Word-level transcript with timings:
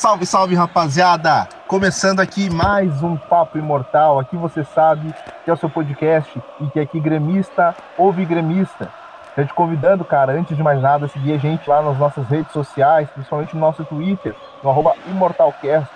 Salve, 0.00 0.24
salve, 0.24 0.54
rapaziada! 0.54 1.46
Começando 1.68 2.20
aqui 2.20 2.48
mais 2.48 3.02
um 3.02 3.18
Papo 3.18 3.58
Imortal. 3.58 4.18
Aqui 4.18 4.34
você 4.34 4.64
sabe 4.64 5.14
que 5.44 5.50
é 5.50 5.52
o 5.52 5.56
seu 5.58 5.68
podcast 5.68 6.42
e 6.58 6.66
que 6.68 6.80
aqui 6.80 6.98
gremista 6.98 7.76
ouve 7.98 8.24
gremista. 8.24 8.88
Já 9.36 9.44
te 9.44 9.52
convidando, 9.52 10.02
cara, 10.02 10.32
antes 10.32 10.56
de 10.56 10.62
mais 10.62 10.80
nada, 10.80 11.06
seguir 11.06 11.34
a 11.34 11.36
gente 11.36 11.68
lá 11.68 11.82
nas 11.82 11.98
nossas 11.98 12.26
redes 12.28 12.50
sociais, 12.50 13.10
principalmente 13.10 13.54
no 13.54 13.60
nosso 13.60 13.84
Twitter, 13.84 14.34
no 14.64 14.94
ImortalCast, 15.06 15.90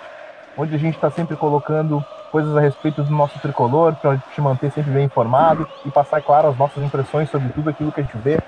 onde 0.55 0.75
a 0.75 0.77
gente 0.77 0.93
está 0.93 1.09
sempre 1.09 1.35
colocando 1.35 2.05
coisas 2.31 2.55
a 2.55 2.61
respeito 2.61 3.01
do 3.01 3.11
nosso 3.11 3.39
tricolor, 3.39 3.95
para 3.95 4.19
te 4.19 4.39
manter 4.39 4.71
sempre 4.71 4.91
bem 4.91 5.05
informado 5.05 5.67
e 5.83 5.89
passar, 5.89 6.21
claro, 6.21 6.49
as 6.49 6.57
nossas 6.59 6.83
impressões 6.83 7.27
sobre 7.31 7.49
tudo 7.49 7.71
aquilo 7.71 7.91
que 7.91 8.01
a 8.01 8.03
gente 8.03 8.17
vê 8.19 8.39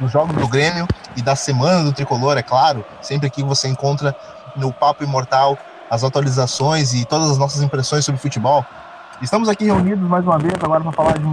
dos 0.00 0.10
jogos 0.10 0.34
do 0.34 0.48
Grêmio 0.48 0.86
e 1.16 1.22
da 1.22 1.36
semana 1.36 1.84
do 1.84 1.92
tricolor, 1.92 2.36
é 2.36 2.42
claro. 2.42 2.84
Sempre 3.00 3.26
aqui 3.26 3.42
você 3.42 3.68
encontra 3.68 4.14
no 4.56 4.72
Papo 4.72 5.04
Imortal 5.04 5.58
as 5.90 6.02
atualizações 6.02 6.92
e 6.94 7.04
todas 7.04 7.30
as 7.30 7.38
nossas 7.38 7.62
impressões 7.62 8.04
sobre 8.04 8.20
futebol. 8.20 8.64
Estamos 9.22 9.48
aqui 9.48 9.64
reunidos 9.64 10.08
mais 10.08 10.24
uma 10.24 10.38
vez 10.38 10.54
agora 10.60 10.82
para 10.82 10.92
falar 10.92 11.18
de, 11.18 11.24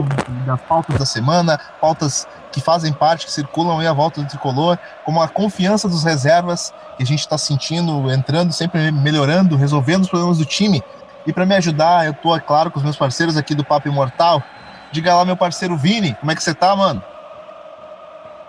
das 0.45 0.61
pautas 0.61 0.97
da 0.97 1.05
semana, 1.05 1.59
pautas 1.79 2.27
que 2.51 2.61
fazem 2.61 2.93
parte, 2.93 3.25
que 3.25 3.31
circulam 3.31 3.79
aí 3.79 3.87
à 3.87 3.93
volta 3.93 4.21
do 4.21 4.27
tricolor, 4.27 4.77
como 5.03 5.21
a 5.21 5.27
confiança 5.27 5.89
dos 5.89 6.03
reservas 6.03 6.71
que 6.95 7.03
a 7.03 7.05
gente 7.05 7.21
está 7.21 7.37
sentindo, 7.37 8.11
entrando, 8.11 8.53
sempre 8.53 8.91
melhorando, 8.91 9.55
resolvendo 9.55 10.03
os 10.03 10.09
problemas 10.09 10.37
do 10.37 10.45
time. 10.45 10.83
E 11.25 11.33
para 11.33 11.45
me 11.45 11.55
ajudar, 11.55 12.05
eu 12.05 12.13
tô, 12.13 12.35
é 12.35 12.39
claro, 12.39 12.69
com 12.69 12.77
os 12.77 12.83
meus 12.83 12.97
parceiros 12.97 13.35
aqui 13.35 13.55
do 13.55 13.65
Papo 13.65 13.87
Imortal. 13.87 14.43
Diga 14.91 15.15
lá, 15.15 15.25
meu 15.25 15.37
parceiro 15.37 15.75
Vini, 15.75 16.13
como 16.15 16.31
é 16.31 16.35
que 16.35 16.43
você 16.43 16.53
tá, 16.53 16.75
mano? 16.75 17.01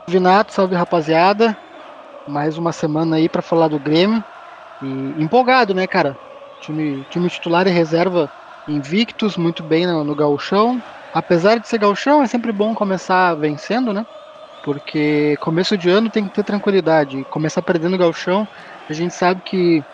Vinato, 0.06 0.52
salve 0.52 0.74
rapaziada. 0.74 1.56
Mais 2.26 2.58
uma 2.58 2.72
semana 2.72 3.16
aí 3.16 3.28
para 3.28 3.42
falar 3.42 3.68
do 3.68 3.78
Grêmio. 3.78 4.22
E 4.82 5.22
empolgado, 5.22 5.74
né, 5.74 5.86
cara? 5.86 6.16
Time, 6.60 7.06
time 7.10 7.28
titular 7.28 7.66
e 7.66 7.70
reserva 7.70 8.30
invictos, 8.68 9.36
muito 9.36 9.62
bem 9.62 9.86
no, 9.86 10.04
no 10.04 10.14
gauchão. 10.14 10.82
Apesar 11.14 11.58
de 11.58 11.68
ser 11.68 11.78
gauchão, 11.78 12.22
é 12.22 12.26
sempre 12.26 12.52
bom 12.52 12.74
começar 12.74 13.34
vencendo, 13.34 13.92
né? 13.92 14.06
Porque 14.64 15.36
começo 15.40 15.76
de 15.76 15.90
ano 15.90 16.08
tem 16.08 16.24
que 16.24 16.34
ter 16.34 16.44
tranquilidade. 16.44 17.24
Começar 17.30 17.62
perdendo 17.62 17.94
o 17.94 17.98
gauchão, 17.98 18.46
a 18.88 18.92
gente 18.92 19.14
sabe 19.14 19.42
que 19.42 19.84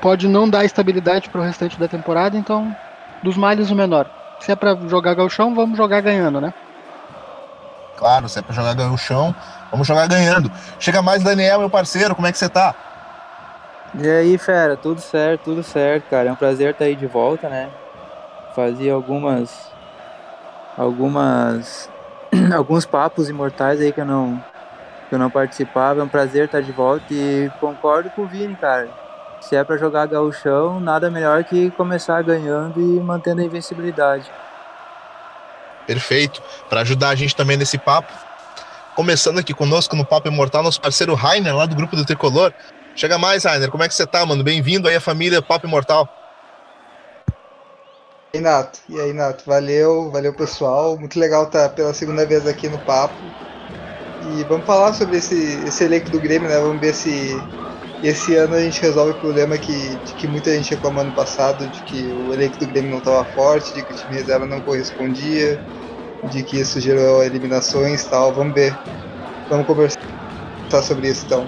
pode 0.00 0.28
não 0.28 0.48
dar 0.48 0.64
estabilidade 0.64 1.28
para 1.28 1.40
o 1.40 1.44
restante 1.44 1.78
da 1.78 1.86
temporada, 1.86 2.36
então 2.36 2.74
dos 3.22 3.36
males 3.36 3.70
o 3.70 3.74
menor. 3.74 4.10
Se 4.40 4.50
é 4.50 4.56
para 4.56 4.74
jogar 4.88 5.14
galchão, 5.14 5.54
vamos 5.54 5.76
jogar 5.76 6.00
ganhando, 6.00 6.40
né? 6.40 6.52
Claro, 7.96 8.28
se 8.28 8.38
é 8.38 8.42
para 8.42 8.54
jogar 8.54 8.74
galchão, 8.74 9.34
vamos 9.70 9.86
jogar 9.86 10.08
ganhando. 10.08 10.50
Chega 10.78 11.02
mais 11.02 11.22
Daniel, 11.22 11.58
meu 11.58 11.68
parceiro, 11.68 12.14
como 12.14 12.26
é 12.26 12.32
que 12.32 12.38
você 12.38 12.48
tá? 12.48 12.74
E 13.94 14.08
aí, 14.08 14.38
fera, 14.38 14.76
tudo 14.76 15.00
certo, 15.00 15.44
tudo 15.44 15.62
certo, 15.62 16.08
cara. 16.08 16.28
É 16.28 16.32
um 16.32 16.36
prazer 16.36 16.70
estar 16.70 16.84
aí 16.84 16.94
de 16.94 17.06
volta, 17.06 17.48
né? 17.48 17.68
Fazia 18.54 18.94
algumas 18.94 19.70
algumas 20.76 21.88
alguns 22.54 22.86
papos 22.86 23.28
imortais 23.28 23.80
aí 23.80 23.92
que 23.92 24.00
eu 24.00 24.06
não 24.06 24.42
que 25.08 25.14
eu 25.14 25.18
não 25.18 25.30
participava. 25.30 26.00
É 26.00 26.04
um 26.04 26.08
prazer 26.08 26.44
estar 26.44 26.60
de 26.60 26.72
volta 26.72 27.04
e 27.10 27.50
concordo 27.60 28.10
com 28.10 28.22
o 28.22 28.26
Vini, 28.26 28.54
cara 28.54 28.88
se 29.40 29.56
é 29.56 29.64
para 29.64 29.76
jogar 29.76 30.06
gauchão, 30.06 30.78
nada 30.80 31.10
melhor 31.10 31.42
que 31.44 31.70
começar 31.72 32.22
ganhando 32.22 32.80
e 32.80 33.00
mantendo 33.00 33.40
a 33.40 33.44
invencibilidade. 33.44 34.30
Perfeito. 35.86 36.42
Para 36.68 36.82
ajudar 36.82 37.08
a 37.08 37.14
gente 37.14 37.34
também 37.34 37.56
nesse 37.56 37.78
papo, 37.78 38.12
começando 38.94 39.38
aqui 39.38 39.54
conosco 39.54 39.96
no 39.96 40.04
Papo 40.04 40.28
Imortal, 40.28 40.62
nosso 40.62 40.80
parceiro 40.80 41.14
Rainer, 41.14 41.56
lá 41.56 41.66
do 41.66 41.74
grupo 41.74 41.96
do 41.96 42.04
Tricolor. 42.04 42.52
Chega 42.94 43.18
mais, 43.18 43.44
Rainer. 43.44 43.70
Como 43.70 43.82
é 43.82 43.88
que 43.88 43.94
você 43.94 44.06
tá, 44.06 44.24
mano? 44.26 44.42
Bem-vindo 44.42 44.88
aí 44.88 44.96
à 44.96 45.00
família 45.00 45.40
Papo 45.40 45.66
Imortal. 45.66 46.08
E 48.32 48.36
aí, 48.36 48.42
Nato. 48.42 48.78
E 48.88 49.00
aí, 49.00 49.12
Nato. 49.12 49.44
Valeu, 49.46 50.10
valeu, 50.10 50.34
pessoal. 50.34 50.98
Muito 50.98 51.18
legal 51.18 51.44
estar 51.44 51.68
tá 51.68 51.74
pela 51.74 51.94
segunda 51.94 52.26
vez 52.26 52.46
aqui 52.46 52.68
no 52.68 52.78
Papo. 52.78 53.14
E 54.32 54.44
vamos 54.44 54.66
falar 54.66 54.92
sobre 54.92 55.16
esse, 55.16 55.60
esse 55.66 55.84
elenco 55.84 56.10
do 56.10 56.20
Grêmio, 56.20 56.48
né? 56.48 56.58
Vamos 56.58 56.80
ver 56.80 56.94
se 56.94 57.36
esse 58.02 58.36
ano 58.36 58.54
a 58.54 58.60
gente 58.60 58.80
resolve 58.80 59.12
o 59.12 59.20
problema 59.20 59.56
que, 59.56 59.96
de 59.96 60.14
que 60.14 60.26
muita 60.26 60.54
gente 60.54 60.74
reclamou 60.74 61.02
ano 61.02 61.12
passado, 61.12 61.66
de 61.68 61.82
que 61.82 62.02
o 62.02 62.32
elenco 62.32 62.58
do 62.58 62.66
Grêmio 62.66 62.90
não 62.90 62.98
estava 62.98 63.24
forte, 63.32 63.72
de 63.74 63.82
que 63.82 63.92
o 63.92 63.96
time 63.96 64.14
reserva 64.14 64.46
não 64.46 64.60
correspondia, 64.60 65.60
de 66.30 66.42
que 66.42 66.60
isso 66.60 66.80
gerou 66.80 67.22
eliminações 67.22 68.02
e 68.02 68.08
tal. 68.08 68.32
Vamos 68.32 68.54
ver. 68.54 68.76
Vamos 69.48 69.66
conversar 69.66 69.98
sobre 70.82 71.08
isso 71.08 71.24
então. 71.26 71.46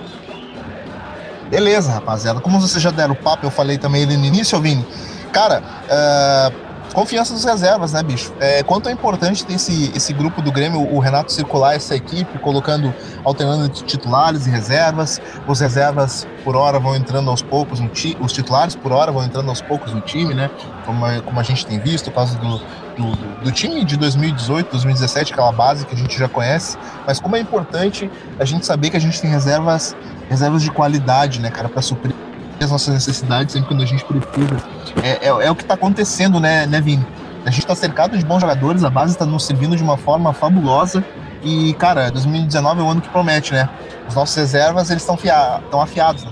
Beleza, 1.52 1.92
rapaziada. 1.92 2.40
Como 2.40 2.58
vocês 2.58 2.82
já 2.82 2.90
deram 2.90 3.12
o 3.12 3.14
papo, 3.14 3.44
eu 3.44 3.50
falei 3.50 3.76
também 3.76 4.04
ali 4.04 4.16
no 4.16 4.24
início, 4.24 4.58
Vini. 4.58 4.86
Cara, 5.30 5.62
uh 5.84 6.72
confiança 6.92 7.32
dos 7.32 7.44
reservas, 7.44 7.92
né, 7.92 8.02
bicho? 8.02 8.32
É, 8.38 8.62
quanto 8.62 8.88
é 8.88 8.92
importante 8.92 9.44
ter 9.44 9.54
esse, 9.54 9.90
esse 9.94 10.12
grupo 10.12 10.40
do 10.42 10.52
Grêmio, 10.52 10.80
o 10.80 10.98
Renato 10.98 11.32
circular 11.32 11.74
essa 11.74 11.94
equipe, 11.96 12.38
colocando, 12.38 12.94
alternando 13.24 13.68
titulares 13.68 14.46
e 14.46 14.50
reservas. 14.50 15.20
Os 15.46 15.60
reservas, 15.60 16.26
por 16.44 16.56
hora, 16.56 16.78
vão 16.78 16.94
entrando 16.94 17.30
aos 17.30 17.42
poucos 17.42 17.80
no 17.80 17.88
time, 17.88 18.16
os 18.20 18.32
titulares, 18.32 18.76
por 18.76 18.92
hora, 18.92 19.10
vão 19.10 19.24
entrando 19.24 19.48
aos 19.48 19.60
poucos 19.60 19.92
no 19.92 20.00
time, 20.00 20.34
né? 20.34 20.50
Como, 20.84 21.22
como 21.22 21.40
a 21.40 21.42
gente 21.42 21.66
tem 21.66 21.78
visto, 21.78 22.10
por 22.10 22.16
causa 22.16 22.38
do, 22.38 22.58
do, 22.96 23.16
do, 23.44 23.52
time 23.52 23.84
de 23.84 23.96
2018, 23.96 24.70
2017, 24.70 25.32
aquela 25.32 25.52
base 25.52 25.86
que 25.86 25.94
a 25.94 25.98
gente 25.98 26.18
já 26.18 26.28
conhece. 26.28 26.76
Mas 27.06 27.18
como 27.18 27.36
é 27.36 27.40
importante 27.40 28.10
a 28.38 28.44
gente 28.44 28.66
saber 28.66 28.90
que 28.90 28.96
a 28.96 29.00
gente 29.00 29.20
tem 29.20 29.30
reservas, 29.30 29.96
reservas 30.28 30.62
de 30.62 30.70
qualidade, 30.70 31.40
né, 31.40 31.50
cara, 31.50 31.68
para 31.68 31.82
suprir 31.82 32.14
as 32.60 32.70
nossas 32.70 32.94
necessidades 32.94 33.52
sempre 33.52 33.68
quando 33.68 33.82
a 33.82 33.86
gente 33.86 34.04
precisa. 34.04 34.56
É, 35.02 35.26
é, 35.26 35.46
é 35.46 35.50
o 35.50 35.54
que 35.54 35.62
está 35.62 35.74
acontecendo, 35.74 36.38
né, 36.38 36.66
né, 36.66 36.80
Vini? 36.80 37.04
A 37.44 37.50
gente 37.50 37.60
está 37.60 37.74
cercado 37.74 38.16
de 38.16 38.24
bons 38.24 38.40
jogadores, 38.40 38.84
a 38.84 38.90
base 38.90 39.12
está 39.12 39.26
nos 39.26 39.44
servindo 39.44 39.76
de 39.76 39.82
uma 39.82 39.96
forma 39.96 40.32
fabulosa. 40.32 41.04
E, 41.42 41.74
cara, 41.74 42.08
2019 42.10 42.80
é 42.80 42.84
o 42.84 42.88
ano 42.88 43.00
que 43.00 43.08
promete, 43.08 43.52
né? 43.52 43.68
Os 44.08 44.14
nossos 44.14 44.36
reservas, 44.36 44.90
eles 44.90 45.02
estão 45.02 45.16
fia 45.16 45.60
afiados, 45.72 46.24
né? 46.24 46.30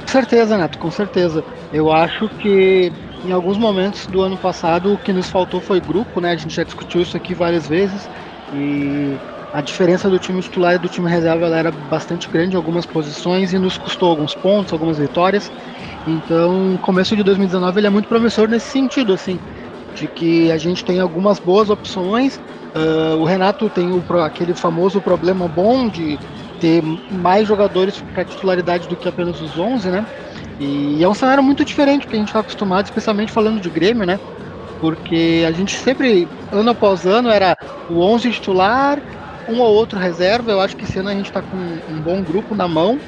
Com 0.00 0.08
certeza, 0.08 0.58
Neto, 0.58 0.78
com 0.78 0.90
certeza. 0.90 1.44
Eu 1.72 1.92
acho 1.92 2.28
que 2.28 2.92
em 3.24 3.32
alguns 3.32 3.56
momentos 3.56 4.06
do 4.06 4.22
ano 4.22 4.36
passado 4.36 4.94
o 4.94 4.98
que 4.98 5.12
nos 5.12 5.30
faltou 5.30 5.60
foi 5.60 5.80
grupo, 5.80 6.20
né? 6.20 6.32
A 6.32 6.36
gente 6.36 6.54
já 6.54 6.64
discutiu 6.64 7.00
isso 7.00 7.16
aqui 7.16 7.32
várias 7.32 7.68
vezes. 7.68 8.08
E 8.52 9.16
a 9.56 9.62
diferença 9.62 10.10
do 10.10 10.18
time 10.18 10.42
titular 10.42 10.74
e 10.74 10.78
do 10.78 10.86
time 10.86 11.08
reserva 11.08 11.46
era 11.46 11.70
bastante 11.70 12.28
grande 12.28 12.52
em 12.52 12.56
algumas 12.58 12.84
posições 12.84 13.54
e 13.54 13.58
nos 13.58 13.78
custou 13.78 14.10
alguns 14.10 14.34
pontos, 14.34 14.70
algumas 14.70 14.98
vitórias. 14.98 15.50
Então, 16.06 16.78
começo 16.82 17.16
de 17.16 17.22
2019 17.22 17.80
ele 17.80 17.86
é 17.86 17.90
muito 17.90 18.06
promissor 18.06 18.48
nesse 18.48 18.66
sentido, 18.66 19.14
assim, 19.14 19.38
de 19.94 20.08
que 20.08 20.52
a 20.52 20.58
gente 20.58 20.84
tem 20.84 21.00
algumas 21.00 21.38
boas 21.38 21.70
opções. 21.70 22.38
Uh, 22.74 23.16
o 23.16 23.24
Renato 23.24 23.70
tem 23.70 23.90
o, 23.92 24.04
aquele 24.22 24.52
famoso 24.52 25.00
problema 25.00 25.48
bom 25.48 25.88
de 25.88 26.18
ter 26.60 26.82
mais 27.10 27.48
jogadores 27.48 28.04
para 28.12 28.26
titularidade 28.26 28.86
do 28.86 28.94
que 28.94 29.08
apenas 29.08 29.40
os 29.40 29.58
11, 29.58 29.88
né? 29.88 30.06
E 30.60 31.02
é 31.02 31.08
um 31.08 31.14
cenário 31.14 31.42
muito 31.42 31.64
diferente 31.64 32.06
que 32.06 32.14
a 32.14 32.18
gente 32.18 32.28
está 32.28 32.40
acostumado, 32.40 32.84
especialmente 32.84 33.32
falando 33.32 33.58
de 33.58 33.70
Grêmio, 33.70 34.04
né? 34.04 34.20
Porque 34.82 35.44
a 35.48 35.50
gente 35.50 35.74
sempre, 35.78 36.28
ano 36.52 36.72
após 36.72 37.06
ano, 37.06 37.30
era 37.30 37.56
o 37.88 38.02
11 38.02 38.30
titular, 38.32 39.00
um 39.48 39.60
ou 39.60 39.74
outro 39.74 39.98
reserva. 39.98 40.50
Eu 40.50 40.60
acho 40.60 40.76
que 40.76 40.84
esse 40.84 40.98
ano 40.98 41.08
a 41.08 41.14
gente 41.14 41.26
está 41.26 41.42
com 41.42 41.56
um 41.56 42.00
bom 42.00 42.22
grupo 42.22 42.54
na 42.54 42.66
mão. 42.68 42.98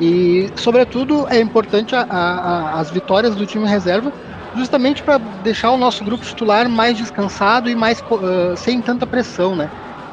E, 0.00 0.50
sobretudo, 0.56 1.26
é 1.28 1.40
importante 1.40 1.94
a, 1.94 2.02
a, 2.02 2.80
as 2.80 2.90
vitórias 2.90 3.34
do 3.34 3.44
time 3.44 3.66
reserva, 3.66 4.12
justamente 4.56 5.02
para 5.02 5.18
deixar 5.18 5.70
o 5.72 5.76
nosso 5.76 6.04
grupo 6.04 6.24
titular 6.24 6.68
mais 6.68 6.96
descansado 6.96 7.68
e 7.68 7.74
mais 7.74 8.00
uh, 8.00 8.56
sem 8.56 8.80
tanta 8.80 9.06
pressão, 9.06 9.56
né? 9.56 9.68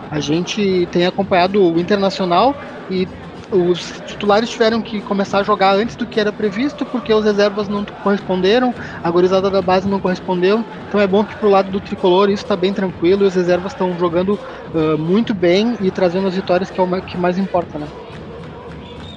A 0.10 0.20
gente 0.20 0.88
tem 0.92 1.06
acompanhado 1.06 1.62
o 1.64 1.80
Internacional 1.80 2.56
e 2.90 3.08
os 3.52 4.02
titulares 4.08 4.50
tiveram 4.50 4.82
que 4.82 5.02
começar 5.02 5.40
a 5.40 5.44
jogar 5.44 5.76
antes 5.76 5.96
do 5.96 6.06
que 6.06 6.20
era 6.20 6.32
previsto, 6.32 6.86
porque 6.86 7.14
os 7.14 7.24
reservas 7.24 7.68
não 7.68 7.86
corresponderam, 8.04 8.74
a 9.04 9.10
gorizada 9.10 9.50
da 9.50 9.62
base 9.62 9.88
não 9.88 10.00
correspondeu. 10.00 10.64
Então 10.88 11.00
é 11.00 11.08
bom 11.08 11.24
que 11.24 11.36
pro 11.36 11.50
lado 11.50 11.72
do 11.72 11.80
tricolor 11.80 12.30
isso 12.30 12.44
está 12.44 12.56
bem 12.56 12.74
tranquilo 12.74 13.24
e 13.24 13.28
os 13.28 13.36
reservas 13.36 13.72
estão 13.72 13.98
jogando 13.98 14.40
uh, 14.74 14.98
muito 14.98 15.34
bem 15.34 15.78
e 15.82 15.92
trazendo 15.92 16.28
as 16.28 16.36
vitórias 16.36 16.70
que 16.70 16.80
é 16.80 16.84
o 16.84 17.02
que 17.02 17.18
mais 17.18 17.38
importa, 17.38 17.78
né? 17.78 17.88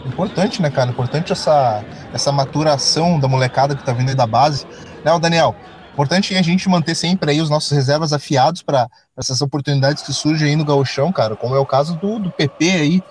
Importante, 0.07 0.63
né, 0.63 0.71
cara? 0.71 0.91
Importante 0.91 1.33
essa, 1.33 1.85
essa 2.13 2.33
maturação 2.33 3.21
da 3.21 3.29
molecada 3.29 3.77
que 3.77 3.85
tá 3.85 3.93
vindo 3.93 4.09
aí 4.09 4.15
da 4.15 4.27
base. 4.27 4.67
Né, 5.05 5.19
Daniel? 5.19 5.55
Importante 5.93 6.35
a 6.37 6.43
gente 6.43 6.69
manter 6.69 6.95
sempre 6.95 7.33
aí 7.33 7.41
os 7.41 7.51
nossos 7.51 7.73
reservas 7.73 8.13
afiados 8.13 8.63
para 8.63 8.89
essas 9.17 9.43
oportunidades 9.43 10.03
que 10.05 10.13
surgem 10.13 10.51
aí 10.51 10.57
no 10.57 10.65
gauchão, 10.65 11.11
cara, 11.11 11.35
como 11.35 11.57
é 11.57 11.59
o 11.59 11.67
caso 11.67 11.97
do, 11.97 12.21
do 12.21 12.31
PP 12.31 12.71
aí, 12.71 13.03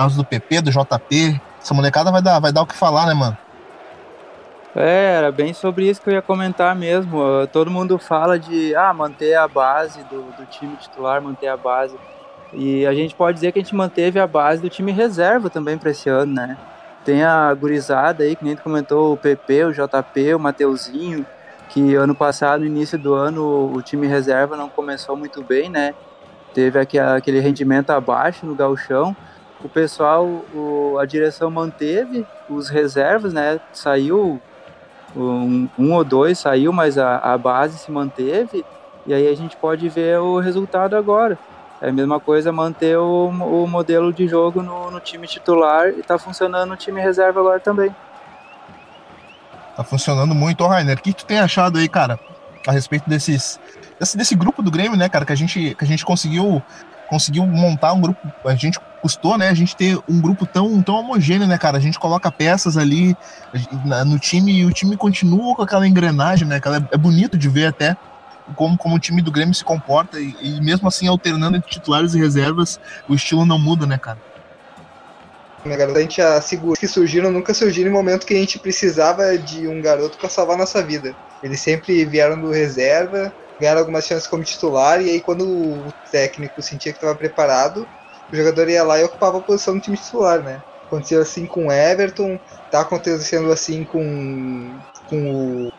caso 0.00 0.16
do 0.16 0.24
PP, 0.24 0.62
do 0.62 0.70
JP. 0.70 1.40
Essa 1.60 1.74
molecada 1.74 2.10
vai 2.10 2.22
dar, 2.22 2.40
vai 2.40 2.52
dar 2.52 2.62
o 2.62 2.66
que 2.66 2.76
falar, 2.76 3.06
né, 3.06 3.14
mano? 3.14 3.36
É, 4.74 5.14
era 5.16 5.32
bem 5.32 5.52
sobre 5.52 5.88
isso 5.88 6.00
que 6.00 6.08
eu 6.08 6.14
ia 6.14 6.22
comentar 6.22 6.74
mesmo. 6.74 7.20
Todo 7.52 7.70
mundo 7.70 7.98
fala 7.98 8.38
de 8.38 8.74
ah, 8.74 8.94
manter 8.94 9.34
a 9.34 9.46
base 9.46 10.02
do, 10.04 10.22
do 10.36 10.46
time 10.46 10.76
titular, 10.76 11.20
manter 11.20 11.48
a 11.48 11.56
base. 11.56 11.96
E 12.52 12.86
a 12.86 12.94
gente 12.94 13.14
pode 13.14 13.34
dizer 13.34 13.52
que 13.52 13.58
a 13.58 13.62
gente 13.62 13.74
manteve 13.74 14.18
a 14.18 14.26
base 14.26 14.62
do 14.62 14.70
time 14.70 14.90
reserva 14.90 15.50
também 15.50 15.76
para 15.76 15.90
esse 15.90 16.08
ano, 16.08 16.32
né? 16.32 16.56
tem 17.04 17.22
a 17.22 17.52
gurizada 17.54 18.24
aí, 18.24 18.36
que 18.36 18.44
nem 18.44 18.54
tu 18.54 18.62
comentou, 18.62 19.12
o 19.12 19.16
PP, 19.16 19.64
o 19.64 19.72
JP, 19.72 20.34
o 20.34 20.38
Mateuzinho, 20.38 21.24
que 21.68 21.94
ano 21.94 22.14
passado, 22.14 22.60
no 22.60 22.66
início 22.66 22.98
do 22.98 23.14
ano, 23.14 23.72
o 23.74 23.80
time 23.80 24.06
reserva 24.06 24.56
não 24.56 24.68
começou 24.68 25.16
muito 25.16 25.42
bem, 25.42 25.70
né? 25.70 25.94
Teve 26.52 26.78
aquele 26.78 27.40
rendimento 27.40 27.90
abaixo 27.90 28.44
no 28.44 28.54
galchão. 28.54 29.16
O 29.62 29.68
pessoal, 29.68 30.24
o, 30.54 30.96
a 30.98 31.04
direção 31.04 31.50
manteve 31.50 32.26
os 32.48 32.68
reservas, 32.68 33.32
né? 33.32 33.60
Saiu 33.72 34.40
um, 35.14 35.68
um 35.78 35.92
ou 35.92 36.02
dois, 36.02 36.38
saiu, 36.38 36.72
mas 36.72 36.96
a, 36.96 37.18
a 37.18 37.36
base 37.36 37.78
se 37.78 37.90
manteve. 37.90 38.64
E 39.06 39.12
aí 39.12 39.28
a 39.28 39.36
gente 39.36 39.56
pode 39.56 39.88
ver 39.88 40.18
o 40.18 40.38
resultado 40.38 40.96
agora. 40.96 41.38
É 41.80 41.88
a 41.88 41.92
mesma 41.92 42.20
coisa 42.20 42.52
manter 42.52 42.98
o, 42.98 43.28
o 43.28 43.66
modelo 43.66 44.12
de 44.12 44.28
jogo 44.28 44.62
no, 44.62 44.90
no 44.90 45.00
time 45.00 45.26
titular 45.26 45.88
e 45.88 46.02
tá 46.02 46.18
funcionando 46.18 46.68
no 46.68 46.76
time 46.76 47.00
reserva 47.00 47.40
agora 47.40 47.60
também. 47.60 47.94
Tá 49.76 49.82
funcionando 49.82 50.34
muito. 50.34 50.66
Rainer, 50.66 50.98
o 50.98 51.02
que 51.02 51.12
tu 51.14 51.24
tem 51.24 51.38
achado 51.38 51.78
aí, 51.78 51.88
cara, 51.88 52.20
a 52.66 52.72
respeito 52.72 53.08
desses 53.08 53.58
desse, 53.98 54.16
desse 54.16 54.34
grupo 54.34 54.62
do 54.62 54.70
Grêmio, 54.70 54.96
né, 54.96 55.08
cara, 55.08 55.26
que 55.26 55.32
a 55.32 55.36
gente, 55.36 55.74
que 55.74 55.84
a 55.84 55.86
gente 55.86 56.04
conseguiu 56.04 56.62
conseguiu 57.10 57.44
montar 57.44 57.92
um 57.92 58.00
grupo, 58.00 58.20
a 58.44 58.54
gente 58.54 58.78
custou, 59.02 59.36
né, 59.36 59.48
a 59.48 59.54
gente 59.54 59.74
ter 59.74 59.98
um 60.08 60.20
grupo 60.20 60.46
tão, 60.46 60.80
tão 60.80 60.94
homogêneo, 60.94 61.48
né, 61.48 61.58
cara, 61.58 61.76
a 61.76 61.80
gente 61.80 61.98
coloca 61.98 62.30
peças 62.30 62.76
ali 62.76 63.16
no 64.06 64.18
time 64.18 64.52
e 64.52 64.64
o 64.64 64.70
time 64.70 64.96
continua 64.96 65.56
com 65.56 65.62
aquela 65.62 65.88
engrenagem, 65.88 66.46
né, 66.46 66.60
cara, 66.60 66.88
é 66.92 66.96
bonito 66.96 67.36
de 67.36 67.48
ver 67.48 67.66
até 67.66 67.96
como, 68.54 68.78
como 68.78 68.94
o 68.94 68.98
time 68.98 69.20
do 69.20 69.32
Grêmio 69.32 69.54
se 69.54 69.64
comporta 69.64 70.20
e, 70.20 70.34
e 70.40 70.60
mesmo 70.60 70.86
assim 70.86 71.08
alternando 71.08 71.56
entre 71.56 71.68
titulares 71.68 72.14
e 72.14 72.18
reservas, 72.18 72.78
o 73.08 73.14
estilo 73.14 73.44
não 73.44 73.58
muda, 73.58 73.86
né, 73.86 73.98
cara? 73.98 74.18
Né, 75.64 75.74
a 75.74 76.00
gente 76.00 76.22
assegura 76.22 76.78
que 76.78 76.86
surgiram 76.86 77.30
nunca 77.30 77.52
surgiram 77.52 77.90
em 77.90 77.92
momento 77.92 78.24
que 78.24 78.34
a 78.34 78.38
gente 78.38 78.58
precisava 78.58 79.36
de 79.36 79.66
um 79.66 79.82
garoto 79.82 80.16
para 80.16 80.28
salvar 80.28 80.56
nossa 80.56 80.82
vida. 80.82 81.14
Eles 81.42 81.60
sempre 81.60 82.04
vieram 82.04 82.40
do 82.40 82.50
reserva, 82.50 83.32
ganharam 83.60 83.80
algumas 83.80 84.06
chances 84.06 84.26
como 84.28 84.44
titular, 84.44 85.02
e 85.02 85.10
aí 85.10 85.20
quando 85.22 85.46
o 85.48 85.92
técnico 86.10 86.62
sentia 86.62 86.92
que 86.92 86.98
estava 86.98 87.16
preparado, 87.18 87.90
o 88.32 88.36
jogador 88.36 88.68
ia 88.68 88.84
lá 88.84 88.98
e 89.00 89.04
ocupava 89.04 89.38
a 89.38 89.42
posição 89.42 89.74
do 89.76 89.80
time 89.82 89.96
titular, 89.98 90.42
né? 90.42 90.64
Aconteceu 90.86 91.22
assim 91.22 91.46
com 91.46 91.66
o 91.68 91.72
Everton, 91.72 92.38
tá 92.70 92.80
acontecendo 92.82 93.52
assim 93.52 93.84
com, 93.84 94.80
com 95.06 95.30
o 95.30 95.70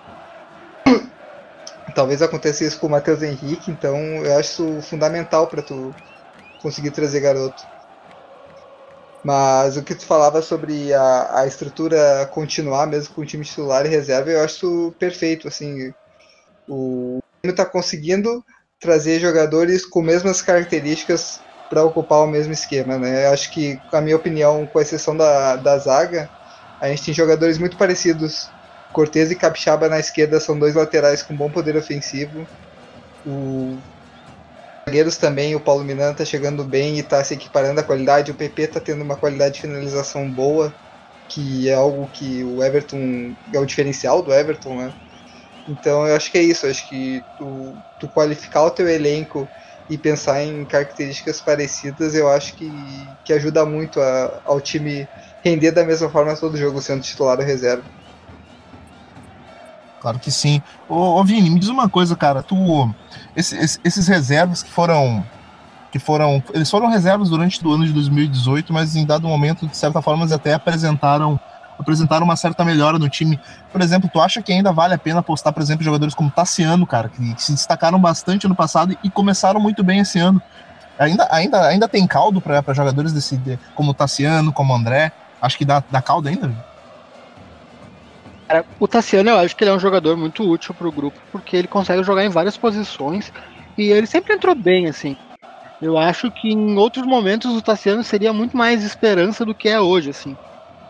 Talvez 1.95 2.21
aconteça 2.21 2.63
isso 2.65 2.79
com 2.79 2.87
o 2.87 2.89
Matheus 2.89 3.21
Henrique, 3.21 3.71
então 3.71 3.97
eu 4.25 4.37
acho 4.37 4.81
fundamental 4.81 5.47
para 5.49 5.61
tu 5.63 5.95
conseguir 6.57 6.91
trazer 6.91 7.21
garoto. 7.21 7.63
Mas 9.23 9.77
o 9.77 9.83
que 9.83 9.95
tu 9.95 10.05
falava 10.05 10.41
sobre 10.41 10.93
a, 10.93 11.41
a 11.41 11.47
estrutura 11.47 12.25
continuar 12.31 12.87
mesmo 12.87 13.13
com 13.13 13.21
o 13.21 13.25
time 13.25 13.45
titular 13.45 13.85
e 13.85 13.89
reserva, 13.89 14.31
eu 14.31 14.41
acho 14.41 14.93
perfeito. 14.99 15.47
Assim, 15.47 15.93
o 16.67 17.20
está 17.49 17.65
conseguindo 17.65 18.43
trazer 18.79 19.19
jogadores 19.19 19.85
com 19.85 20.01
mesmas 20.01 20.41
características 20.41 21.39
para 21.69 21.83
ocupar 21.83 22.19
o 22.19 22.27
mesmo 22.27 22.53
esquema. 22.53 22.97
Né? 22.97 23.27
Acho 23.27 23.51
que, 23.51 23.79
a 23.91 24.01
minha 24.01 24.15
opinião, 24.15 24.65
com 24.65 24.79
exceção 24.79 25.15
da, 25.15 25.55
da 25.55 25.77
zaga, 25.77 26.29
a 26.79 26.87
gente 26.87 27.05
tem 27.05 27.13
jogadores 27.13 27.57
muito 27.57 27.77
parecidos 27.77 28.49
Cortez 28.91 29.31
e 29.31 29.35
Capixaba 29.35 29.87
na 29.87 29.99
esquerda 29.99 30.39
são 30.39 30.57
dois 30.57 30.75
laterais 30.75 31.23
com 31.23 31.35
bom 31.35 31.49
poder 31.49 31.75
ofensivo. 31.75 32.45
O 33.25 33.77
zagueiros 34.85 35.17
também, 35.17 35.55
o 35.55 35.59
Paulo 35.59 35.83
Miranda 35.83 36.15
tá 36.15 36.25
chegando 36.25 36.63
bem 36.63 36.97
e 36.99 37.03
tá 37.03 37.23
se 37.23 37.33
equiparando 37.33 37.79
a 37.79 37.83
qualidade. 37.83 38.31
O 38.31 38.35
PP 38.35 38.67
tá 38.67 38.79
tendo 38.79 39.01
uma 39.03 39.15
qualidade 39.15 39.55
de 39.55 39.61
finalização 39.61 40.29
boa, 40.29 40.73
que 41.29 41.69
é 41.69 41.73
algo 41.73 42.09
que 42.11 42.43
o 42.43 42.61
Everton 42.61 43.33
é 43.53 43.59
o 43.59 43.65
diferencial 43.65 44.21
do 44.21 44.33
Everton, 44.33 44.75
né? 44.75 44.93
Então 45.67 46.07
eu 46.07 46.15
acho 46.15 46.31
que 46.31 46.37
é 46.37 46.43
isso, 46.43 46.65
acho 46.65 46.87
que 46.87 47.23
tu, 47.37 47.75
tu 47.99 48.07
qualificar 48.07 48.63
o 48.63 48.71
teu 48.71 48.87
elenco 48.87 49.47
e 49.89 49.97
pensar 49.97 50.43
em 50.43 50.65
características 50.65 51.41
parecidas, 51.41 52.15
eu 52.15 52.29
acho 52.29 52.53
que, 52.55 53.07
que 53.23 53.33
ajuda 53.33 53.65
muito 53.65 53.99
a, 53.99 54.41
ao 54.45 54.61
time 54.61 55.07
render 55.43 55.71
da 55.71 55.83
mesma 55.83 56.09
forma 56.09 56.35
todo 56.35 56.57
jogo, 56.57 56.81
sendo 56.81 57.01
titular 57.01 57.37
ou 57.37 57.45
reserva. 57.45 57.83
Claro 59.99 60.17
que 60.17 60.31
sim. 60.31 60.61
Ô, 60.89 61.19
ô 61.19 61.23
Vini, 61.23 61.49
me 61.49 61.59
diz 61.59 61.69
uma 61.69 61.87
coisa, 61.87 62.15
cara. 62.15 62.41
Tu, 62.41 62.55
esse, 63.35 63.79
esses 63.83 64.07
reservas 64.07 64.63
que 64.63 64.71
foram 64.71 65.23
que 65.91 65.99
foram 65.99 66.41
eles 66.53 66.71
foram 66.71 66.87
reservas 66.87 67.29
durante 67.29 67.65
o 67.67 67.71
ano 67.71 67.85
de 67.85 67.91
2018, 67.91 68.71
mas 68.71 68.95
em 68.95 69.05
dado 69.05 69.27
momento, 69.27 69.67
de 69.67 69.75
certa 69.75 70.01
forma, 70.01 70.23
eles 70.23 70.31
até 70.31 70.53
apresentaram 70.53 71.39
apresentaram 71.81 72.23
uma 72.23 72.35
certa 72.35 72.63
melhora 72.63 72.97
no 72.97 73.09
time. 73.09 73.39
Por 73.71 73.81
exemplo, 73.81 74.09
tu 74.11 74.21
acha 74.21 74.41
que 74.41 74.51
ainda 74.51 74.71
vale 74.71 74.93
a 74.93 74.97
pena 74.97 75.19
apostar, 75.19 75.51
por 75.51 75.61
exemplo, 75.61 75.83
jogadores 75.83 76.15
como 76.15 76.31
Tassiano, 76.31 76.85
cara, 76.85 77.09
que, 77.09 77.41
se 77.41 77.51
destacaram 77.51 77.99
bastante 77.99 78.45
ano 78.45 78.55
passado 78.55 78.97
e 79.03 79.09
começaram 79.09 79.59
muito 79.59 79.83
bem 79.83 79.99
esse 79.99 80.19
ano. 80.19 80.41
Ainda, 80.97 81.27
ainda, 81.31 81.67
ainda 81.67 81.87
tem 81.87 82.05
caldo 82.05 82.39
para 82.39 82.73
jogadores 82.73 83.11
desse, 83.11 83.35
de, 83.37 83.57
como 83.75 83.93
Tassiano, 83.93 84.53
como 84.53 84.73
André? 84.73 85.11
Acho 85.41 85.57
que 85.57 85.65
dá, 85.65 85.83
dá 85.89 86.01
caldo 86.01 86.29
ainda. 86.29 86.51
Cara, 88.47 88.65
o 88.79 88.87
Tassiano 88.87 89.29
eu 89.29 89.37
acho 89.39 89.55
que 89.55 89.63
ele 89.63 89.71
é 89.71 89.73
um 89.73 89.79
jogador 89.79 90.15
muito 90.17 90.43
útil 90.43 90.73
pro 90.73 90.91
grupo, 90.91 91.17
porque 91.31 91.55
ele 91.55 91.67
consegue 91.67 92.03
jogar 92.03 92.23
em 92.25 92.29
várias 92.29 92.57
posições 92.57 93.31
e 93.77 93.89
ele 93.89 94.05
sempre 94.05 94.33
entrou 94.33 94.53
bem, 94.53 94.87
assim. 94.87 95.15
Eu 95.81 95.97
acho 95.97 96.29
que 96.29 96.49
em 96.51 96.77
outros 96.77 97.05
momentos 97.05 97.55
o 97.55 97.61
Tassiano 97.61 98.03
seria 98.03 98.31
muito 98.31 98.55
mais 98.55 98.83
esperança 98.83 99.43
do 99.43 99.55
que 99.55 99.67
é 99.67 99.79
hoje, 99.79 100.11
assim. 100.11 100.37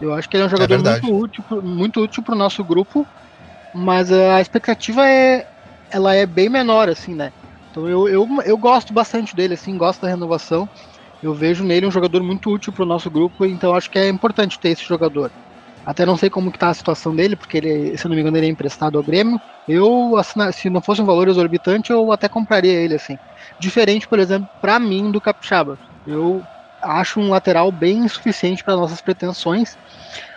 Eu 0.02 0.14
acho 0.14 0.28
que 0.30 0.36
ele 0.38 0.44
é 0.44 0.48
um 0.48 0.50
jogador 0.50 0.76
é 0.76 0.78
muito 0.78 1.08
útil, 1.16 1.46
muito 1.64 2.02
útil 2.02 2.24
pro 2.24 2.36
nosso 2.36 2.64
grupo, 2.66 3.08
mas 3.74 4.12
a 4.12 4.42
expectativa 4.42 5.08
é, 5.08 5.46
ela 5.92 6.16
é 6.16 6.26
bem 6.26 6.50
menor, 6.50 6.90
assim, 6.90 7.16
né? 7.16 7.34
Então 7.70 7.88
eu, 7.90 8.08
eu, 8.10 8.28
eu 8.46 8.58
gosto 8.58 8.94
bastante 8.94 9.36
dele, 9.36 9.54
assim, 9.56 9.78
gosto 9.78 10.02
da 10.02 10.10
renovação. 10.10 10.70
Eu 11.22 11.34
vejo 11.36 11.64
nele 11.66 11.88
um 11.88 11.92
jogador 11.92 12.24
muito 12.24 12.52
útil 12.52 12.74
pro 12.74 12.86
nosso 12.86 13.12
grupo, 13.12 13.46
então 13.46 13.76
acho 13.76 13.90
que 13.92 14.00
é 14.00 14.10
importante 14.10 14.60
ter 14.60 14.70
esse 14.72 14.84
jogador. 14.86 15.32
Até 15.86 16.06
não 16.06 16.18
sei 16.18 16.30
como 16.30 16.52
que 16.52 16.60
tá 16.60 16.70
a 16.70 16.74
situação 16.74 17.16
dele, 17.16 17.36
porque 17.36 17.58
ele, 17.58 17.98
se 17.98 18.08
não 18.08 18.16
me 18.16 18.22
engano, 18.22 18.38
ele 18.38 18.48
é 18.48 18.50
emprestado 18.50 18.98
ao 18.98 19.04
Grêmio. 19.04 19.42
Eu, 19.68 20.14
se 20.54 20.70
não 20.70 20.82
fosse 20.82 21.02
um 21.02 21.06
valor 21.06 21.28
exorbitante, 21.28 21.92
eu 21.92 22.12
até 22.12 22.30
compraria 22.30 22.74
ele, 22.74 22.96
assim. 22.96 23.20
Diferente, 23.60 24.08
por 24.08 24.20
exemplo, 24.20 24.50
para 24.62 24.80
mim, 24.80 25.12
do 25.12 25.22
Capixaba. 25.22 25.80
Eu 26.06 26.48
acho 26.82 27.20
um 27.20 27.30
lateral 27.30 27.72
bem 27.72 28.00
insuficiente 28.00 28.64
para 28.64 28.76
nossas 28.76 29.02
pretensões. 29.02 29.78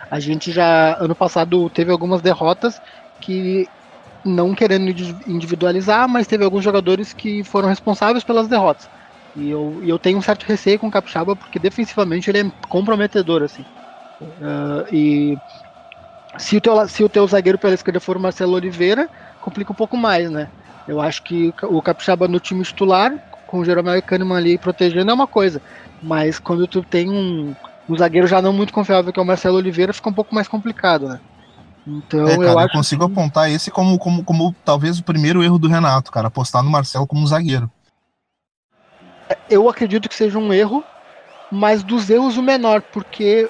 A 0.09 0.19
gente 0.19 0.51
já, 0.51 0.95
ano 0.99 1.15
passado, 1.15 1.69
teve 1.69 1.91
algumas 1.91 2.21
derrotas 2.21 2.81
que, 3.19 3.67
não 4.23 4.53
querendo 4.53 4.89
individualizar, 5.27 6.07
mas 6.07 6.27
teve 6.27 6.43
alguns 6.43 6.63
jogadores 6.63 7.13
que 7.13 7.43
foram 7.43 7.67
responsáveis 7.67 8.23
pelas 8.23 8.47
derrotas. 8.47 8.89
E 9.35 9.49
eu, 9.49 9.81
eu 9.83 9.99
tenho 9.99 10.17
um 10.17 10.21
certo 10.21 10.43
receio 10.43 10.79
com 10.79 10.87
o 10.87 10.91
Capixaba, 10.91 11.35
porque 11.35 11.59
defensivamente 11.59 12.29
ele 12.29 12.39
é 12.39 12.51
comprometedor, 12.69 13.43
assim. 13.43 13.65
Uh, 14.21 14.95
e 14.95 15.37
se 16.37 16.55
o, 16.55 16.61
teu, 16.61 16.87
se 16.87 17.03
o 17.03 17.09
teu 17.09 17.27
zagueiro 17.27 17.57
pela 17.57 17.73
esquerda 17.73 17.99
for 17.99 18.15
o 18.15 18.19
Marcelo 18.19 18.53
Oliveira, 18.53 19.09
complica 19.41 19.71
um 19.71 19.75
pouco 19.75 19.97
mais, 19.97 20.29
né? 20.29 20.49
Eu 20.87 21.01
acho 21.01 21.23
que 21.23 21.53
o 21.63 21.81
Capixaba 21.81 22.27
no 22.27 22.39
time 22.39 22.63
titular, 22.63 23.13
com 23.47 23.59
o 23.59 23.65
Jeromel 23.65 23.97
e 23.97 24.01
Kahneman 24.01 24.37
ali 24.37 24.57
protegendo, 24.57 25.11
é 25.11 25.13
uma 25.13 25.27
coisa. 25.27 25.61
Mas 26.01 26.39
quando 26.39 26.67
tu 26.67 26.83
tem 26.83 27.09
um, 27.09 27.55
um 27.89 27.97
zagueiro 27.97 28.27
já 28.27 28.41
não 28.41 28.53
muito 28.53 28.73
confiável, 28.73 29.11
que 29.11 29.19
é 29.19 29.23
o 29.23 29.25
Marcelo 29.25 29.57
Oliveira, 29.57 29.93
fica 29.93 30.09
um 30.09 30.13
pouco 30.13 30.33
mais 30.33 30.47
complicado, 30.47 31.07
né? 31.07 31.19
Então, 31.87 32.27
é, 32.27 32.37
cara, 32.37 32.51
eu, 32.51 32.59
eu 32.61 32.69
consigo 32.69 33.05
que... 33.05 33.11
apontar 33.11 33.49
esse 33.49 33.69
como, 33.69 33.97
como, 33.99 34.23
como 34.23 34.55
talvez 34.65 34.97
o 34.99 35.03
primeiro 35.03 35.43
erro 35.43 35.59
do 35.59 35.67
Renato, 35.67 36.11
cara, 36.11 36.27
apostar 36.27 36.63
no 36.63 36.69
Marcelo 36.69 37.05
como 37.05 37.27
zagueiro. 37.27 37.69
Eu 39.49 39.69
acredito 39.69 40.09
que 40.09 40.15
seja 40.15 40.37
um 40.37 40.51
erro, 40.51 40.83
mas 41.51 41.83
dos 41.83 42.09
erros 42.09 42.37
o 42.37 42.43
menor, 42.43 42.81
porque 42.81 43.49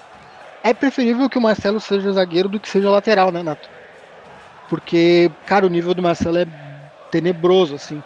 é 0.64 0.74
preferível 0.74 1.30
que 1.30 1.38
o 1.38 1.42
Marcelo 1.42 1.80
seja 1.80 2.12
zagueiro 2.12 2.50
do 2.50 2.60
que 2.60 2.68
seja 2.68 2.90
lateral, 2.90 3.32
né, 3.32 3.42
Nato? 3.42 3.70
Porque, 4.70 5.32
cara, 5.46 5.66
o 5.66 5.70
nível 5.70 5.94
do 5.94 6.02
Marcelo 6.02 6.38
é 6.38 6.48
tenebroso, 7.12 7.76
assim. 7.76 8.02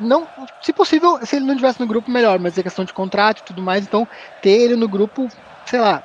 Não, 0.00 0.26
se 0.60 0.72
possível, 0.72 1.18
se 1.26 1.36
ele 1.36 1.44
não 1.44 1.54
estivesse 1.54 1.78
no 1.80 1.86
grupo, 1.86 2.10
melhor, 2.10 2.38
mas 2.38 2.56
é 2.56 2.62
questão 2.62 2.84
de 2.84 2.92
contrato 2.92 3.40
e 3.40 3.44
tudo 3.44 3.62
mais, 3.62 3.84
então 3.84 4.08
ter 4.40 4.50
ele 4.50 4.76
no 4.76 4.88
grupo, 4.88 5.28
sei 5.64 5.80
lá, 5.80 6.02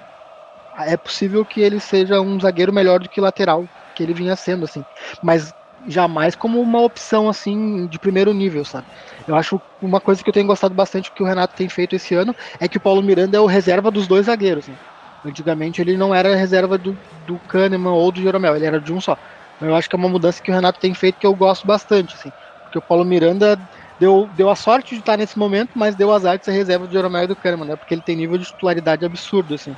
é 0.80 0.98
possível 0.98 1.46
que 1.46 1.62
ele 1.62 1.80
seja 1.80 2.22
um 2.22 2.40
zagueiro 2.40 2.74
melhor 2.74 3.00
do 3.00 3.10
que 3.10 3.22
lateral, 3.22 3.70
que 3.94 4.04
ele 4.04 4.14
vinha 4.14 4.36
sendo, 4.36 4.66
assim. 4.66 4.86
Mas 5.22 5.54
jamais 5.88 6.36
como 6.36 6.60
uma 6.62 6.82
opção, 6.82 7.30
assim, 7.30 7.88
de 7.88 8.00
primeiro 8.00 8.34
nível, 8.34 8.66
sabe? 8.66 8.88
Eu 9.28 9.36
acho 9.36 9.62
uma 9.82 10.02
coisa 10.02 10.24
que 10.24 10.30
eu 10.30 10.34
tenho 10.34 10.48
gostado 10.48 10.74
bastante 10.76 11.12
que 11.12 11.24
o 11.24 11.26
Renato 11.26 11.56
tem 11.56 11.70
feito 11.70 11.96
esse 11.96 12.14
ano 12.16 12.36
é 12.60 12.68
que 12.68 12.78
o 12.78 12.82
Paulo 12.82 13.04
Miranda 13.04 13.38
é 13.38 13.40
o 13.40 13.46
reserva 13.46 13.92
dos 13.92 14.08
dois 14.08 14.26
zagueiros, 14.26 14.68
né? 14.68 14.78
Antigamente 15.24 15.82
ele 15.82 15.98
não 15.98 16.14
era 16.14 16.36
reserva 16.36 16.78
do, 16.78 17.00
do 17.12 17.40
Kahneman 17.42 17.94
ou 17.94 18.12
do 18.12 18.22
Jeromel, 18.22 18.56
ele 18.56 18.66
era 18.66 18.82
de 18.82 18.94
um 18.94 19.02
só. 19.02 19.18
Eu 19.60 19.76
acho 19.76 19.90
que 19.90 19.96
é 19.96 20.00
uma 20.00 20.10
mudança 20.10 20.42
que 20.42 20.52
o 20.52 20.54
Renato 20.54 20.80
tem 20.80 20.94
feito 20.94 21.18
que 21.20 21.26
eu 21.26 21.36
gosto 21.36 21.66
bastante, 21.66 22.16
assim. 22.16 22.32
Porque 22.64 22.78
o 22.78 22.82
Paulo 22.82 23.06
Miranda 23.06 23.58
deu, 24.00 24.30
deu 24.36 24.50
a 24.50 24.56
sorte 24.56 24.96
de 24.96 25.02
estar 25.02 25.18
nesse 25.18 25.38
momento, 25.38 25.72
mas 25.76 25.96
deu 25.96 26.12
azar 26.12 26.38
de 26.38 26.46
ser 26.46 26.52
reserva 26.52 26.88
do 26.88 26.94
Jeromel 26.94 27.24
e 27.24 27.28
do 27.28 27.36
Kahneman, 27.36 27.68
né? 27.68 27.76
Porque 27.76 27.94
ele 27.94 28.02
tem 28.02 28.16
nível 28.16 28.38
de 28.38 28.46
titularidade 28.46 29.06
absurdo, 29.06 29.56
assim. 29.56 29.76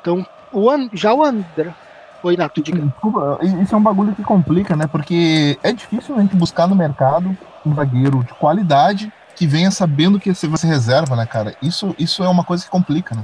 Então, 0.00 0.26
o 0.52 0.70
And, 0.70 0.88
já 0.92 1.12
o 1.12 1.24
André. 1.24 1.74
Oi, 2.22 2.36
Nato, 2.36 2.62
diga. 2.62 2.80
Desculpa, 2.80 3.38
isso 3.62 3.74
é 3.74 3.78
um 3.78 3.82
bagulho 3.82 4.14
que 4.14 4.22
complica, 4.22 4.74
né? 4.74 4.86
Porque 4.86 5.58
é 5.62 5.72
difícil 5.72 6.16
a 6.16 6.20
gente 6.20 6.34
buscar 6.34 6.66
no 6.66 6.74
mercado 6.74 7.36
um 7.64 7.74
zagueiro 7.74 8.24
de 8.24 8.34
qualidade 8.34 9.12
que 9.36 9.46
venha 9.46 9.70
sabendo 9.70 10.18
que 10.18 10.32
você 10.32 10.66
reserva, 10.66 11.14
né, 11.14 11.24
cara? 11.24 11.54
Isso, 11.62 11.94
isso 11.96 12.24
é 12.24 12.28
uma 12.28 12.42
coisa 12.42 12.64
que 12.64 12.70
complica, 12.70 13.14
né? 13.14 13.22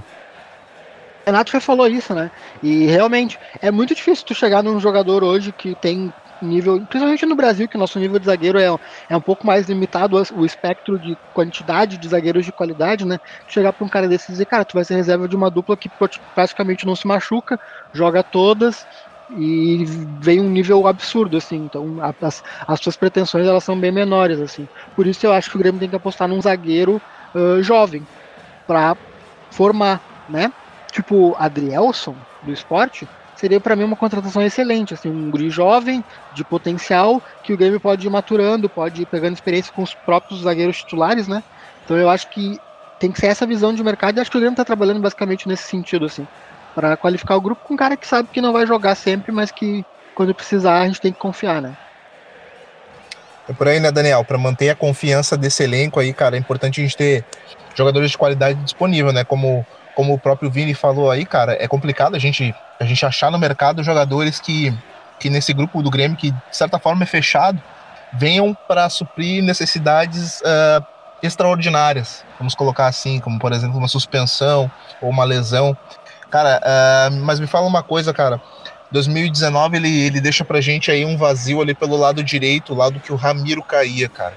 Renato 1.26 1.50
já 1.50 1.60
falou 1.60 1.88
isso, 1.88 2.14
né? 2.14 2.30
E 2.62 2.86
realmente 2.86 3.38
é 3.60 3.70
muito 3.70 3.94
difícil 3.94 4.24
tu 4.24 4.34
chegar 4.34 4.62
num 4.62 4.78
jogador 4.78 5.24
hoje 5.24 5.50
que 5.52 5.74
tem 5.74 6.12
nível, 6.40 6.78
principalmente 6.86 7.26
no 7.26 7.36
Brasil, 7.36 7.68
que 7.68 7.76
o 7.76 7.80
nosso 7.80 7.98
nível 7.98 8.18
de 8.18 8.26
zagueiro 8.26 8.58
é, 8.58 8.66
é 9.08 9.16
um 9.16 9.20
pouco 9.20 9.46
mais 9.46 9.68
limitado, 9.68 10.16
o 10.34 10.44
espectro 10.44 10.98
de 10.98 11.16
quantidade 11.32 11.96
de 11.96 12.08
zagueiros 12.08 12.44
de 12.44 12.52
qualidade, 12.52 13.04
né? 13.04 13.18
Chegar 13.48 13.72
para 13.72 13.84
um 13.84 13.88
cara 13.88 14.08
desse 14.08 14.30
e 14.30 14.32
dizer, 14.32 14.46
cara, 14.46 14.64
tu 14.64 14.74
vai 14.74 14.84
ser 14.84 14.94
reserva 14.94 15.28
de 15.28 15.36
uma 15.36 15.50
dupla 15.50 15.76
que 15.76 15.90
praticamente 16.34 16.86
não 16.86 16.96
se 16.96 17.06
machuca, 17.06 17.58
joga 17.92 18.22
todas 18.22 18.86
e 19.30 19.84
vem 20.20 20.40
um 20.40 20.50
nível 20.50 20.86
absurdo, 20.86 21.36
assim. 21.36 21.56
Então, 21.56 21.98
as, 22.20 22.42
as 22.66 22.80
suas 22.80 22.96
pretensões 22.96 23.46
elas 23.46 23.64
são 23.64 23.78
bem 23.78 23.92
menores, 23.92 24.40
assim. 24.40 24.68
Por 24.94 25.06
isso 25.06 25.26
eu 25.26 25.32
acho 25.32 25.50
que 25.50 25.56
o 25.56 25.58
Grêmio 25.58 25.80
tem 25.80 25.88
que 25.88 25.96
apostar 25.96 26.28
num 26.28 26.40
zagueiro 26.40 27.00
uh, 27.34 27.62
jovem 27.62 28.06
para 28.66 28.96
formar, 29.50 30.00
né? 30.28 30.52
Tipo 30.92 31.34
Adrielson 31.38 32.14
do 32.42 32.52
esporte, 32.52 33.08
seria 33.44 33.60
para 33.60 33.76
mim 33.76 33.84
uma 33.84 33.94
contratação 33.94 34.40
excelente, 34.40 34.94
assim, 34.94 35.10
um 35.10 35.30
guri 35.30 35.50
jovem, 35.50 36.02
de 36.32 36.42
potencial, 36.42 37.20
que 37.42 37.52
o 37.52 37.58
Grêmio 37.58 37.78
pode 37.78 38.06
ir 38.06 38.08
maturando, 38.08 38.70
pode 38.70 39.02
ir 39.02 39.04
pegando 39.04 39.34
experiência 39.34 39.70
com 39.70 39.82
os 39.82 39.92
próprios 39.92 40.40
zagueiros 40.40 40.78
titulares, 40.78 41.28
né? 41.28 41.42
Então 41.84 41.94
eu 41.98 42.08
acho 42.08 42.30
que 42.30 42.58
tem 42.98 43.12
que 43.12 43.20
ser 43.20 43.26
essa 43.26 43.46
visão 43.46 43.74
de 43.74 43.84
mercado 43.84 44.16
e 44.16 44.20
acho 44.20 44.30
que 44.30 44.38
o 44.38 44.40
Grêmio 44.40 44.54
está 44.54 44.64
trabalhando 44.64 44.98
basicamente 44.98 45.46
nesse 45.46 45.64
sentido, 45.64 46.06
assim, 46.06 46.26
para 46.74 46.96
qualificar 46.96 47.36
o 47.36 47.40
grupo 47.42 47.62
com 47.62 47.74
um 47.74 47.76
cara 47.76 47.98
que 47.98 48.06
sabe 48.06 48.30
que 48.32 48.40
não 48.40 48.50
vai 48.50 48.66
jogar 48.66 48.94
sempre, 48.94 49.30
mas 49.30 49.50
que 49.50 49.84
quando 50.14 50.34
precisar 50.34 50.80
a 50.80 50.86
gente 50.86 51.02
tem 51.02 51.12
que 51.12 51.18
confiar, 51.18 51.60
né? 51.60 51.76
É 53.46 53.52
por 53.52 53.68
aí, 53.68 53.78
né, 53.78 53.92
Daniel? 53.92 54.24
Para 54.24 54.38
manter 54.38 54.70
a 54.70 54.74
confiança 54.74 55.36
desse 55.36 55.62
elenco 55.62 56.00
aí, 56.00 56.14
cara, 56.14 56.34
é 56.34 56.38
importante 56.38 56.80
a 56.80 56.82
gente 56.82 56.96
ter 56.96 57.22
jogadores 57.74 58.10
de 58.10 58.16
qualidade 58.16 58.58
disponível, 58.60 59.12
né? 59.12 59.22
Como, 59.22 59.66
como 59.94 60.14
o 60.14 60.18
próprio 60.18 60.50
Vini 60.50 60.74
falou 60.74 61.10
aí, 61.10 61.24
cara, 61.24 61.56
é 61.60 61.68
complicado 61.68 62.14
a 62.14 62.18
gente 62.18 62.54
a 62.78 62.84
gente 62.84 63.04
achar 63.06 63.30
no 63.30 63.38
mercado 63.38 63.82
jogadores 63.82 64.40
que, 64.40 64.76
que 65.18 65.30
nesse 65.30 65.52
grupo 65.52 65.82
do 65.82 65.90
Grêmio, 65.90 66.16
que 66.16 66.30
de 66.30 66.42
certa 66.50 66.78
forma 66.78 67.04
é 67.04 67.06
fechado, 67.06 67.60
venham 68.12 68.56
para 68.66 68.88
suprir 68.88 69.42
necessidades 69.42 70.40
uh, 70.40 70.84
extraordinárias, 71.22 72.24
vamos 72.38 72.54
colocar 72.54 72.86
assim, 72.86 73.20
como 73.20 73.38
por 73.38 73.52
exemplo 73.52 73.78
uma 73.78 73.88
suspensão 73.88 74.70
ou 75.00 75.08
uma 75.08 75.24
lesão. 75.24 75.76
Cara, 76.30 76.60
uh, 76.60 77.14
mas 77.24 77.38
me 77.38 77.46
fala 77.46 77.66
uma 77.66 77.82
coisa, 77.82 78.12
cara. 78.12 78.40
2019 78.90 79.76
ele, 79.76 80.02
ele 80.02 80.20
deixa 80.20 80.44
pra 80.44 80.60
gente 80.60 80.90
aí 80.90 81.04
um 81.04 81.16
vazio 81.16 81.60
ali 81.60 81.74
pelo 81.74 81.96
lado 81.96 82.22
direito, 82.22 82.74
lado 82.74 83.00
que 83.00 83.12
o 83.12 83.16
Ramiro 83.16 83.62
caía, 83.62 84.08
cara. 84.08 84.36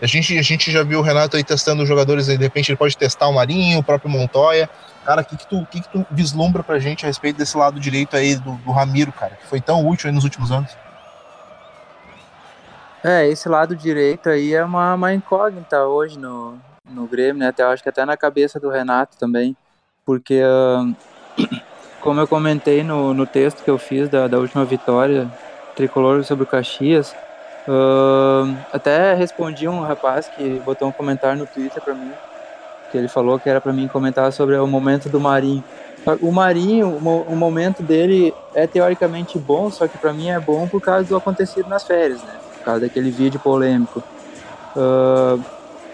A 0.00 0.06
gente, 0.06 0.38
a 0.38 0.42
gente 0.42 0.70
já 0.70 0.82
viu 0.82 1.00
o 1.00 1.02
Renato 1.02 1.36
aí 1.36 1.42
testando 1.42 1.84
jogadores 1.84 2.26
de 2.26 2.36
repente 2.36 2.70
ele 2.70 2.78
pode 2.78 2.96
testar 2.96 3.26
o 3.28 3.34
Marinho, 3.34 3.80
o 3.80 3.82
próprio 3.82 4.10
Montoya. 4.10 4.70
Cara, 5.04 5.22
o 5.22 5.24
que, 5.24 5.36
que, 5.36 5.46
tu, 5.46 5.66
que, 5.70 5.80
que 5.80 5.88
tu 5.88 6.06
vislumbra 6.10 6.62
pra 6.62 6.78
gente 6.78 7.04
a 7.04 7.08
respeito 7.08 7.38
desse 7.38 7.56
lado 7.56 7.80
direito 7.80 8.16
aí 8.16 8.36
do, 8.36 8.52
do 8.52 8.70
Ramiro, 8.70 9.10
cara, 9.10 9.36
que 9.36 9.46
foi 9.46 9.60
tão 9.60 9.86
útil 9.86 10.12
nos 10.12 10.24
últimos 10.24 10.52
anos? 10.52 10.70
É, 13.02 13.26
esse 13.26 13.48
lado 13.48 13.74
direito 13.74 14.28
aí 14.28 14.54
é 14.54 14.64
uma, 14.64 14.94
uma 14.94 15.14
incógnita 15.14 15.84
hoje 15.84 16.18
no, 16.18 16.58
no 16.84 17.06
Grêmio, 17.06 17.40
né? 17.40 17.48
Até, 17.48 17.62
acho 17.62 17.82
que 17.82 17.88
até 17.88 18.04
na 18.04 18.16
cabeça 18.16 18.60
do 18.60 18.68
Renato 18.68 19.16
também, 19.16 19.56
porque, 20.04 20.42
uh, 20.42 20.94
como 22.00 22.20
eu 22.20 22.28
comentei 22.28 22.82
no, 22.82 23.14
no 23.14 23.26
texto 23.26 23.62
que 23.62 23.70
eu 23.70 23.78
fiz 23.78 24.08
da, 24.08 24.28
da 24.28 24.38
última 24.38 24.64
vitória 24.64 25.30
tricolor 25.74 26.24
sobre 26.24 26.44
o 26.44 26.46
Caxias, 26.46 27.14
uh, 27.68 28.56
até 28.72 29.14
respondi 29.14 29.68
um 29.68 29.80
rapaz 29.80 30.28
que 30.28 30.60
botou 30.64 30.88
um 30.88 30.92
comentário 30.92 31.38
no 31.38 31.46
Twitter 31.46 31.82
para 31.82 31.94
mim, 31.94 32.10
que 32.90 32.98
ele 32.98 33.08
falou 33.08 33.38
que 33.38 33.48
era 33.48 33.60
para 33.60 33.72
mim 33.72 33.86
comentar 33.86 34.32
sobre 34.32 34.56
o 34.56 34.66
momento 34.66 35.08
do 35.08 35.20
Marinho. 35.20 35.62
O 36.22 36.32
Marinho, 36.32 36.96
o 36.96 37.36
momento 37.36 37.82
dele 37.82 38.32
é 38.54 38.66
teoricamente 38.66 39.38
bom, 39.38 39.70
só 39.70 39.86
que 39.86 39.98
para 39.98 40.12
mim 40.12 40.30
é 40.30 40.40
bom 40.40 40.66
por 40.66 40.80
causa 40.80 41.06
do 41.06 41.16
acontecido 41.16 41.68
nas 41.68 41.84
férias, 41.84 42.22
né? 42.22 42.32
Por 42.56 42.64
causa 42.64 42.80
daquele 42.80 43.10
vídeo 43.10 43.38
polêmico. 43.38 44.02
Uh, 44.74 45.42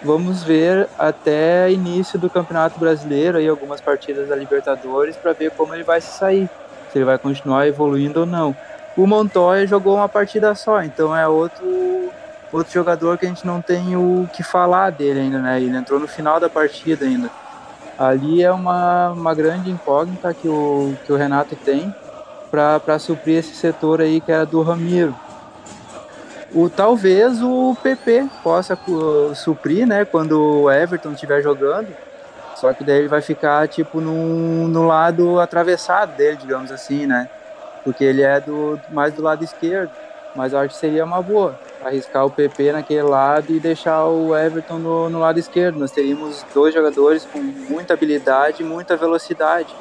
vamos 0.03 0.43
ver 0.43 0.87
até 0.97 1.69
início 1.71 2.17
do 2.17 2.29
Campeonato 2.29 2.79
Brasileiro 2.79 3.41
e 3.41 3.49
algumas 3.49 3.81
partidas 3.81 4.29
da 4.29 4.35
Libertadores 4.35 5.17
para 5.17 5.33
ver 5.33 5.51
como 5.51 5.73
ele 5.73 5.83
vai 5.83 5.99
se 5.99 6.17
sair, 6.17 6.49
se 6.91 6.97
ele 6.97 7.05
vai 7.05 7.17
continuar 7.17 7.67
evoluindo 7.67 8.21
ou 8.21 8.25
não. 8.25 8.55
O 8.95 9.05
Montoya 9.05 9.67
jogou 9.67 9.95
uma 9.95 10.07
partida 10.07 10.55
só, 10.55 10.81
então 10.81 11.15
é 11.15 11.27
outro 11.27 12.09
outro 12.51 12.71
jogador 12.71 13.17
que 13.17 13.25
a 13.25 13.29
gente 13.29 13.45
não 13.45 13.61
tem 13.61 13.97
o 13.97 14.29
que 14.31 14.41
falar 14.41 14.89
dele 14.89 15.19
ainda, 15.19 15.39
né? 15.39 15.59
Ele 15.59 15.75
entrou 15.75 15.99
no 15.99 16.07
final 16.07 16.39
da 16.39 16.49
partida 16.49 17.05
ainda. 17.05 17.29
Ali 17.97 18.43
é 18.43 18.51
uma, 18.51 19.09
uma 19.09 19.33
grande 19.33 19.69
incógnita 19.69 20.33
que 20.33 20.47
o, 20.47 20.95
que 21.05 21.11
o 21.11 21.15
Renato 21.15 21.55
tem 21.55 21.93
para 22.49 22.97
suprir 22.99 23.39
esse 23.39 23.53
setor 23.55 23.99
aí 23.99 24.21
que 24.21 24.31
era 24.31 24.45
do 24.45 24.61
Ramiro. 24.61 25.13
O, 26.53 26.69
talvez 26.69 27.41
o 27.41 27.75
PP 27.83 28.29
possa 28.41 28.79
uh, 28.87 29.35
suprir, 29.35 29.85
né? 29.85 30.05
Quando 30.05 30.61
o 30.63 30.71
Everton 30.71 31.11
estiver 31.11 31.41
jogando. 31.41 31.87
Só 32.55 32.71
que 32.73 32.85
daí 32.85 32.99
ele 32.99 33.07
vai 33.09 33.21
ficar 33.21 33.67
tipo 33.67 33.99
no, 33.99 34.67
no 34.69 34.87
lado 34.87 35.41
atravessado 35.41 36.15
dele, 36.15 36.37
digamos 36.37 36.71
assim, 36.71 37.05
né? 37.05 37.29
Porque 37.85 38.03
ele 38.03 38.23
é 38.23 38.41
do 38.41 38.77
mais 38.89 39.13
do 39.13 39.21
lado 39.21 39.43
esquerdo. 39.43 39.91
Mas 40.35 40.51
eu 40.51 40.59
acho 40.59 40.73
que 40.73 40.79
seria 40.81 41.05
uma 41.05 41.21
boa 41.21 41.57
arriscar 41.85 42.25
o 42.25 42.31
PP 42.31 42.71
naquele 42.71 43.03
lado 43.03 43.53
e 43.53 43.59
deixar 43.59 44.05
o 44.05 44.35
Everton 44.35 44.79
no, 44.79 45.09
no 45.09 45.19
lado 45.19 45.39
esquerdo. 45.39 45.77
Nós 45.77 45.91
teríamos 45.91 46.43
dois 46.53 46.73
jogadores 46.73 47.25
com 47.31 47.39
muita 47.39 47.93
habilidade 47.93 48.63
e 48.63 48.65
muita 48.65 48.97
velocidade, 48.97 49.73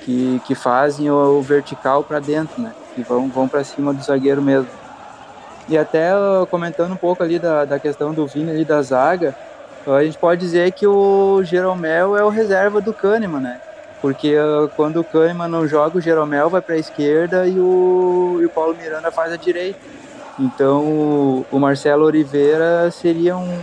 que, 0.00 0.40
que 0.46 0.54
fazem 0.54 1.10
o 1.10 1.40
vertical 1.42 2.02
para 2.02 2.18
dentro, 2.18 2.60
né? 2.62 2.72
Que 2.94 3.02
vão, 3.02 3.28
vão 3.28 3.46
para 3.46 3.62
cima 3.62 3.92
do 3.92 4.02
zagueiro 4.02 4.40
mesmo. 4.40 4.70
E 5.68 5.76
até 5.76 6.10
comentando 6.50 6.92
um 6.92 6.96
pouco 6.96 7.22
ali 7.22 7.38
da, 7.38 7.64
da 7.64 7.78
questão 7.78 8.12
do 8.12 8.26
Vini 8.26 8.50
ali 8.50 8.64
da 8.64 8.82
zaga, 8.82 9.36
a 9.86 10.02
gente 10.02 10.18
pode 10.18 10.40
dizer 10.40 10.72
que 10.72 10.86
o 10.86 11.42
Jeromel 11.44 12.16
é 12.16 12.24
o 12.24 12.28
reserva 12.28 12.80
do 12.80 12.92
Kahneman, 12.92 13.40
né? 13.40 13.60
Porque 14.00 14.34
quando 14.76 15.00
o 15.00 15.04
Kahneman 15.04 15.48
não 15.48 15.68
joga, 15.68 15.98
o 15.98 16.00
Jeromel 16.00 16.48
vai 16.48 16.62
para 16.62 16.74
a 16.74 16.78
esquerda 16.78 17.46
e 17.46 17.58
o, 17.58 18.38
e 18.40 18.46
o 18.46 18.50
Paulo 18.50 18.74
Miranda 18.74 19.10
faz 19.10 19.32
a 19.32 19.36
direita. 19.36 19.78
Então 20.38 21.44
o 21.50 21.58
Marcelo 21.58 22.06
Oliveira 22.06 22.90
seria 22.90 23.36
um 23.36 23.62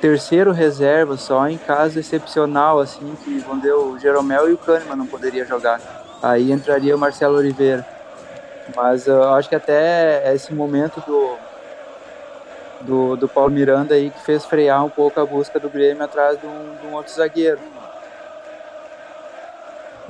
terceiro 0.00 0.52
reserva 0.52 1.16
só 1.16 1.48
em 1.48 1.58
caso 1.58 1.98
excepcional, 1.98 2.78
assim, 2.78 3.16
que 3.24 3.42
quando 3.42 3.64
o 3.66 3.98
Jeromel 3.98 4.48
e 4.48 4.52
o 4.52 4.58
Kahneman 4.58 4.96
não 4.96 5.06
poderia 5.06 5.44
jogar. 5.44 5.80
Aí 6.22 6.52
entraria 6.52 6.94
o 6.94 6.98
Marcelo 6.98 7.36
Oliveira. 7.38 7.86
Mas 8.76 9.06
uh, 9.06 9.10
eu 9.10 9.34
acho 9.34 9.48
que 9.48 9.54
até 9.54 10.32
esse 10.32 10.54
momento 10.54 11.02
do, 11.06 11.36
do, 12.82 13.16
do 13.16 13.28
Paulo 13.28 13.50
Miranda 13.50 13.94
aí 13.94 14.10
que 14.10 14.22
fez 14.22 14.44
frear 14.44 14.84
um 14.84 14.90
pouco 14.90 15.18
a 15.20 15.26
busca 15.26 15.58
do 15.58 15.68
Grêmio 15.68 16.04
atrás 16.04 16.40
de 16.40 16.46
um, 16.46 16.76
de 16.80 16.86
um 16.86 16.94
outro 16.94 17.12
zagueiro. 17.12 17.58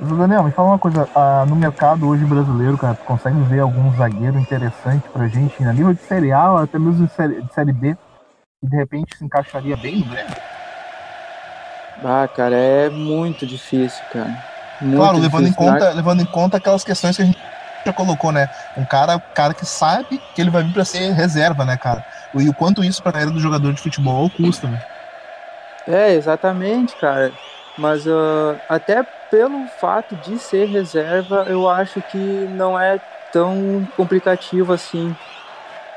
Daniel, 0.01 0.43
me 0.43 0.51
fala 0.51 0.69
uma 0.69 0.79
coisa, 0.79 1.07
ah, 1.15 1.45
no 1.47 1.55
mercado 1.55 2.07
hoje 2.07 2.25
brasileiro, 2.25 2.75
cara, 2.75 2.95
tu 2.95 3.03
consegue 3.03 3.39
ver 3.43 3.59
algum 3.59 3.95
zagueiro 3.95 4.39
interessante 4.39 5.07
pra 5.09 5.27
gente, 5.27 5.63
a 5.63 5.71
nível 5.71 5.93
de 5.93 6.01
Série 6.01 6.31
A, 6.31 6.61
até 6.61 6.79
mesmo 6.79 7.05
de 7.05 7.13
Série, 7.13 7.39
de 7.39 7.53
série 7.53 7.71
B, 7.71 7.95
que 8.59 8.69
de 8.69 8.75
repente 8.75 9.15
se 9.15 9.23
encaixaria 9.23 9.77
bem 9.77 9.97
no 9.97 10.05
Grêmio? 10.05 10.35
Ah, 12.03 12.27
cara, 12.27 12.55
é 12.55 12.89
muito 12.89 13.45
difícil, 13.45 14.03
cara. 14.11 14.35
Muito 14.81 14.97
claro, 14.97 15.19
levando 15.19 15.45
difícil, 15.45 15.63
em, 15.63 15.71
conta, 15.71 15.89
né? 15.89 15.93
levando 15.93 16.21
em 16.21 16.25
conta 16.25 16.57
aquelas 16.57 16.83
questões 16.83 17.15
que 17.15 17.21
a 17.21 17.25
gente 17.25 17.37
já 17.85 17.93
colocou, 17.93 18.31
né? 18.31 18.49
Um 18.75 18.85
cara, 18.85 19.19
cara 19.19 19.53
que 19.53 19.67
sabe 19.67 20.19
que 20.33 20.41
ele 20.41 20.49
vai 20.49 20.63
vir 20.63 20.73
pra 20.73 20.83
ser 20.83 21.11
reserva, 21.11 21.63
né, 21.63 21.77
cara? 21.77 22.03
E 22.33 22.49
o 22.49 22.53
quanto 22.55 22.83
isso 22.83 23.03
pra 23.03 23.11
carreira 23.11 23.31
do 23.31 23.39
jogador 23.39 23.71
de 23.71 23.81
futebol 23.81 24.31
custa, 24.31 24.67
né? 24.67 24.81
É, 25.87 26.13
exatamente, 26.13 26.95
cara. 26.95 27.31
Mas 27.77 28.05
uh, 28.05 28.59
até 28.67 29.03
pelo 29.29 29.65
fato 29.79 30.15
de 30.17 30.37
ser 30.37 30.65
reserva, 30.67 31.45
eu 31.47 31.69
acho 31.69 32.01
que 32.01 32.17
não 32.17 32.79
é 32.79 32.99
tão 33.31 33.87
complicativo 33.95 34.73
assim, 34.73 35.15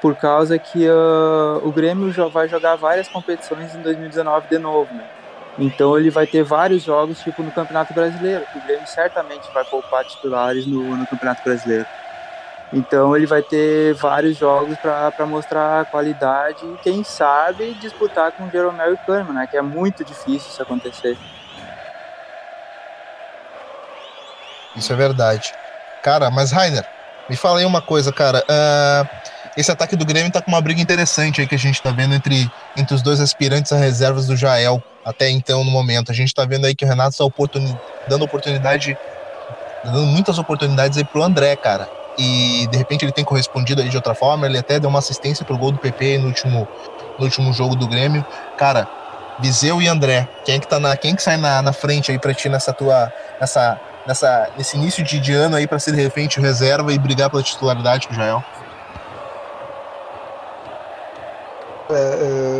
por 0.00 0.14
causa 0.14 0.58
que 0.58 0.88
uh, 0.88 1.60
o 1.66 1.72
Grêmio 1.72 2.12
já 2.12 2.26
vai 2.26 2.48
jogar 2.48 2.76
várias 2.76 3.08
competições 3.08 3.74
em 3.74 3.82
2019 3.82 4.48
de 4.48 4.58
novo, 4.58 4.94
né? 4.94 5.04
Então 5.58 5.96
ele 5.96 6.10
vai 6.10 6.26
ter 6.26 6.42
vários 6.42 6.82
jogos, 6.82 7.20
tipo 7.20 7.42
no 7.42 7.50
Campeonato 7.50 7.94
Brasileiro, 7.94 8.44
que 8.52 8.58
o 8.58 8.62
Grêmio 8.62 8.86
certamente 8.86 9.48
vai 9.52 9.64
poupar 9.64 10.04
titulares 10.04 10.66
no, 10.66 10.96
no 10.96 11.06
Campeonato 11.06 11.42
Brasileiro. 11.44 11.86
Então 12.72 13.16
ele 13.16 13.26
vai 13.26 13.40
ter 13.40 13.94
vários 13.94 14.36
jogos 14.36 14.76
para 14.78 15.26
mostrar 15.26 15.80
a 15.80 15.84
qualidade 15.84 16.66
e 16.66 16.76
quem 16.82 17.04
sabe 17.04 17.72
disputar 17.74 18.32
com 18.32 18.50
Jeromel 18.50 18.94
e 18.94 18.96
Kahneman, 18.96 19.32
né? 19.32 19.46
Que 19.46 19.56
é 19.56 19.62
muito 19.62 20.04
difícil 20.04 20.50
isso 20.50 20.60
acontecer. 20.60 21.16
Isso 24.76 24.92
é 24.92 24.96
verdade. 24.96 25.52
Cara, 26.02 26.30
mas 26.30 26.50
Rainer, 26.50 26.84
me 27.28 27.36
fala 27.36 27.60
aí 27.60 27.64
uma 27.64 27.80
coisa, 27.80 28.12
cara. 28.12 28.44
Uh, 28.44 29.08
esse 29.56 29.70
ataque 29.70 29.96
do 29.96 30.04
Grêmio 30.04 30.30
tá 30.30 30.42
com 30.42 30.50
uma 30.50 30.60
briga 30.60 30.80
interessante 30.80 31.40
aí 31.40 31.46
que 31.46 31.54
a 31.54 31.58
gente 31.58 31.80
tá 31.80 31.90
vendo 31.90 32.14
entre, 32.14 32.50
entre 32.76 32.94
os 32.94 33.02
dois 33.02 33.20
aspirantes 33.20 33.72
a 33.72 33.76
reservas 33.76 34.26
do 34.26 34.36
Jael 34.36 34.82
até 35.04 35.30
então 35.30 35.64
no 35.64 35.70
momento. 35.70 36.10
A 36.10 36.14
gente 36.14 36.34
tá 36.34 36.44
vendo 36.44 36.66
aí 36.66 36.74
que 36.74 36.84
o 36.84 36.88
Renato 36.88 37.10
está 37.10 37.24
oportuni 37.24 37.78
dando 38.08 38.24
oportunidade, 38.24 38.98
dando 39.84 40.06
muitas 40.06 40.38
oportunidades 40.38 40.98
aí 40.98 41.04
pro 41.04 41.22
André, 41.22 41.54
cara. 41.56 41.88
E 42.18 42.66
de 42.70 42.76
repente 42.76 43.04
ele 43.04 43.12
tem 43.12 43.24
correspondido 43.24 43.80
aí 43.80 43.88
de 43.88 43.96
outra 43.96 44.14
forma. 44.14 44.46
Ele 44.46 44.58
até 44.58 44.80
deu 44.80 44.90
uma 44.90 44.98
assistência 44.98 45.44
pro 45.44 45.56
gol 45.56 45.72
do 45.72 45.78
PP 45.78 46.18
no 46.18 46.26
último, 46.26 46.68
no 47.18 47.24
último 47.24 47.52
jogo 47.52 47.76
do 47.76 47.86
Grêmio. 47.86 48.24
Cara, 48.58 48.88
Viseu 49.38 49.80
e 49.80 49.88
André, 49.88 50.28
quem 50.44 50.56
é 50.56 50.58
que 50.58 50.66
tá 50.66 50.78
na, 50.78 50.96
quem 50.96 51.12
é 51.12 51.16
que 51.16 51.22
sai 51.22 51.36
na, 51.36 51.60
na 51.62 51.72
frente 51.72 52.10
aí 52.10 52.18
para 52.18 52.32
ti 52.34 52.48
nessa 52.48 52.72
tua 52.72 53.12
nessa 53.40 53.80
nessa 54.04 54.50
nesse 54.54 54.76
início 54.76 55.02
de, 55.04 55.20
de 55.20 55.32
ano 55.32 55.56
aí 55.56 55.66
para 55.66 55.78
ser 55.78 55.92
de 55.92 56.02
repente 56.02 56.40
reserva 56.40 56.92
e 56.92 56.98
brigar 56.98 57.30
pela 57.30 57.42
titularidade 57.42 58.06
com 58.06 58.12
o 58.14 58.16
Jael? 58.16 58.44
É, 61.90 61.94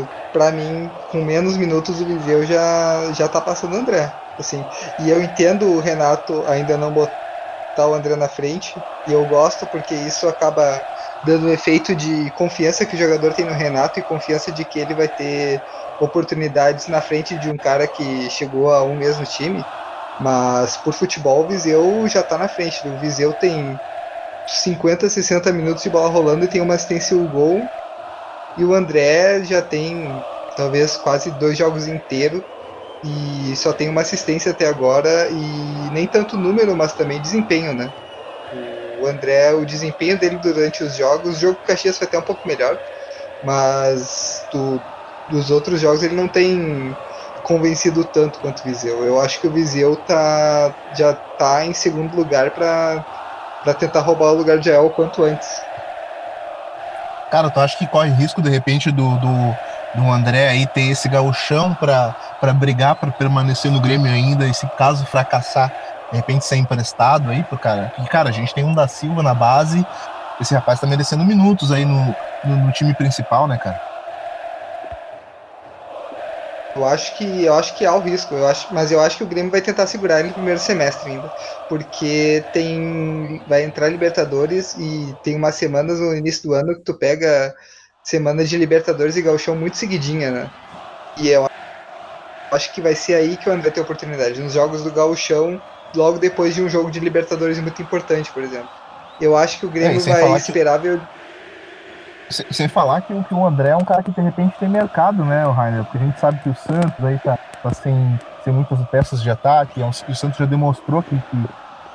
é, 0.05 0.09
para 0.31 0.53
mim, 0.53 1.01
com 1.07 1.23
menos 1.25 1.57
minutos 1.57 2.01
o 2.01 2.07
Viseu 2.07 2.45
já 2.45 3.13
já 3.13 3.29
tá 3.29 3.41
passando 3.41 3.75
o 3.75 3.77
André, 3.79 4.21
assim. 4.39 4.69
E 4.99 5.09
eu 5.09 5.23
entendo 5.23 5.69
o 5.71 5.81
Renato 5.81 6.45
ainda 6.47 6.77
não 6.77 6.93
botar 6.93 7.89
o 7.89 7.95
André 7.95 8.17
na 8.17 8.29
frente, 8.29 8.87
e 9.07 9.13
eu 9.13 9.25
gosto 9.27 9.67
porque 9.67 9.95
isso 9.95 10.29
acaba 10.29 10.87
dando 11.23 11.47
um 11.47 11.51
efeito 11.51 11.97
de 11.97 12.31
confiança 12.33 12.87
que 12.87 12.95
o 12.97 12.99
jogador 12.99 13.35
tem 13.35 13.47
no 13.47 13.53
Renato 13.53 13.99
e 13.99 14.03
confiança 14.03 14.53
de 14.53 14.65
que 14.65 14.79
ele 14.79 14.95
vai 14.95 15.09
ter 15.09 15.65
oportunidades 15.99 16.87
na 16.87 17.01
frente 17.01 17.39
de 17.39 17.51
um 17.51 17.59
cara 17.59 17.89
que 17.89 18.29
chegou 18.31 18.71
a 18.71 18.85
um 18.85 18.95
mesmo 18.95 19.25
time. 19.25 19.71
Mas 20.19 20.77
por 20.77 20.95
futebol, 20.95 21.45
o 21.45 21.49
Viseu 21.49 22.07
já 22.09 22.21
está 22.21 22.39
na 22.39 22.49
frente. 22.49 22.89
O 22.89 22.97
Viseu 22.97 23.35
tem 23.35 23.81
50, 24.47 25.09
60 25.11 25.53
minutos 25.53 25.83
de 25.83 25.91
bola 25.91 26.09
rolando 26.11 26.45
e 26.45 26.49
tem 26.49 26.61
uma 26.61 26.75
assistência 26.75 27.15
e 27.15 27.19
um 27.19 27.29
gol. 27.29 27.71
E 28.57 28.65
o 28.65 28.75
André 28.75 29.45
já 29.45 29.63
tem 29.63 30.25
talvez 30.57 30.97
quase 30.97 31.31
dois 31.33 31.59
jogos 31.59 31.87
inteiros 31.87 32.43
e 33.03 33.57
só 33.57 33.73
tem 33.73 33.89
uma 33.89 34.03
assistência 34.03 34.53
até 34.53 34.67
agora 34.67 35.31
e 35.31 35.91
nem 35.93 36.09
tanto 36.09 36.37
número, 36.39 36.77
mas 36.77 36.95
também 36.95 37.21
desempenho, 37.21 37.75
né? 37.75 37.95
O 38.51 39.07
André, 39.07 39.55
o 39.55 39.65
desempenho 39.67 40.19
dele 40.19 40.39
durante 40.39 40.85
os 40.85 40.95
jogos, 40.97 41.37
o 41.37 41.41
jogo 41.41 41.57
com 41.57 41.63
o 41.63 41.65
Caxias 41.67 41.99
foi 41.99 42.07
até 42.07 42.19
um 42.19 42.23
pouco 42.25 42.47
melhor, 42.47 42.81
mas 43.43 44.47
tu 44.51 44.85
dos 45.29 45.51
outros 45.51 45.81
jogos 45.81 46.03
ele 46.03 46.15
não 46.15 46.29
tem 46.29 46.99
convencido 47.45 48.05
tanto 48.05 48.41
quanto 48.41 48.61
o 48.61 48.65
Viseu. 48.65 49.05
Eu 49.05 49.21
acho 49.21 49.41
que 49.41 49.47
o 49.47 49.51
Viseu 49.51 49.95
tá, 49.95 50.75
já 50.97 51.13
tá 51.13 51.65
em 51.65 51.73
segundo 51.73 52.17
lugar 52.17 52.51
para 52.51 53.75
tentar 53.79 54.01
roubar 54.01 54.33
o 54.33 54.35
lugar 54.35 54.59
de 54.59 54.71
El 54.71 54.91
quanto 54.91 55.23
antes. 55.23 55.63
Cara, 57.31 57.51
tu 57.51 57.61
acha 57.61 57.77
que 57.77 57.87
corre 57.87 58.11
risco 58.11 58.43
de 58.43 58.49
repente 58.49 58.91
do, 58.91 59.17
do, 59.19 59.57
do 59.95 60.11
André 60.11 60.49
aí 60.49 60.67
ter 60.67 60.91
esse 60.91 61.09
gauchão 61.09 61.75
para 61.75 62.53
brigar 62.55 62.97
para 62.97 63.11
permanecer 63.13 63.71
no 63.71 63.81
Grêmio 63.81 64.11
ainda, 64.11 64.47
e 64.47 64.55
se 64.55 64.67
caso 64.79 65.05
fracassar, 65.07 65.73
de 66.11 66.17
repente 66.17 66.45
ser 66.45 66.57
emprestado 66.57 67.31
aí 67.31 67.43
pro 67.45 67.59
cara? 67.59 67.93
Porque, 67.95 68.11
cara, 68.11 68.29
a 68.29 68.33
gente 68.33 68.55
tem 68.55 68.65
um 68.65 68.75
da 68.75 68.89
Silva 68.89 69.23
na 69.23 69.35
base, 69.35 69.85
esse 70.41 70.55
rapaz 70.55 70.81
tá 70.81 70.87
merecendo 70.87 71.25
minutos 71.25 71.71
aí 71.73 71.85
no, 71.85 72.15
no, 72.45 72.57
no 72.57 72.73
time 72.73 72.95
principal, 72.95 73.47
né, 73.47 73.59
cara? 73.59 73.94
Eu 76.77 76.85
acho 76.85 77.15
que 77.17 77.43
eu 77.45 77.55
acho 77.55 77.75
que 77.77 77.85
há 77.87 77.95
o 77.95 78.01
risco, 78.01 78.35
eu 78.35 78.47
acho, 78.49 78.73
mas 78.75 78.91
eu 78.91 78.99
acho 79.01 79.17
que 79.19 79.23
o 79.23 79.29
Grêmio 79.29 79.51
vai 79.51 79.63
tentar 79.63 79.87
segurar 79.87 80.19
ele 80.19 80.29
no 80.29 80.35
primeiro 80.35 80.59
semestre 80.59 81.09
ainda, 81.11 81.33
porque 81.69 82.51
tem 82.53 83.45
vai 83.47 83.63
entrar 83.65 83.89
Libertadores 83.89 84.75
e 84.75 85.17
tem 85.23 85.37
umas 85.37 85.55
semanas 85.55 86.01
no 86.01 86.15
início 86.17 86.43
do 86.43 86.53
ano 86.55 86.75
que 86.75 86.83
tu 86.83 86.95
pega 86.99 87.55
semanas 88.03 88.49
de 88.51 88.57
Libertadores 88.59 89.17
e 89.17 89.23
Gauchão 89.23 89.57
muito 89.57 89.77
seguidinha, 89.77 90.33
né? 90.33 90.53
E 91.17 91.29
eu 91.29 91.47
acho 92.53 92.73
que 92.73 92.81
vai 92.83 92.95
ser 92.95 93.15
aí 93.15 93.37
que 93.37 93.49
o 93.49 93.53
André 93.53 93.71
tem 93.71 93.83
oportunidade, 93.83 94.41
nos 94.41 94.53
jogos 94.53 94.83
do 94.83 94.93
Gauchão, 94.93 95.63
logo 95.95 96.19
depois 96.19 96.55
de 96.55 96.63
um 96.63 96.69
jogo 96.69 96.91
de 96.91 97.01
Libertadores 97.01 97.59
muito 97.61 97.83
importante, 97.83 98.33
por 98.33 98.43
exemplo. 98.43 98.71
Eu 99.19 99.37
acho 99.37 99.59
que 99.59 99.67
o 99.67 99.71
Grêmio 99.71 100.01
é, 100.01 100.05
vai 100.05 100.37
esperar 100.37 100.81
que... 100.81 100.89
ver 100.89 101.09
sem 102.51 102.69
falar 102.69 103.03
que, 103.03 103.15
que, 103.25 103.35
o 103.35 103.47
André 103.47 103.71
é 103.71 103.77
um 103.77 103.85
cara 103.85 104.03
que 104.03 104.11
de 104.11 104.21
repente 104.21 104.59
tem 104.59 104.69
mercado, 104.69 105.25
né, 105.25 105.47
o 105.47 105.53
Rainer? 105.53 105.85
Porque 105.85 105.99
a 105.99 106.01
gente 106.01 106.19
sabe 106.19 106.41
que 106.41 106.49
o 106.49 106.55
Santos 106.55 107.05
aí 107.05 107.19
tá, 107.19 107.39
tá 107.63 107.71
sem, 107.73 108.19
sem 108.43 108.53
muitas 108.53 108.79
peças 108.89 109.23
de 109.23 109.31
ataque. 109.31 109.83
É 109.83 109.87
o 109.87 109.93
Santos 109.93 110.39
já 110.39 110.47
demonstrou 110.47 111.03
que, 111.03 111.17
que, 111.17 111.37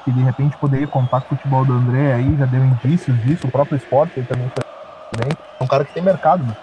que, 0.06 0.12
de 0.12 0.24
repente 0.24 0.58
poderia 0.58 0.88
contar 0.88 1.22
com 1.22 1.36
o 1.36 1.38
futebol 1.38 1.66
do 1.66 1.74
André 1.74 2.14
aí, 2.14 2.36
já 2.38 2.46
deu 2.46 2.64
indícios 2.64 3.20
disso. 3.24 3.48
O 3.48 3.52
próprio 3.52 3.78
esporte 3.78 4.22
também 4.24 4.50
foi 4.50 5.24
bem. 5.24 5.32
É 5.60 5.64
um 5.64 5.68
cara 5.68 5.84
que 5.84 5.94
tem 5.94 6.04
mercado, 6.04 6.44
né? 6.44 6.56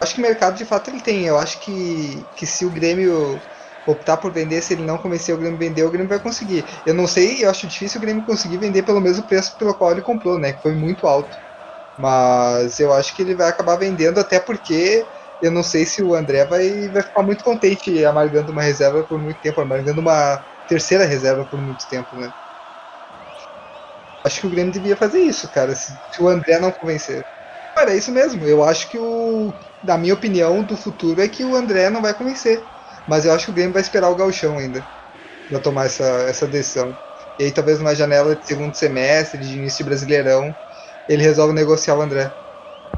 Acho 0.00 0.16
que 0.16 0.20
mercado 0.20 0.56
de 0.56 0.64
fato 0.64 0.90
ele 0.90 1.00
tem. 1.00 1.26
Eu 1.26 1.38
acho 1.38 1.60
que, 1.60 2.24
que 2.34 2.44
se 2.44 2.64
o 2.64 2.70
Grêmio 2.70 3.40
optar 3.86 4.16
por 4.16 4.32
vender, 4.32 4.62
se 4.62 4.74
ele 4.74 4.82
não 4.82 4.98
convencer 4.98 5.34
o 5.34 5.38
Grêmio 5.38 5.58
vender, 5.58 5.82
o 5.84 5.90
Grêmio 5.90 6.08
vai 6.08 6.18
conseguir. 6.18 6.64
Eu 6.86 6.94
não 6.94 7.06
sei, 7.06 7.44
eu 7.44 7.50
acho 7.50 7.66
difícil 7.66 7.98
o 7.98 8.02
Grêmio 8.02 8.24
conseguir 8.24 8.56
vender 8.56 8.82
pelo 8.82 9.00
mesmo 9.00 9.24
preço 9.24 9.56
pelo 9.56 9.74
qual 9.74 9.92
ele 9.92 10.02
comprou, 10.02 10.38
né? 10.38 10.52
Que 10.52 10.62
foi 10.62 10.74
muito 10.74 11.06
alto. 11.06 11.36
Mas 11.96 12.80
eu 12.80 12.92
acho 12.92 13.14
que 13.14 13.22
ele 13.22 13.34
vai 13.34 13.48
acabar 13.48 13.76
vendendo, 13.76 14.18
até 14.18 14.40
porque 14.40 15.08
eu 15.40 15.50
não 15.50 15.62
sei 15.62 15.84
se 15.86 16.02
o 16.02 16.14
André 16.14 16.46
vai, 16.46 16.88
vai 16.90 17.02
ficar 17.02 17.22
muito 17.22 17.44
contente 17.44 18.04
amargando 18.04 18.52
uma 18.52 18.62
reserva 18.62 19.04
por 19.06 19.20
muito 19.20 19.40
tempo, 19.40 19.60
amargando 19.60 20.00
uma 20.00 20.44
terceira 20.66 21.04
reserva 21.04 21.46
por 21.46 21.60
muito 21.60 21.86
tempo, 21.88 22.16
né? 22.16 22.32
Acho 24.24 24.40
que 24.40 24.46
o 24.46 24.50
Grêmio 24.50 24.72
devia 24.72 24.96
fazer 24.96 25.20
isso, 25.20 25.50
cara, 25.50 25.74
se, 25.74 26.00
se 26.10 26.22
o 26.22 26.28
André 26.28 26.58
não 26.60 26.70
convencer. 26.72 27.26
Cara, 27.74 27.92
é 27.94 27.98
isso 27.98 28.12
mesmo. 28.12 28.44
Eu 28.46 28.62
acho 28.64 28.88
que 28.88 28.98
o. 28.98 29.54
Na 29.82 29.98
minha 29.98 30.14
opinião, 30.14 30.64
do 30.64 30.76
futuro 30.76 31.20
é 31.22 31.28
que 31.28 31.44
o 31.44 31.56
André 31.56 31.90
não 31.90 32.02
vai 32.02 32.14
convencer. 32.14 32.68
Mas 33.06 33.24
eu 33.24 33.32
acho 33.32 33.46
que 33.46 33.50
o 33.50 33.54
Grêmio 33.54 33.72
vai 33.72 33.82
esperar 33.82 34.10
o 34.10 34.16
Galchão 34.16 34.58
ainda. 34.58 34.86
Pra 35.48 35.60
tomar 35.60 35.86
essa, 35.86 36.04
essa 36.28 36.48
decisão. 36.48 36.98
E 37.38 37.44
aí 37.44 37.52
talvez 37.52 37.78
numa 37.78 37.94
janela 37.94 38.36
de 38.36 38.46
segundo 38.46 38.76
semestre, 38.76 39.40
de 39.40 39.58
início 39.58 39.78
de 39.78 39.84
brasileirão, 39.84 40.56
ele 41.08 41.22
resolve 41.22 41.52
negociar 41.52 41.96
o 41.96 42.02
André. 42.02 42.30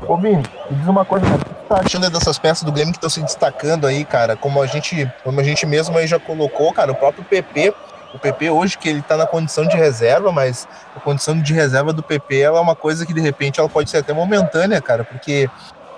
Ô 0.06 0.16
Vini, 0.16 0.42
me 0.70 0.76
diz 0.76 0.86
uma 0.86 1.04
coisa, 1.04 1.24
cara. 1.24 1.36
O 1.36 1.44
que 1.44 1.50
você 1.50 1.66
tá 1.68 1.80
achando 1.84 2.10
dessas 2.10 2.38
peças 2.38 2.62
do 2.62 2.72
Grêmio 2.72 2.92
que 2.92 2.98
estão 2.98 3.08
se 3.08 3.22
destacando 3.22 3.86
aí, 3.86 4.04
cara? 4.04 4.36
Como 4.36 4.60
a 4.60 4.66
gente, 4.66 5.10
como 5.22 5.40
a 5.40 5.44
gente 5.44 5.64
mesmo 5.66 5.96
aí 5.96 6.06
já 6.06 6.18
colocou, 6.18 6.72
cara, 6.72 6.92
o 6.92 6.94
próprio 6.94 7.24
PP, 7.24 7.74
o 8.14 8.18
PP 8.18 8.50
hoje 8.50 8.76
que 8.76 8.88
ele 8.88 9.02
tá 9.02 9.16
na 9.16 9.26
condição 9.26 9.66
de 9.66 9.76
reserva, 9.76 10.30
mas 10.30 10.68
a 10.94 11.00
condição 11.00 11.40
de 11.40 11.52
reserva 11.52 11.92
do 11.92 12.02
PP 12.02 12.38
ela 12.38 12.58
é 12.58 12.60
uma 12.60 12.76
coisa 12.76 13.06
que 13.06 13.14
de 13.14 13.20
repente 13.20 13.58
ela 13.58 13.68
pode 13.68 13.88
ser 13.88 13.98
até 13.98 14.12
momentânea, 14.12 14.80
cara, 14.80 15.04
porque 15.04 15.48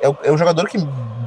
é 0.00 0.08
o, 0.08 0.16
é 0.22 0.30
o 0.30 0.38
jogador 0.38 0.68
que 0.68 0.78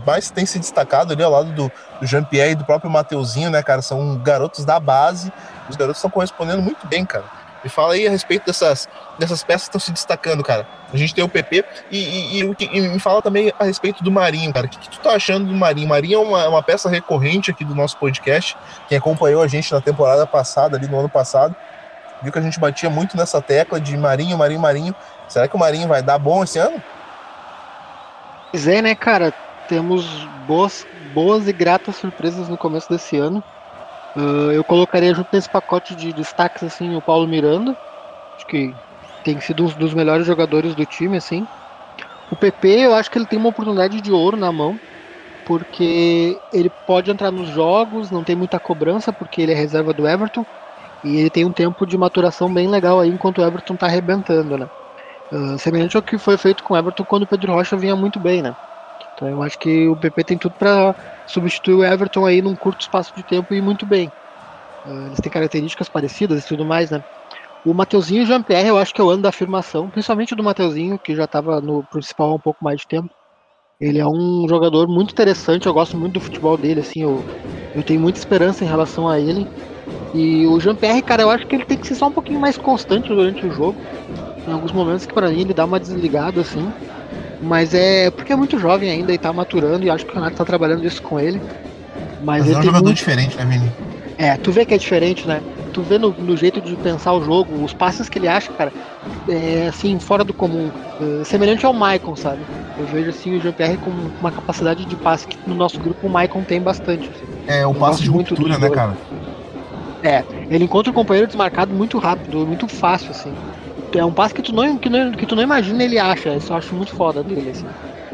mais 0.06 0.32
tem 0.32 0.46
se 0.46 0.58
destacado 0.58 1.14
ali 1.14 1.22
ao 1.22 1.32
lado 1.32 1.52
do, 1.52 1.72
do 2.00 2.08
Jean-Pierre 2.08 2.52
e 2.52 2.56
do 2.56 2.66
próprio 2.66 2.90
Mateuzinho, 2.90 3.50
né, 3.50 3.62
cara? 3.62 3.82
São 3.82 4.18
garotos 4.18 4.66
da 4.66 4.80
base, 4.80 5.32
os 5.70 5.76
garotos 5.76 5.98
estão 5.98 6.10
correspondendo 6.10 6.62
muito 6.62 6.88
bem, 6.88 7.06
cara. 7.06 7.39
Me 7.64 7.70
fala 7.70 7.94
aí 7.94 8.08
a 8.08 8.10
respeito 8.10 8.46
dessas, 8.46 8.88
dessas 9.18 9.44
peças 9.44 9.64
que 9.64 9.70
estão 9.70 9.80
se 9.80 9.92
destacando, 9.92 10.44
cara. 10.44 10.68
A 10.92 10.98
gente 10.98 11.14
tem 11.14 11.24
o 11.24 11.30
PP 11.30 11.64
e, 11.92 11.98
e, 11.98 12.42
e, 12.42 12.56
e, 12.60 12.82
me 12.88 13.00
fala 13.00 13.22
também 13.22 13.54
a 13.60 13.66
respeito 13.66 14.04
do 14.04 14.12
Marinho, 14.12 14.52
cara. 14.54 14.66
O 14.66 14.70
que, 14.70 14.80
que 14.80 14.90
tu 14.90 15.00
tá 15.00 15.12
achando 15.12 15.48
do 15.48 15.54
Marinho? 15.54 15.88
Marinho 15.88 16.16
é 16.16 16.26
uma, 16.26 16.48
uma 16.48 16.64
peça 16.64 16.90
recorrente 16.90 17.52
aqui 17.52 17.64
do 17.66 17.76
nosso 17.76 17.98
podcast. 17.98 18.58
Quem 18.88 18.98
acompanhou 18.98 19.42
a 19.42 19.48
gente 19.48 19.72
na 19.72 19.82
temporada 19.82 20.26
passada, 20.26 20.78
ali 20.78 20.88
no 20.88 21.00
ano 21.00 21.10
passado, 21.10 21.56
viu 22.22 22.32
que 22.32 22.40
a 22.40 22.42
gente 22.42 22.60
batia 22.60 22.90
muito 22.90 23.16
nessa 23.16 23.42
tecla 23.42 23.80
de 23.80 23.96
Marinho, 23.98 24.38
Marinho, 24.38 24.60
Marinho. 24.60 24.96
Será 25.28 25.48
que 25.48 25.56
o 25.56 25.60
Marinho 25.60 25.88
vai 25.88 26.02
dar 26.02 26.18
bom 26.18 26.44
esse 26.44 26.58
ano? 26.58 26.82
Pois 28.52 28.68
é, 28.68 28.82
né, 28.82 28.96
cara? 28.96 29.32
Temos 29.68 30.06
boas, 30.48 30.88
boas 31.14 31.48
e 31.48 31.54
gratas 31.54 31.98
surpresas 31.98 32.50
no 32.50 32.58
começo 32.58 32.90
desse 32.90 33.18
ano. 33.18 33.44
Uh, 34.16 34.52
eu 34.52 34.64
colocaria 34.64 35.14
junto 35.14 35.30
nesse 35.32 35.50
pacote 35.50 35.96
de 35.96 36.12
destaques 36.12 36.64
assim 36.64 36.96
o 36.96 37.02
Paulo 37.02 37.28
Miranda, 37.28 37.78
acho 38.36 38.46
que 38.48 38.76
tem 39.24 39.40
sido 39.40 39.66
um 39.66 39.70
dos 39.78 39.94
melhores 39.94 40.26
jogadores 40.26 40.76
do 40.76 40.86
time 40.86 41.18
assim. 41.18 41.48
O 42.30 42.36
PP, 42.36 42.86
eu 42.86 42.94
acho 42.96 43.10
que 43.10 43.18
ele 43.18 43.28
tem 43.28 43.40
uma 43.40 43.50
oportunidade 43.50 44.02
de 44.02 44.12
ouro 44.12 44.38
na 44.38 44.52
mão, 44.52 44.80
porque 45.44 46.42
ele 46.52 46.70
pode 46.86 47.12
entrar 47.12 47.32
nos 47.32 47.50
jogos, 47.50 48.12
não 48.12 48.24
tem 48.24 48.36
muita 48.36 48.60
cobrança 48.60 49.12
porque 49.12 49.42
ele 49.42 49.52
é 49.52 49.56
reserva 49.56 49.94
do 49.94 50.08
Everton 50.08 50.46
e 51.04 51.18
ele 51.18 51.30
tem 51.30 51.46
um 51.46 51.54
tempo 51.54 51.86
de 51.86 51.98
maturação 51.98 52.54
bem 52.54 52.68
legal 52.70 53.00
aí 53.00 53.10
enquanto 53.10 53.40
o 53.40 53.46
Everton 53.46 53.76
tá 53.76 53.88
arrebentando, 53.88 54.58
né? 54.58 54.68
Uh, 55.32 55.60
semelhante 55.60 55.96
ao 55.96 56.04
que 56.04 56.18
foi 56.18 56.38
feito 56.38 56.64
com 56.64 56.74
o 56.74 56.78
Everton 56.78 57.06
quando 57.06 57.24
o 57.24 57.28
Pedro 57.28 57.54
Rocha 57.54 57.78
vinha 57.78 57.96
muito 57.96 58.20
bem, 58.20 58.42
né? 58.42 58.56
Então 59.14 59.28
eu 59.28 59.42
acho 59.42 59.58
que 59.58 59.88
o 59.88 59.96
PP 59.98 60.24
tem 60.24 60.38
tudo 60.38 60.56
para 60.56 60.96
substituir 61.32 61.76
o 61.76 61.84
Everton 61.84 62.26
aí 62.26 62.42
num 62.42 62.56
curto 62.56 62.82
espaço 62.82 63.12
de 63.16 63.24
tempo 63.24 63.54
e 63.54 63.62
muito 63.62 63.86
bem. 63.86 64.14
Uh, 64.86 65.08
eles 65.08 65.20
têm 65.22 65.32
características 65.32 65.90
parecidas 65.90 66.44
e 66.44 66.48
tudo 66.48 66.66
mais, 66.66 66.92
né? 66.92 67.02
O 67.64 67.74
Mateuzinho 67.74 68.22
e 68.22 68.24
o 68.26 68.28
Jean-Pierre, 68.28 68.70
eu 68.70 68.78
acho 68.78 68.94
que 68.94 69.02
é 69.02 69.04
o 69.04 69.10
ano 69.10 69.24
da 69.24 69.30
afirmação, 69.30 69.90
principalmente 69.92 70.36
do 70.36 70.44
Mateuzinho, 70.44 71.00
que 71.00 71.16
já 71.16 71.26
estava 71.26 71.62
no 71.62 71.86
principal 71.86 72.32
há 72.32 72.36
um 72.36 72.42
pouco 72.42 72.64
mais 72.64 72.82
de 72.82 72.88
tempo. 72.88 73.10
Ele 73.80 74.00
é 74.00 74.08
um 74.08 74.48
jogador 74.50 74.88
muito 74.88 75.12
interessante, 75.12 75.68
eu 75.68 75.74
gosto 75.74 75.98
muito 75.98 76.14
do 76.16 76.22
futebol 76.22 76.58
dele, 76.58 76.82
assim, 76.82 77.02
eu, 77.04 77.26
eu 77.74 77.84
tenho 77.84 78.02
muita 78.02 78.20
esperança 78.20 78.64
em 78.64 78.68
relação 78.68 79.08
a 79.08 79.20
ele. 79.20 79.48
E 80.14 80.48
o 80.48 80.60
Jean-Pierre, 80.60 81.04
cara, 81.04 81.24
eu 81.24 81.30
acho 81.32 81.48
que 81.48 81.56
ele 81.56 81.66
tem 81.66 81.78
que 81.80 81.88
ser 81.88 81.96
só 81.96 82.08
um 82.08 82.14
pouquinho 82.14 82.40
mais 82.42 82.58
constante 82.58 83.10
durante 83.10 83.46
o 83.46 83.52
jogo. 83.52 83.80
Em 84.48 84.52
alguns 84.52 84.74
momentos 84.74 85.06
que 85.06 85.14
para 85.14 85.30
mim 85.32 85.42
ele 85.42 85.54
dá 85.54 85.66
uma 85.66 85.80
desligada 85.80 86.42
assim. 86.42 86.74
Mas 87.42 87.74
é 87.74 88.12
porque 88.12 88.34
é 88.34 88.36
muito 88.36 88.60
jovem 88.60 88.90
ainda 88.90 89.14
e 89.14 89.18
tá 89.18 89.32
maturando 89.32 89.86
e 89.86 89.90
acho 89.90 90.06
que 90.06 90.12
o 90.12 90.16
Renato 90.16 90.38
tá 90.38 90.46
trabalhando 90.46 90.86
isso 90.86 91.02
com 91.02 91.20
ele. 91.20 91.42
Mas, 92.20 92.42
Mas 92.42 92.48
ele 92.48 92.56
é 92.56 92.60
um 92.60 92.64
jogador 92.64 92.86
muito... 92.86 92.98
diferente, 92.98 93.38
né, 93.38 93.46
Vini? 93.46 93.72
É, 94.18 94.36
tu 94.36 94.52
vê 94.52 94.66
que 94.66 94.74
é 94.74 94.78
diferente, 94.78 95.26
né? 95.26 95.42
Tu 95.72 95.82
vê 95.82 95.98
no, 95.98 96.12
no, 96.12 96.36
jeito 96.36 96.60
de 96.60 96.76
pensar 96.76 97.14
o 97.14 97.24
jogo, 97.24 97.64
os 97.64 97.74
passes 97.74 98.10
que 98.10 98.20
ele 98.20 98.28
acha, 98.28 98.52
cara, 98.52 98.74
é 99.30 99.68
assim, 99.68 99.98
fora 99.98 100.26
do 100.26 100.34
comum. 100.34 100.70
É, 101.00 101.24
semelhante 101.24 101.66
ao 101.66 101.74
Maicon, 101.74 102.16
sabe? 102.18 102.42
Eu 102.78 102.86
vejo 102.86 103.10
assim 103.10 103.38
o 103.38 103.42
Jean-Pierre 103.42 103.78
com 103.78 103.90
uma 104.20 104.32
capacidade 104.32 104.86
de 104.86 104.96
passe 104.98 105.26
que 105.26 105.38
no 105.48 105.56
nosso 105.56 105.80
grupo 105.80 106.08
o 106.08 106.10
Maicon 106.10 106.44
tem 106.44 106.62
bastante. 106.62 107.10
Assim. 107.10 107.26
É, 107.48 107.66
o 107.66 107.72
Eu 107.72 107.76
passe 107.76 108.04
de 108.04 108.12
muito 108.12 108.36
ruptura, 108.36 108.58
né, 108.58 108.70
cara? 108.70 108.98
É, 110.04 110.24
ele 110.50 110.64
encontra 110.64 110.92
o 110.92 110.94
companheiro 110.94 111.28
desmarcado 111.28 111.74
muito 111.74 111.98
rápido, 111.98 112.46
muito 112.46 112.68
fácil, 112.68 113.12
assim. 113.12 113.34
É 113.98 114.06
um 114.06 114.12
passe 114.12 114.34
que 114.34 114.42
tu 114.42 114.54
não, 114.54 114.78
que 114.78 114.90
não, 114.90 115.12
que 115.12 115.26
tu 115.26 115.36
não 115.36 115.44
imagina 115.44 115.84
ele 115.84 115.98
acha. 115.98 116.36
Isso 116.36 116.52
eu 116.52 116.58
acho 116.58 116.76
muito 116.76 116.94
foda 116.96 117.24
dele, 117.24 117.52
assim. 117.52 117.66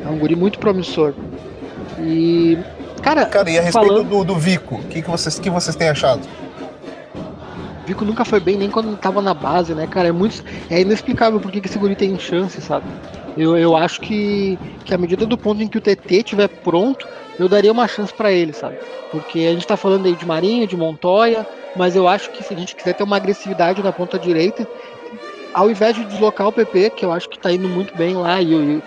É 0.03 0.09
um 0.09 0.17
guri 0.17 0.35
muito 0.35 0.59
promissor. 0.59 1.13
E. 1.99 2.57
Cara, 3.01 3.25
Cara, 3.25 3.49
e 3.49 3.59
a 3.59 3.61
respeito 3.61 3.87
falando, 3.87 4.09
do, 4.09 4.23
do 4.23 4.35
Vico, 4.35 4.75
o 4.75 4.83
que, 4.83 5.01
que, 5.01 5.09
vocês, 5.09 5.37
que 5.37 5.49
vocês 5.49 5.75
têm 5.75 5.89
achado? 5.89 6.21
Vico 7.85 8.03
nunca 8.03 8.25
foi 8.25 8.39
bem 8.39 8.57
nem 8.57 8.69
quando 8.69 8.97
tava 8.97 9.21
na 9.21 9.33
base, 9.33 9.75
né, 9.75 9.85
cara? 9.85 10.07
É 10.07 10.11
muito. 10.11 10.43
É 10.69 10.81
inexplicável 10.81 11.39
porque 11.39 11.61
que 11.61 11.67
esse 11.67 11.77
guri 11.77 11.95
tem 11.95 12.17
chance, 12.17 12.59
sabe? 12.61 12.85
Eu, 13.37 13.57
eu 13.57 13.75
acho 13.75 13.99
que, 14.01 14.57
que 14.85 14.93
à 14.93 14.97
medida 14.97 15.25
do 15.25 15.37
ponto 15.37 15.61
em 15.61 15.67
que 15.67 15.77
o 15.77 15.81
TT 15.81 16.17
estiver 16.17 16.47
pronto, 16.47 17.07
eu 17.37 17.49
daria 17.49 17.71
uma 17.71 17.87
chance 17.87 18.13
pra 18.13 18.31
ele, 18.31 18.53
sabe? 18.53 18.77
Porque 19.11 19.39
a 19.39 19.53
gente 19.53 19.67
tá 19.67 19.75
falando 19.77 20.05
aí 20.05 20.15
de 20.15 20.25
Marinho, 20.25 20.65
de 20.65 20.75
Montoya, 20.75 21.45
mas 21.75 21.95
eu 21.95 22.07
acho 22.07 22.31
que 22.31 22.43
se 22.43 22.53
a 22.53 22.57
gente 22.57 22.75
quiser 22.75 22.93
ter 22.93 23.03
uma 23.03 23.17
agressividade 23.17 23.83
na 23.83 23.91
ponta 23.91 24.17
direita, 24.17 24.67
ao 25.55 25.69
invés 25.71 25.95
de 25.95 26.05
deslocar 26.05 26.47
o 26.47 26.53
PP, 26.53 26.91
que 26.91 27.05
eu 27.05 27.11
acho 27.11 27.29
que 27.29 27.39
tá 27.39 27.51
indo 27.53 27.69
muito 27.69 27.95
bem 27.97 28.15
lá, 28.17 28.41
e, 28.41 28.55
o- 28.55 28.83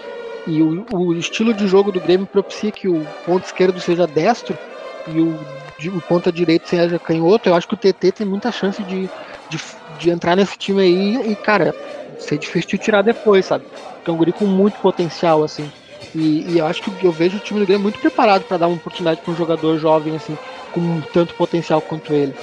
e 0.46 0.62
o, 0.62 0.86
o 0.90 1.14
estilo 1.14 1.54
de 1.54 1.66
jogo 1.66 1.92
do 1.92 2.00
Grêmio 2.00 2.26
propicia 2.28 2.72
que 2.72 2.88
o 2.88 3.12
ponto 3.24 3.44
esquerdo 3.44 3.80
seja 3.80 4.06
destro 4.06 4.58
e 5.06 5.20
o, 5.20 5.46
de- 5.78 5.90
o 5.90 6.02
ponta 6.02 6.32
direito 6.32 6.68
seja 6.68 6.98
canhoto, 7.00 7.48
eu 7.48 7.54
acho 7.54 7.66
que 7.66 7.74
o 7.74 7.78
TT 7.78 8.12
tem 8.12 8.26
muita 8.26 8.52
chance 8.52 8.84
de, 8.84 9.10
de, 9.48 9.58
de 9.88 10.10
entrar 10.10 10.36
nesse 10.36 10.56
time 10.58 10.82
aí 10.82 11.32
e, 11.32 11.36
cara, 11.36 11.74
ser 12.18 12.38
difícil 12.38 12.68
de 12.70 12.78
tirar 12.78 13.02
depois, 13.02 13.46
sabe? 13.46 13.66
É 14.06 14.10
um 14.10 14.16
guri 14.16 14.32
com 14.32 14.46
muito 14.46 14.80
potencial, 14.80 15.42
assim. 15.42 15.70
E, 16.14 16.54
e 16.54 16.58
eu 16.58 16.66
acho 16.66 16.80
que 16.82 16.90
eu 17.06 17.12
vejo 17.12 17.36
o 17.38 17.40
time 17.40 17.60
do 17.60 17.66
Grêmio 17.66 17.82
muito 17.82 18.00
preparado 18.00 18.44
para 18.46 18.56
dar 18.58 18.68
uma 18.68 18.76
oportunidade 18.76 19.20
para 19.22 19.30
um 19.32 19.34
jogador 19.36 19.76
jovem, 19.78 20.16
assim, 20.16 20.38
com 20.70 21.00
tanto 21.12 21.34
potencial 21.36 21.82
quanto 21.82 22.14
ele. 22.14 22.34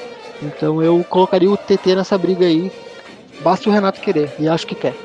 Então 0.42 0.82
eu 0.82 1.04
colocaria 1.06 1.50
o 1.50 1.58
TT 1.58 1.96
nessa 1.96 2.18
briga 2.18 2.46
aí. 2.46 2.72
Basta 3.40 3.70
o 3.70 3.74
Renato 3.74 4.00
querer, 4.02 4.34
e 4.40 4.48
acho 4.48 4.66
que 4.66 4.76
quer. 4.76 4.96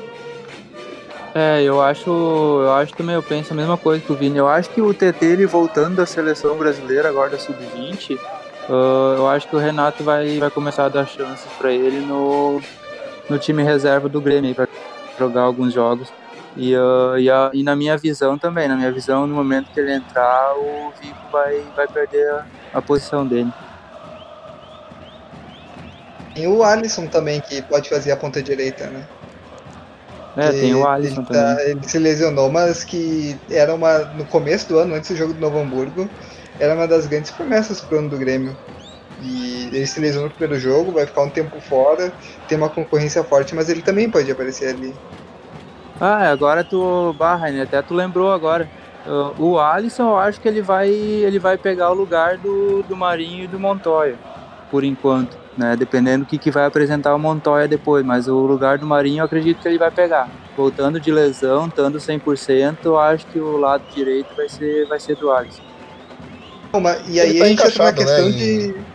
É, 1.33 1.63
eu 1.63 1.81
acho, 1.81 2.09
eu 2.09 2.73
acho 2.73 2.93
também, 2.93 3.15
eu 3.15 3.23
penso 3.23 3.53
a 3.53 3.55
mesma 3.55 3.77
coisa 3.77 4.03
que 4.03 4.11
o 4.11 4.15
Vini. 4.17 4.37
Eu 4.37 4.47
acho 4.47 4.69
que 4.69 4.81
o 4.81 4.93
TT, 4.93 5.25
ele 5.25 5.47
voltando 5.47 5.95
da 5.95 6.05
seleção 6.05 6.57
brasileira, 6.57 7.07
agora 7.07 7.29
da 7.31 7.37
Sub-20, 7.39 8.17
ah, 8.69 9.13
eu 9.17 9.27
acho 9.27 9.47
que 9.47 9.55
o 9.55 9.59
Renato 9.59 10.03
vai, 10.03 10.37
vai 10.39 10.51
começar 10.51 10.85
a 10.85 10.89
dar 10.89 11.05
chances 11.05 11.53
para 11.57 11.71
ele 11.73 12.01
no, 12.01 12.59
no 13.29 13.39
time 13.39 13.63
reserva 13.63 14.09
do 14.09 14.21
Grêmio, 14.21 14.53
para 14.55 14.67
jogar 15.19 15.43
alguns 15.43 15.73
jogos. 15.73 16.13
E, 16.55 16.75
ah, 16.75 17.15
e, 17.19 17.29
a- 17.29 17.51
e 17.53 17.63
na 17.63 17.75
minha 17.77 17.97
visão 17.97 18.37
também, 18.37 18.67
na 18.67 18.75
minha 18.75 18.91
visão, 18.93 19.25
no 19.27 19.35
momento 19.35 19.71
que 19.71 19.79
ele 19.79 19.93
entrar, 19.93 20.53
o 20.57 20.91
Vico 20.99 21.29
vai, 21.29 21.71
vai 21.75 21.87
perder 21.87 22.25
a, 22.73 22.79
a 22.79 22.81
posição 22.81 23.25
dele. 23.27 23.53
Tem 26.33 26.47
o 26.47 26.63
Alisson 26.63 27.07
também, 27.07 27.41
que 27.41 27.61
pode 27.63 27.89
fazer 27.89 28.11
a 28.11 28.17
ponta 28.17 28.41
direita, 28.41 28.87
né? 28.87 29.05
É, 30.37 30.49
Que 30.49 30.61
tem 30.61 30.75
o 30.75 30.87
Alisson 30.87 31.21
ele, 31.21 31.25
tá- 31.27 31.55
também. 31.57 31.71
ele 31.71 31.87
se 31.87 31.99
lesionou, 31.99 32.51
mas 32.51 32.83
que 32.83 33.37
era 33.49 33.73
uma. 33.73 33.99
No 34.15 34.25
começo 34.25 34.67
do 34.69 34.77
ano, 34.79 34.95
antes 34.95 35.09
do 35.09 35.15
jogo 35.17 35.33
do 35.33 35.39
Novo 35.39 35.59
Hamburgo, 35.59 36.09
era 36.59 36.73
uma 36.73 36.87
das 36.87 37.05
grandes 37.07 37.31
promessas 37.31 37.81
pro 37.81 37.99
ano 37.99 38.09
do 38.09 38.17
Grêmio. 38.17 38.55
E 39.21 39.67
ele 39.67 39.85
se 39.85 39.99
lesionou 39.99 40.29
no 40.29 40.35
primeiro 40.35 40.59
jogo, 40.59 40.93
vai 40.93 41.05
ficar 41.05 41.23
um 41.23 41.29
tempo 41.29 41.59
fora, 41.59 42.11
tem 42.47 42.57
uma 42.57 42.69
concorrência 42.69 43.23
forte, 43.23 43.53
mas 43.53 43.69
ele 43.69 43.81
também 43.81 44.09
pode 44.09 44.31
aparecer 44.31 44.69
ali. 44.69 44.93
Ah, 45.99 46.29
agora 46.31 46.63
tu, 46.63 47.13
barra, 47.13 47.51
né? 47.51 47.61
Até 47.61 47.81
tu 47.81 47.93
lembrou 47.93 48.31
agora. 48.31 48.67
O 49.37 49.59
Alisson, 49.59 50.03
eu 50.09 50.17
acho 50.17 50.39
que 50.39 50.47
ele 50.47 50.61
vai, 50.61 50.89
ele 50.89 51.39
vai 51.39 51.57
pegar 51.57 51.91
o 51.91 51.93
lugar 51.95 52.37
do, 52.37 52.83
do 52.83 52.95
Marinho 52.95 53.43
e 53.43 53.47
do 53.47 53.59
Montoya, 53.59 54.15
por 54.69 54.83
enquanto, 54.83 55.37
né? 55.57 55.75
Dependendo 55.75 56.25
do 56.25 56.27
que, 56.27 56.39
que 56.39 56.51
vai 56.51 56.65
apresentar 56.65 57.15
o 57.15 57.19
Montoya 57.19 57.67
depois, 57.67 58.03
mas 58.05 58.27
o 58.27 58.39
lugar 58.45 58.77
do 58.77 58.85
Marinho 58.87 59.21
eu 59.21 59.25
acredito 59.25 59.61
que 59.61 59.67
ele 59.67 59.77
vai 59.77 59.91
pegar. 59.91 60.29
Voltando 60.55 60.99
de 60.99 61.11
lesão, 61.11 61.67
estando 61.67 61.99
100%, 61.99 62.85
eu 62.85 62.99
acho 62.99 63.25
que 63.27 63.39
o 63.39 63.57
lado 63.57 63.83
direito 63.93 64.35
vai 64.35 64.47
ser, 64.49 64.85
vai 64.87 64.99
ser 64.99 65.15
do 65.15 65.31
Alisson. 65.31 65.63
E 67.09 67.19
aí 67.19 67.29
Ele 67.29 67.39
tá 67.39 67.45
a 67.45 67.47
gente 67.47 67.61
entra 67.61 67.83
na 67.83 67.91
encaixado, 67.91 67.97
né, 67.97 68.05
questão 68.05 68.29
e- 68.29 68.33
de. 68.33 68.91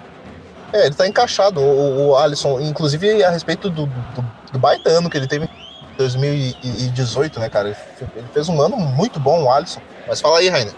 É, 0.73 0.87
ele 0.87 0.95
tá 0.95 1.07
encaixado, 1.07 1.61
o, 1.61 2.09
o 2.09 2.17
Alisson, 2.17 2.61
inclusive 2.61 3.23
a 3.25 3.31
respeito 3.31 3.71
do, 3.71 3.87
do, 3.87 4.25
do 4.53 4.59
baita 4.59 4.91
ano 4.91 5.09
que 5.09 5.17
ele 5.17 5.29
teve 5.29 5.45
em 5.45 5.49
2018, 5.97 7.39
né, 7.41 7.49
cara? 7.49 7.69
Ele 7.69 8.29
fez 8.33 8.49
um 8.49 8.61
ano 8.61 8.77
muito 8.77 9.21
bom, 9.21 9.45
o 9.45 9.51
Alisson. 9.51 9.81
Mas 10.09 10.21
fala 10.21 10.39
aí, 10.39 10.49
Rainer. 10.49 10.75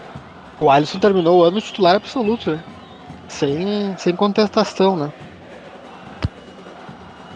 O 0.61 0.69
Alisson 0.69 0.99
terminou 0.99 1.39
o 1.39 1.43
ano 1.43 1.59
titular 1.61 1.95
absoluto, 1.95 2.51
né? 2.51 2.63
Sem, 3.27 3.95
sem 3.97 4.15
contestação, 4.15 4.95
né? 4.95 5.11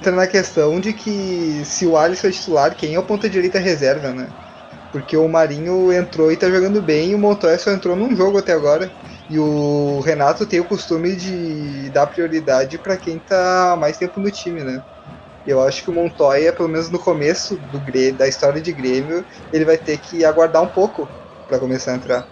Entra 0.03 0.11
na 0.11 0.27
questão 0.27 0.81
de 0.81 0.91
que 0.91 1.61
se 1.63 1.87
o 1.87 1.97
Alisson 1.97 2.27
é 2.27 2.31
titular, 2.31 2.75
quem 2.75 2.95
é 2.95 2.99
o 2.99 3.03
ponta 3.03 3.29
direita 3.29 3.57
reserva, 3.57 4.09
né? 4.09 4.27
Porque 4.91 5.15
o 5.15 5.29
Marinho 5.29 5.93
entrou 5.93 6.29
e 6.29 6.35
tá 6.35 6.49
jogando 6.49 6.81
bem, 6.81 7.11
e 7.11 7.15
o 7.15 7.17
Montoya 7.17 7.57
só 7.57 7.71
entrou 7.71 7.95
num 7.95 8.13
jogo 8.13 8.37
até 8.37 8.51
agora. 8.51 8.91
E 9.29 9.39
o 9.39 10.01
Renato 10.05 10.45
tem 10.45 10.59
o 10.59 10.65
costume 10.65 11.15
de 11.15 11.89
dar 11.91 12.07
prioridade 12.07 12.77
pra 12.77 12.97
quem 12.97 13.17
tá 13.17 13.77
mais 13.79 13.97
tempo 13.97 14.19
no 14.19 14.29
time, 14.29 14.61
né? 14.61 14.83
Eu 15.47 15.65
acho 15.65 15.83
que 15.83 15.89
o 15.89 15.93
Montoya, 15.93 16.51
pelo 16.51 16.67
menos 16.67 16.89
no 16.89 16.99
começo 16.99 17.55
do 17.71 17.79
Grêmio, 17.79 18.15
da 18.15 18.27
história 18.27 18.61
de 18.61 18.73
Grêmio, 18.73 19.25
ele 19.53 19.63
vai 19.63 19.77
ter 19.77 19.97
que 19.97 20.25
aguardar 20.25 20.61
um 20.61 20.67
pouco 20.67 21.07
pra 21.47 21.57
começar 21.57 21.93
a 21.93 21.95
entrar. 21.95 22.27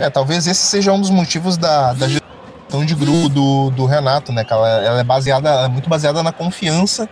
É, 0.00 0.08
talvez 0.08 0.46
esse 0.46 0.62
seja 0.62 0.92
um 0.92 1.00
dos 1.00 1.10
motivos 1.10 1.56
da, 1.56 1.92
da 1.94 2.06
de 2.82 2.94
grupo 2.94 3.28
do, 3.28 3.70
do 3.70 3.84
Renato, 3.84 4.32
né? 4.32 4.42
Que 4.42 4.52
ela, 4.52 4.68
ela 4.68 5.00
é 5.00 5.04
baseada, 5.04 5.50
ela 5.50 5.64
é 5.66 5.68
muito 5.68 5.88
baseada 5.88 6.22
na 6.22 6.32
confiança 6.32 7.06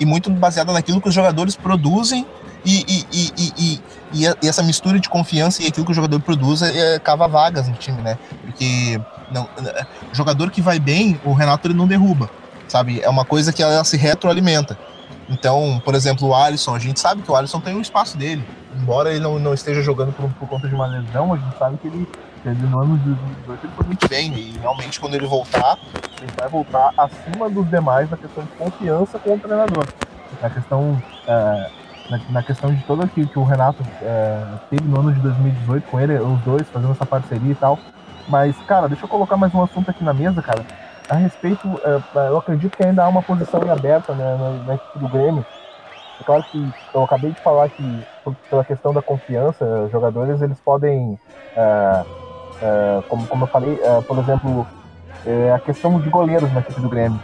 e 0.00 0.06
muito 0.06 0.30
baseada 0.30 0.72
naquilo 0.72 1.00
que 1.00 1.08
os 1.08 1.14
jogadores 1.14 1.54
produzem 1.54 2.26
e, 2.64 2.84
e, 2.88 3.06
e, 3.12 3.52
e, 3.58 3.82
e, 4.14 4.48
essa 4.48 4.62
mistura 4.62 4.98
de 4.98 5.08
confiança 5.08 5.62
e 5.62 5.66
aquilo 5.66 5.84
que 5.84 5.92
o 5.92 5.94
jogador 5.94 6.18
produz 6.20 6.62
é, 6.62 6.94
é, 6.94 6.98
cava 6.98 7.28
vagas 7.28 7.68
no 7.68 7.74
time, 7.74 8.00
né? 8.00 8.18
Porque 8.40 8.98
não, 9.30 9.48
jogador 10.12 10.50
que 10.50 10.62
vai 10.62 10.78
bem, 10.78 11.20
o 11.24 11.32
Renato 11.32 11.66
ele 11.66 11.74
não 11.74 11.86
derruba, 11.86 12.30
sabe? 12.66 13.00
É 13.02 13.08
uma 13.08 13.24
coisa 13.24 13.52
que 13.52 13.62
ela 13.62 13.84
se 13.84 13.96
retroalimenta. 13.96 14.78
Então, 15.28 15.80
por 15.84 15.94
exemplo, 15.94 16.28
o 16.28 16.34
Alisson, 16.34 16.74
a 16.74 16.78
gente 16.78 17.00
sabe 17.00 17.22
que 17.22 17.30
o 17.30 17.36
Alisson 17.36 17.60
tem 17.60 17.74
o 17.74 17.80
espaço 17.80 18.16
dele. 18.16 18.44
Embora 18.76 19.10
ele 19.10 19.20
não, 19.20 19.38
não 19.38 19.54
esteja 19.54 19.82
jogando 19.82 20.12
por, 20.12 20.28
por 20.30 20.48
conta 20.48 20.68
de 20.68 20.74
uma 20.74 20.86
lesão, 20.86 21.32
a 21.32 21.36
gente 21.36 21.58
sabe 21.58 21.78
que 21.78 21.86
ele, 21.86 22.08
ele 22.48 22.66
no 22.66 22.78
ano 22.80 22.98
de 22.98 23.04
2018 23.04 23.66
ele 23.66 23.72
foi 23.74 23.86
muito 23.86 24.08
bem. 24.08 24.32
E 24.34 24.58
realmente, 24.58 25.00
quando 25.00 25.14
ele 25.14 25.26
voltar, 25.26 25.78
ele 26.20 26.32
vai 26.38 26.48
voltar 26.48 26.92
acima 26.96 27.48
dos 27.48 27.68
demais 27.68 28.10
na 28.10 28.16
questão 28.16 28.44
de 28.44 28.50
confiança 28.50 29.18
com 29.18 29.34
o 29.34 29.38
treinador. 29.38 29.86
Na 30.42 30.50
questão, 30.50 31.02
é, 31.26 31.70
na, 32.10 32.20
na 32.30 32.42
questão 32.42 32.74
de 32.74 32.82
todo 32.84 33.02
aquilo 33.02 33.28
que 33.28 33.38
o 33.38 33.44
Renato 33.44 33.82
é, 34.02 34.44
teve 34.70 34.86
no 34.88 35.00
ano 35.00 35.12
de 35.12 35.20
2018 35.20 35.90
com 35.90 36.00
ele, 36.00 36.14
os 36.18 36.40
dois 36.40 36.68
fazendo 36.68 36.92
essa 36.92 37.06
parceria 37.06 37.52
e 37.52 37.54
tal. 37.54 37.78
Mas, 38.28 38.56
cara, 38.66 38.88
deixa 38.88 39.04
eu 39.04 39.08
colocar 39.08 39.36
mais 39.36 39.54
um 39.54 39.62
assunto 39.62 39.90
aqui 39.90 40.02
na 40.02 40.14
mesa, 40.14 40.40
cara. 40.42 40.64
A 41.08 41.16
respeito, 41.16 41.68
é, 41.84 42.28
eu 42.28 42.38
acredito 42.38 42.76
que 42.76 42.84
ainda 42.84 43.04
há 43.04 43.08
uma 43.08 43.22
posição 43.22 43.62
em 43.62 43.70
aberta 43.70 44.14
né, 44.14 44.36
na, 44.38 44.50
na 44.66 44.74
equipe 44.74 44.98
do 44.98 45.08
Grêmio. 45.08 45.44
É 46.20 46.24
claro 46.24 46.42
que 46.44 46.72
eu 46.94 47.04
acabei 47.04 47.32
de 47.32 47.40
falar 47.40 47.68
que, 47.68 48.06
pela 48.48 48.64
questão 48.64 48.94
da 48.94 49.02
confiança, 49.02 49.88
jogadores 49.90 50.40
eles 50.40 50.58
podem, 50.60 51.18
é, 51.56 52.04
é, 52.62 53.02
como, 53.08 53.26
como 53.26 53.44
eu 53.44 53.48
falei, 53.48 53.78
é, 53.82 54.00
por 54.02 54.18
exemplo, 54.18 54.66
é, 55.26 55.52
a 55.52 55.58
questão 55.58 55.98
de 56.00 56.08
goleiros 56.08 56.52
na 56.52 56.60
equipe 56.60 56.80
do 56.80 56.88
Grêmio. 56.88 57.18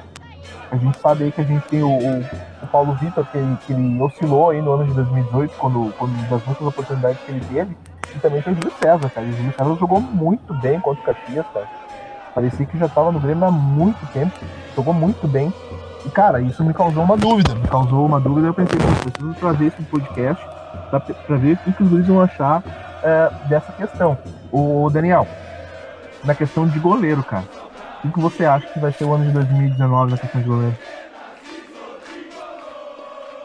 A 0.71 0.77
gente 0.77 0.99
sabe 0.99 1.25
aí 1.25 1.33
que 1.33 1.41
a 1.41 1.45
gente 1.45 1.63
tem 1.69 1.83
o, 1.83 1.89
o- 1.91 2.25
o 2.63 2.67
Paulo 2.69 2.93
Vitor, 2.95 3.25
que, 3.27 3.39
que 3.67 3.73
ele 3.73 4.01
oscilou 4.01 4.51
aí 4.51 4.61
no 4.63 4.73
ano 4.73 4.85
de 4.87 4.93
2018, 4.95 5.55
quando, 5.59 5.93
quando 5.99 6.13
das 6.29 6.45
muitas 6.45 6.67
oportunidades 6.67 7.19
que 7.25 7.33
ele 7.33 7.45
teve, 7.53 7.77
e 8.15 8.19
também 8.19 8.41
tem 8.43 8.53
o 8.53 8.57
Júlio 8.57 8.73
César, 8.81 9.11
cara. 9.11 9.27
O 9.27 9.33
Júlio 9.33 9.55
César 9.57 9.77
jogou 9.77 10.01
muito 10.01 10.55
bem 10.55 10.79
contra 10.81 11.01
o 11.01 11.05
Caxias, 11.05 11.47
cara. 11.53 11.67
Parecia 12.35 12.65
que 12.67 12.79
já 12.79 12.87
estava 12.87 13.11
no 13.11 13.19
Grêmio 13.19 13.45
há 13.45 13.51
muito 13.51 14.05
tempo, 14.13 14.33
jogou 14.77 14.95
muito 14.95 15.27
bem. 15.27 15.53
E, 16.07 16.09
cara, 16.11 16.41
isso 16.41 16.65
me 16.65 16.73
causou 16.73 17.03
uma 17.03 17.17
dúvida. 17.17 17.55
Me 17.55 17.67
causou 17.69 18.07
uma 18.07 18.21
dúvida. 18.21 18.47
Eu 18.47 18.55
pensei, 18.55 18.79
preciso 18.79 19.35
trazer 19.35 19.73
no 19.79 19.85
podcast 19.87 20.43
pra 20.91 21.37
ver 21.37 21.55
o 21.67 21.73
que, 21.73 21.83
os 21.83 21.89
guris 21.91 22.07
vão 22.07 22.21
achar 22.21 22.63
é, 23.03 23.31
dessa 23.49 23.73
questão. 23.73 24.19
O 24.53 24.89
Daniel, 24.91 25.27
na 26.25 26.35
questão 26.35 26.67
de 26.67 26.79
goleiro, 26.79 27.23
cara. 27.23 27.45
O 28.05 28.11
que 28.11 28.21
você 28.21 28.45
acha 28.45 28.67
que 28.67 28.79
vai 28.79 28.93
ser 28.93 29.05
o 29.05 29.13
ano 29.13 29.27
de 29.27 29.33
2019 29.33 30.13
na 30.13 30.19
questão 30.19 30.41
de 30.41 30.49
goleiro? 30.49 30.77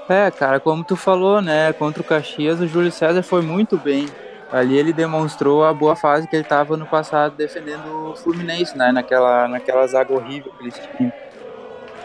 É, 0.08 0.30
cara, 0.30 0.60
como 0.60 0.84
tu 0.84 0.96
falou, 0.96 1.42
né, 1.42 1.74
contra 1.74 2.02
o 2.02 2.06
Caxias, 2.06 2.60
o 2.60 2.68
Júlio 2.68 2.92
César 2.92 3.24
foi 3.24 3.42
muito 3.42 3.76
bem. 3.78 4.08
Ali 4.52 4.78
ele 4.78 4.94
demonstrou 4.94 5.66
a 5.66 5.74
boa 5.74 5.96
fase 5.96 6.28
que 6.28 6.36
ele 6.36 6.44
estava 6.44 6.78
no 6.78 6.86
passado 6.86 7.36
defendendo 7.36 8.12
o 8.12 8.16
Fluminense, 8.16 8.78
né, 8.78 8.92
naquela, 8.92 9.48
naquela 9.48 9.86
zaga 9.88 10.14
horrível 10.14 10.52
que 10.58 10.64
eles 10.64 10.80
tinham. 10.96 11.12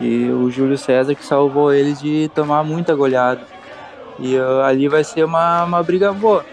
E 0.00 0.30
o 0.30 0.50
Júlio 0.50 0.78
César 0.78 1.14
que 1.14 1.24
salvou 1.24 1.72
eles 1.72 2.00
de 2.00 2.30
tomar 2.34 2.64
muita 2.64 2.94
goleada. 2.94 3.42
E 4.18 4.36
uh, 4.36 4.62
ali 4.62 4.88
vai 4.88 5.04
ser 5.04 5.24
uma, 5.24 5.64
uma 5.64 5.82
briga 5.82 6.12
boa. 6.12 6.44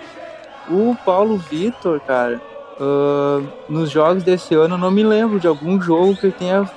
O 0.69 0.95
Paulo 1.05 1.37
Vitor, 1.37 1.99
cara, 2.01 2.41
uh, 2.79 3.47
nos 3.69 3.89
jogos 3.89 4.23
desse 4.23 4.53
ano 4.53 4.75
eu 4.75 4.77
não 4.77 4.91
me 4.91 5.03
lembro 5.03 5.39
de 5.39 5.47
algum 5.47 5.81
jogo 5.81 6.15
que 6.15 6.29
tenha 6.31 6.69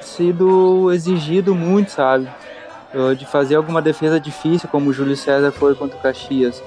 sido 0.00 0.92
exigido 0.92 1.54
muito, 1.54 1.90
sabe? 1.90 2.28
Uh, 2.94 3.14
de 3.14 3.26
fazer 3.26 3.56
alguma 3.56 3.82
defesa 3.82 4.20
difícil, 4.20 4.68
como 4.68 4.90
o 4.90 4.92
Júlio 4.92 5.16
César 5.16 5.50
foi 5.50 5.74
contra 5.74 5.98
o 5.98 6.02
Caxias. 6.02 6.62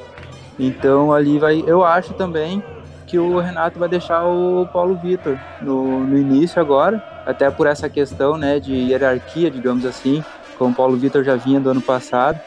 Então 0.59 1.13
ali 1.13 1.37
vai. 1.37 1.63
Eu 1.65 1.85
acho 1.85 2.13
também 2.13 2.63
que 3.05 3.17
o 3.17 3.39
Renato 3.39 3.79
vai 3.79 3.87
deixar 3.87 4.25
o 4.25 4.67
Paulo 4.73 4.95
Vitor 4.95 5.39
no, 5.61 6.01
no 6.01 6.17
início 6.17 6.59
agora, 6.61 7.01
até 7.25 7.49
por 7.49 7.65
essa 7.65 7.89
questão 7.89 8.37
né, 8.37 8.59
de 8.59 8.73
hierarquia, 8.73 9.49
digamos 9.49 9.85
assim, 9.85 10.23
como 10.57 10.71
o 10.71 10.75
Paulo 10.75 10.97
Vitor 10.97 11.23
já 11.23 11.35
vinha 11.35 11.59
do 11.59 11.69
ano 11.69 11.81
passado. 11.81 12.39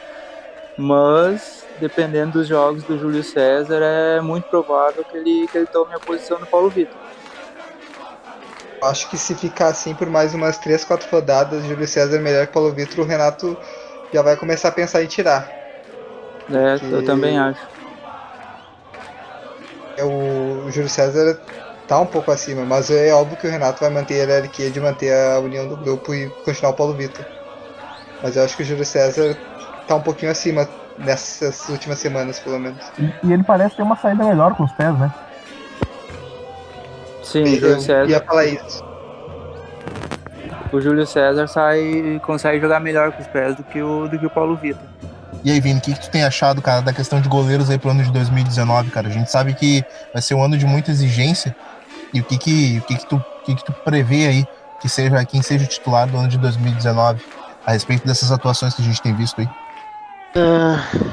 Mas 0.77 1.65
dependendo 1.81 2.33
dos 2.33 2.47
jogos 2.47 2.83
do 2.83 2.97
Júlio 2.97 3.23
César, 3.23 3.81
é 3.81 4.21
muito 4.21 4.47
provável 4.47 5.03
que 5.03 5.17
ele, 5.17 5.47
que 5.47 5.57
ele 5.57 5.67
tome 5.67 5.93
a 5.93 5.99
posição 5.99 6.39
do 6.39 6.45
Paulo 6.45 6.69
Vitor. 6.69 7.01
Acho 8.83 9.09
que 9.09 9.17
se 9.17 9.35
ficar 9.35 9.67
assim 9.67 9.93
por 9.93 10.07
mais 10.07 10.33
umas 10.33 10.57
3, 10.59 10.85
4 10.85 11.09
rodadas, 11.09 11.63
Júlio 11.65 11.87
César 11.87 12.17
é 12.17 12.19
melhor 12.19 12.47
que 12.47 12.53
Paulo 12.53 12.71
Vitor, 12.71 13.03
o 13.03 13.07
Renato 13.07 13.57
já 14.13 14.21
vai 14.21 14.37
começar 14.37 14.69
a 14.69 14.71
pensar 14.71 15.03
em 15.03 15.07
tirar. 15.07 15.51
É, 16.49 16.77
Porque... 16.77 16.95
eu 16.95 17.05
também 17.05 17.37
acho. 17.37 17.61
É, 19.97 20.03
o 20.03 20.69
Júlio 20.71 20.89
César 20.89 21.39
tá 21.87 21.99
um 21.99 22.07
pouco 22.07 22.31
acima, 22.31 22.63
mas 22.65 22.89
é 22.89 23.13
óbvio 23.13 23.37
que 23.37 23.47
o 23.47 23.51
Renato 23.51 23.79
vai 23.79 23.89
manter 23.89 24.15
a 24.15 24.33
hierarquia 24.33 24.71
de 24.71 24.79
manter 24.79 25.13
a 25.13 25.39
união 25.39 25.67
do 25.67 25.75
grupo 25.77 26.13
e 26.13 26.29
continuar 26.43 26.71
o 26.71 26.75
Paulo 26.75 26.95
Vitor. 26.95 27.25
Mas 28.21 28.35
eu 28.35 28.43
acho 28.43 28.55
que 28.55 28.63
o 28.63 28.65
Júlio 28.65 28.85
César 28.85 29.35
tá 29.87 29.95
um 29.95 30.01
pouquinho 30.01 30.31
acima 30.31 30.67
nessas 31.05 31.67
últimas 31.69 31.99
semanas, 31.99 32.39
pelo 32.39 32.59
menos. 32.59 32.79
E, 32.97 33.27
e 33.27 33.33
ele 33.33 33.43
parece 33.43 33.75
ter 33.75 33.83
uma 33.83 33.95
saída 33.95 34.23
melhor 34.23 34.55
com 34.55 34.63
os 34.63 34.71
pés, 34.73 34.97
né? 34.97 35.11
Sim, 37.23 37.43
o 37.43 37.59
Júlio 37.59 37.81
César. 37.81 38.09
ia 38.09 38.21
falar 38.21 38.45
isso. 38.45 38.83
O 40.71 40.79
Júlio 40.79 41.05
César 41.05 41.47
sai 41.47 42.19
consegue 42.23 42.59
jogar 42.59 42.79
melhor 42.79 43.11
com 43.11 43.21
os 43.21 43.27
pés 43.27 43.55
do 43.55 43.63
que 43.63 43.81
o, 43.81 44.07
do 44.07 44.17
que 44.17 44.25
o 44.25 44.29
Paulo 44.29 44.55
Vitor. 44.55 44.83
E 45.43 45.51
aí, 45.51 45.59
Vini, 45.59 45.79
o 45.79 45.81
que, 45.81 45.93
que, 45.93 45.99
tu 45.99 46.09
tem 46.09 46.23
achado, 46.23 46.61
cara, 46.61 46.81
da 46.81 46.93
questão 46.93 47.19
de 47.19 47.27
goleiros 47.27 47.69
aí 47.69 47.77
pro 47.77 47.89
ano 47.89 48.03
de 48.03 48.11
2019, 48.11 48.91
cara? 48.91 49.07
A 49.07 49.11
gente 49.11 49.31
sabe 49.31 49.53
que 49.53 49.83
vai 50.13 50.21
ser 50.21 50.35
um 50.35 50.43
ano 50.43 50.57
de 50.57 50.65
muita 50.65 50.91
exigência. 50.91 51.55
E 52.13 52.19
o 52.19 52.23
que 52.23 52.37
que, 52.37 52.77
o 52.77 52.81
que, 52.83 52.95
que, 52.95 53.05
tu, 53.07 53.15
o 53.15 53.43
que, 53.43 53.55
que 53.55 53.65
tu 53.65 53.73
prevê 53.73 54.27
aí 54.27 54.47
que 54.79 54.87
seja 54.87 55.23
quem 55.25 55.41
seja 55.41 55.65
o 55.65 55.67
titular 55.67 56.07
do 56.07 56.17
ano 56.17 56.27
de 56.27 56.37
2019 56.37 57.23
a 57.65 57.71
respeito 57.71 58.05
dessas 58.05 58.31
atuações 58.31 58.73
que 58.73 58.81
a 58.81 58.85
gente 58.85 59.01
tem 59.01 59.15
visto 59.15 59.41
aí? 59.41 59.49
Uh, 60.35 61.11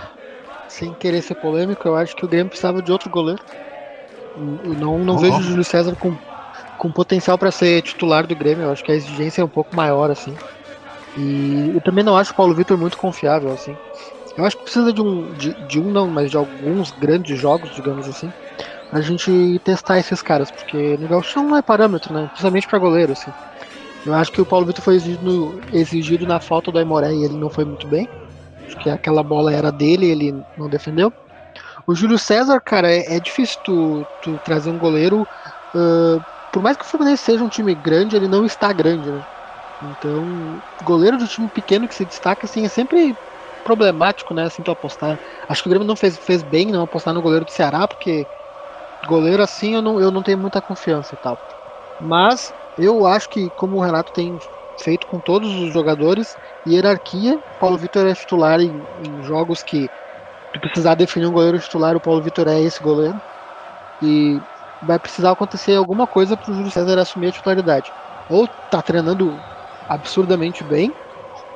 sem 0.69 0.95
querer 0.95 1.23
ser 1.23 1.35
polêmico, 1.35 1.89
eu 1.89 1.97
acho 1.97 2.15
que 2.15 2.25
o 2.25 2.29
Grêmio 2.29 2.51
precisava 2.51 2.83
de 2.83 2.93
outro 2.93 3.11
goleiro. 3.11 3.43
Não, 4.37 4.99
não 5.05 5.19
vejo 5.19 5.41
o 5.41 5.43
Júlio 5.43 5.65
César 5.65 5.97
com, 5.97 6.17
com 6.77 6.93
potencial 6.93 7.39
para 7.39 7.51
ser 7.51 7.83
titular 7.83 8.27
do 8.27 8.37
Grêmio. 8.37 8.65
Eu 8.65 8.73
acho 8.73 8.85
que 8.85 8.93
a 8.93 8.95
exigência 8.95 9.43
é 9.43 9.45
um 9.45 9.49
pouco 9.49 9.75
maior, 9.75 10.11
assim. 10.11 10.35
E 11.17 11.71
eu 11.75 11.83
também 11.83 12.05
não 12.05 12.17
acho 12.17 12.33
o 12.33 12.35
Paulo 12.35 12.55
Vitor 12.55 12.79
muito 12.79 12.97
confiável, 12.99 13.53
assim. 13.53 13.79
Eu 14.37 14.45
acho 14.45 14.57
que 14.57 14.65
precisa 14.65 14.93
de 14.93 15.03
um, 15.03 15.35
de, 15.35 15.55
de, 15.55 15.81
um 15.81 15.91
não, 15.91 16.09
mas 16.11 16.31
de 16.31 16.37
alguns 16.37 16.93
grandes 16.93 17.39
jogos, 17.41 17.71
digamos 17.73 18.09
assim, 18.09 18.33
pra 18.91 19.01
gente 19.01 19.61
testar 19.65 19.99
esses 19.99 20.23
caras, 20.23 20.51
porque 20.51 20.97
no 20.99 21.09
Gauchão 21.09 21.49
não 21.49 21.57
é 21.57 21.63
parâmetro, 21.63 22.15
né? 22.15 22.29
Principalmente 22.29 22.67
para 22.69 22.79
goleiro, 22.79 23.13
assim. 23.13 23.33
Eu 24.05 24.15
acho 24.15 24.33
que 24.33 24.41
o 24.41 24.47
Paulo 24.47 24.67
Vitor 24.67 24.85
foi 24.85 24.97
exigido, 24.97 25.61
exigido 25.73 26.27
na 26.27 26.41
falta 26.41 26.73
do 26.73 26.79
Aimoré 26.79 27.15
e 27.15 27.25
ele 27.25 27.37
não 27.39 27.51
foi 27.51 27.65
muito 27.65 27.89
bem. 27.89 28.09
Que 28.77 28.91
aquela 28.91 29.23
bola 29.23 29.53
era 29.53 29.73
dele 29.73 30.07
ele 30.07 30.45
não 30.57 30.69
defendeu. 30.69 31.13
O 31.87 31.95
Júlio 31.95 32.19
César, 32.19 32.61
cara, 32.61 32.91
é, 32.91 33.17
é 33.17 33.21
difícil 33.21 33.59
tu, 33.63 34.07
tu, 34.21 34.39
trazer 34.41 34.71
um 34.71 34.79
goleiro. 34.79 35.29
Uh, 35.75 36.25
por 36.51 36.63
mais 36.63 36.77
que 36.77 36.85
o 36.85 36.87
Fluminense 36.87 37.23
seja 37.25 37.45
um 37.45 37.49
time 37.49 37.75
grande, 37.75 38.17
ele 38.17 38.29
não 38.29 38.45
está 38.45 38.73
grande, 38.73 39.11
né? 39.11 39.23
Então, 39.81 40.63
goleiro 40.83 41.17
de 41.17 41.29
time 41.29 41.49
pequeno 41.49 41.87
que 41.89 41.95
se 41.95 42.05
destaca, 42.05 42.47
assim, 42.47 42.65
é 42.65 42.69
sempre 42.69 43.17
problemático, 43.63 44.35
né, 44.35 44.45
assim, 44.45 44.63
tu 44.63 44.71
apostar. 44.71 45.21
Acho 45.49 45.63
que 45.63 45.69
o 45.69 45.71
Grêmio 45.71 45.87
não 45.87 45.97
fez, 45.97 46.17
fez 46.19 46.43
bem 46.43 46.67
não 46.73 46.83
apostar 46.83 47.15
no 47.15 47.23
goleiro 47.23 47.45
do 47.45 47.51
Ceará, 47.53 47.87
porque 47.87 48.29
goleiro 49.07 49.43
assim 49.43 49.75
eu 49.75 49.83
não, 49.83 50.01
eu 50.01 50.11
não 50.11 50.23
tenho 50.23 50.39
muita 50.39 50.63
confiança 50.63 51.15
e 51.15 51.19
tal. 51.19 51.39
Mas 51.99 52.53
eu 52.77 53.07
acho 53.07 53.29
que, 53.29 53.51
como 53.53 53.77
o 53.77 53.83
Renato 53.83 54.13
tem 54.13 54.39
feito 54.81 55.07
com 55.07 55.21
todos 55.21 55.55
os 55.55 55.73
jogadores, 55.73 56.37
hierarquia, 56.67 57.39
Paulo 57.59 57.79
Vitor 57.79 58.07
é 58.07 58.15
titular 58.15 58.61
em, 58.61 58.87
em 58.99 59.23
jogos 59.23 59.63
que 59.63 59.91
tu 60.53 60.61
precisar 60.61 60.95
definir 60.95 61.27
um 61.27 61.33
goleiro 61.33 61.61
titular, 61.61 61.97
o 61.97 62.01
Paulo 62.01 62.23
Vitor 62.23 62.49
é 62.49 62.61
esse 62.63 62.81
goleiro. 62.83 63.21
E 64.01 64.43
vai 64.81 64.99
precisar 64.99 65.33
acontecer 65.33 65.75
alguma 65.75 66.07
coisa 66.07 66.37
para 66.37 66.51
o 66.53 66.55
Júlio 66.55 66.71
César 66.71 66.99
assumir 66.99 67.29
a 67.29 67.33
titularidade. 67.33 67.93
Ou 68.29 68.49
tá 68.71 68.83
treinando 68.83 69.45
absurdamente 69.89 70.65
bem, 70.65 70.95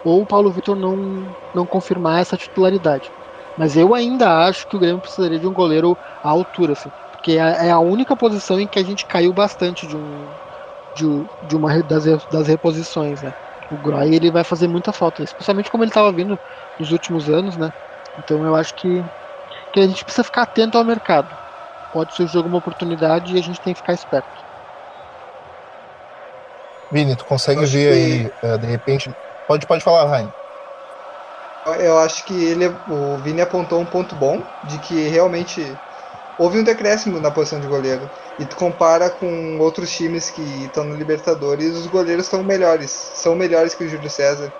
ou 0.02 0.22
o 0.22 0.26
Paulo 0.26 0.52
Vitor 0.52 0.76
não, 0.76 1.34
não 1.54 1.66
confirmar 1.66 2.20
essa 2.20 2.36
titularidade. 2.36 3.12
Mas 3.56 3.76
eu 3.76 3.94
ainda 3.94 4.46
acho 4.46 4.66
que 4.66 4.76
o 4.76 4.78
Grêmio 4.78 5.00
precisaria 5.00 5.38
de 5.38 5.46
um 5.46 5.52
goleiro 5.52 5.98
à 6.22 6.30
altura, 6.30 6.72
assim, 6.72 6.90
porque 7.10 7.32
é, 7.32 7.68
é 7.68 7.70
a 7.70 7.80
única 7.80 8.16
posição 8.16 8.58
em 8.60 8.68
que 8.68 8.78
a 8.78 8.84
gente 8.84 9.06
caiu 9.06 9.32
bastante 9.32 9.86
de 9.86 9.96
um 9.96 10.34
de, 10.94 11.06
de 11.48 11.56
uma 11.56 11.82
das, 11.82 12.04
das 12.26 12.46
reposições, 12.46 13.22
né? 13.22 13.32
O 13.70 13.76
Groy 13.76 14.14
ele 14.14 14.30
vai 14.30 14.44
fazer 14.44 14.68
muita 14.68 14.92
falta, 14.92 15.22
especialmente 15.22 15.70
como 15.70 15.82
ele 15.82 15.90
estava 15.90 16.12
vindo 16.12 16.38
nos 16.78 16.92
últimos 16.92 17.28
anos, 17.28 17.56
né? 17.56 17.72
Então 18.18 18.44
eu 18.44 18.54
acho 18.54 18.74
que, 18.74 19.02
que 19.72 19.80
a 19.80 19.86
gente 19.86 20.04
precisa 20.04 20.24
ficar 20.24 20.42
atento 20.42 20.76
ao 20.76 20.84
mercado. 20.84 21.28
Pode 21.92 22.14
surgir 22.14 22.36
alguma 22.36 22.58
oportunidade 22.58 23.34
e 23.34 23.38
a 23.38 23.42
gente 23.42 23.60
tem 23.60 23.72
que 23.72 23.80
ficar 23.80 23.94
esperto. 23.94 24.28
Vini, 26.90 27.16
tu 27.16 27.24
consegue 27.24 27.64
ver 27.64 27.94
que... 27.94 28.46
aí, 28.46 28.52
eh, 28.52 28.58
de 28.58 28.66
repente, 28.66 29.10
Pode, 29.46 29.66
pode 29.66 29.84
falar, 29.84 30.06
Rain. 30.06 30.28
Eu 31.80 31.98
acho 31.98 32.24
que 32.24 32.32
ele, 32.32 32.66
o 32.88 33.18
Vini 33.18 33.40
apontou 33.40 33.80
um 33.80 33.84
ponto 33.84 34.14
bom 34.16 34.42
de 34.64 34.78
que 34.78 35.08
realmente 35.08 35.76
houve 36.38 36.58
um 36.58 36.64
decréscimo 36.64 37.20
na 37.20 37.30
posição 37.30 37.60
de 37.60 37.66
goleiro. 37.66 38.08
E 38.38 38.44
tu 38.46 38.56
compara 38.56 39.10
com 39.10 39.58
outros 39.58 39.90
times 39.90 40.30
que 40.30 40.64
estão 40.64 40.84
no 40.84 40.96
Libertadores, 40.96 41.76
os 41.76 41.86
goleiros 41.86 42.26
são 42.26 42.42
melhores, 42.42 42.90
são 42.90 43.34
melhores 43.34 43.74
que 43.74 43.84
o 43.84 43.88
Júlio 43.88 44.10
César. 44.10 44.52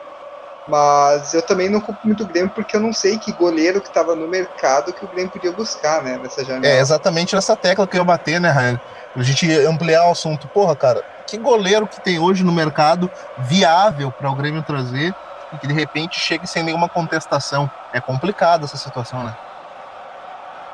Mas 0.68 1.34
eu 1.34 1.42
também 1.42 1.68
não 1.68 1.80
culpo 1.80 2.00
muito 2.04 2.22
o 2.22 2.26
Grêmio 2.26 2.50
porque 2.50 2.76
eu 2.76 2.80
não 2.80 2.92
sei 2.92 3.18
que 3.18 3.32
goleiro 3.32 3.80
que 3.80 3.88
estava 3.88 4.14
no 4.14 4.28
mercado 4.28 4.92
que 4.92 5.04
o 5.04 5.08
Grêmio 5.08 5.30
podia 5.30 5.50
buscar, 5.50 6.02
né, 6.02 6.18
nessa 6.18 6.44
janela. 6.44 6.72
É 6.72 6.80
exatamente 6.80 7.34
nessa 7.34 7.56
tecla 7.56 7.86
que 7.86 7.98
eu 7.98 8.04
bater, 8.04 8.40
né, 8.40 8.50
Rain? 8.50 8.78
A 9.16 9.22
gente 9.22 9.50
ampliar 9.66 10.06
o 10.06 10.12
assunto. 10.12 10.46
Porra, 10.48 10.76
cara, 10.76 11.02
que 11.26 11.36
goleiro 11.36 11.86
que 11.86 12.00
tem 12.00 12.18
hoje 12.18 12.44
no 12.44 12.52
mercado 12.52 13.10
viável 13.38 14.12
para 14.12 14.30
o 14.30 14.36
Grêmio 14.36 14.62
trazer 14.62 15.14
e 15.52 15.58
que 15.58 15.66
de 15.66 15.74
repente 15.74 16.18
chegue 16.18 16.46
sem 16.46 16.62
nenhuma 16.62 16.88
contestação. 16.88 17.68
É 17.92 18.00
complicado 18.00 18.64
essa 18.64 18.76
situação, 18.76 19.24
né? 19.24 19.34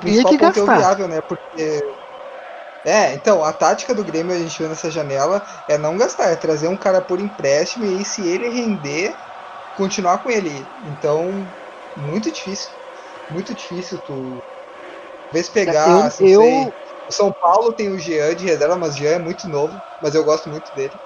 E 0.04 0.22
que 0.22 0.36
gastar. 0.36 0.74
É 0.74 0.78
viável, 0.78 1.08
né? 1.08 1.20
Porque 1.22 1.82
é, 2.84 3.14
então, 3.14 3.42
a 3.42 3.52
tática 3.52 3.94
do 3.94 4.04
Grêmio 4.04 4.34
a 4.34 4.38
gente 4.38 4.56
viu 4.56 4.68
nessa 4.68 4.90
janela 4.90 5.44
é 5.66 5.76
não 5.76 5.96
gastar, 5.96 6.30
é 6.30 6.36
trazer 6.36 6.68
um 6.68 6.76
cara 6.76 7.00
por 7.02 7.20
empréstimo 7.20 7.84
e 7.84 7.98
aí, 7.98 8.04
se 8.04 8.26
ele 8.26 8.48
render, 8.48 9.18
continuar 9.74 10.18
com 10.18 10.30
ele. 10.30 10.72
Então, 10.84 11.50
muito 11.94 12.30
difícil. 12.30 12.70
Muito 13.28 13.54
difícil 13.54 14.00
tu. 14.00 14.42
Vez 15.30 15.48
pegar, 15.48 15.90
eu, 15.90 16.02
assim, 16.06 16.28
eu, 16.28 16.42
sei, 16.42 16.72
o 17.08 17.12
São 17.12 17.32
Paulo 17.32 17.74
tem 17.74 17.90
o 17.90 17.98
Jean 17.98 18.34
de 18.34 18.46
reserva, 18.46 18.76
mas 18.76 18.94
o 18.94 18.98
Jean 18.98 19.10
é 19.10 19.18
muito 19.18 19.48
novo, 19.48 19.82
mas 20.00 20.14
eu 20.14 20.24
gosto 20.24 20.48
muito 20.48 20.74
dele. 20.74 20.98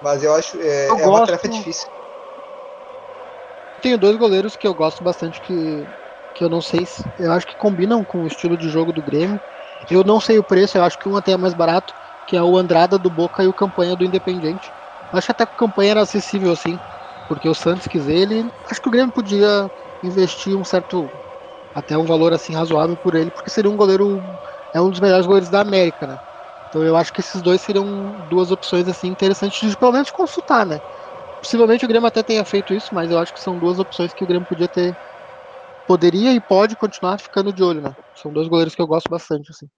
Mas 0.00 0.22
eu 0.22 0.34
acho 0.34 0.60
é, 0.60 0.90
eu 0.90 0.98
é 0.98 1.06
uma 1.08 1.24
tarefa 1.24 1.48
difícil. 1.48 1.88
Tenho 3.80 3.98
dois 3.98 4.16
goleiros 4.16 4.54
que 4.54 4.66
eu 4.66 4.74
gosto 4.74 5.02
bastante 5.02 5.40
que, 5.40 5.88
que 6.32 6.44
eu 6.44 6.48
não 6.48 6.60
sei 6.60 6.86
se. 6.86 7.02
Eu 7.18 7.32
acho 7.32 7.46
que 7.46 7.56
combinam 7.56 8.04
com 8.04 8.22
o 8.22 8.26
estilo 8.28 8.56
de 8.56 8.68
jogo 8.68 8.92
do 8.92 9.02
Grêmio. 9.02 9.40
Eu 9.90 10.04
não 10.04 10.20
sei 10.20 10.38
o 10.38 10.44
preço, 10.44 10.76
eu 10.78 10.84
acho 10.84 10.98
que 10.98 11.08
um 11.08 11.16
até 11.16 11.32
é 11.32 11.36
mais 11.36 11.54
barato, 11.54 11.94
que 12.26 12.36
é 12.36 12.42
o 12.42 12.56
Andrada 12.56 12.98
do 12.98 13.10
Boca 13.10 13.42
e 13.42 13.48
o 13.48 13.54
Campanha 13.54 13.96
do 13.96 14.04
Independente. 14.04 14.74
Acho 15.10 15.26
que 15.26 15.32
até 15.32 15.46
que 15.46 15.52
o 15.52 15.56
Campanha 15.56 15.92
era 15.92 16.02
acessível 16.02 16.52
assim, 16.52 16.80
porque 17.26 17.48
o 17.48 17.54
Santos 17.54 17.86
quis 17.86 18.08
ele. 18.08 18.52
Acho 18.64 18.80
que 18.80 18.88
o 18.88 18.90
Grêmio 18.92 19.12
podia 19.12 19.70
investir 20.02 20.56
um 20.56 20.64
certo. 20.64 21.12
até 21.74 21.96
um 21.98 22.06
valor 22.06 22.32
assim 22.32 22.54
razoável 22.54 22.96
por 22.96 23.14
ele, 23.14 23.30
porque 23.30 23.50
seria 23.50 23.70
um 23.70 23.76
goleiro 23.76 24.24
é 24.72 24.80
um 24.80 24.90
dos 24.90 25.00
melhores 25.00 25.26
goleiros 25.26 25.50
da 25.50 25.60
América, 25.60 26.06
né? 26.06 26.20
Então 26.68 26.82
eu 26.84 26.96
acho 26.96 27.12
que 27.12 27.20
esses 27.20 27.42
dois 27.42 27.60
seriam 27.62 28.16
duas 28.20 28.50
opções 28.50 28.88
assim 28.88 29.08
interessantes 29.08 29.70
de 29.70 29.76
pelo 29.76 29.92
menos 29.92 30.10
consultar, 30.10 30.66
né? 30.66 30.80
Possivelmente 31.40 31.84
o 31.84 31.88
Grêmio 31.88 32.06
até 32.08 32.22
tenha 32.22 32.44
feito 32.44 32.72
isso, 32.74 32.94
mas 32.94 33.10
eu 33.10 33.18
acho 33.18 33.32
que 33.34 33.40
são 33.40 33.58
duas 33.58 33.78
opções 33.78 34.12
que 34.14 34.24
o 34.24 34.26
Grêmio 34.26 34.46
podia 34.46 34.68
ter 34.68 34.98
poderia 35.86 36.32
e 36.34 36.40
pode 36.40 36.76
continuar 36.76 37.18
ficando 37.18 37.52
de 37.52 37.62
olho, 37.62 37.80
né? 37.82 37.92
São 38.14 38.32
dois 38.32 38.48
goleiros 38.48 38.74
que 38.74 38.82
eu 38.82 38.86
gosto 38.86 39.08
bastante, 39.08 39.50
assim. 39.50 39.68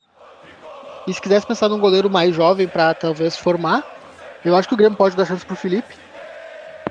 E 1.06 1.12
se 1.12 1.20
quisesse 1.20 1.46
pensar 1.46 1.68
num 1.68 1.80
goleiro 1.80 2.10
mais 2.10 2.34
jovem 2.34 2.68
para 2.68 2.94
talvez 2.94 3.36
formar, 3.36 3.84
eu 4.44 4.56
acho 4.56 4.68
que 4.68 4.74
o 4.74 4.76
Grêmio 4.76 4.96
pode 4.96 5.16
dar 5.16 5.26
chance 5.26 5.44
pro 5.44 5.56
Felipe. 5.56 5.96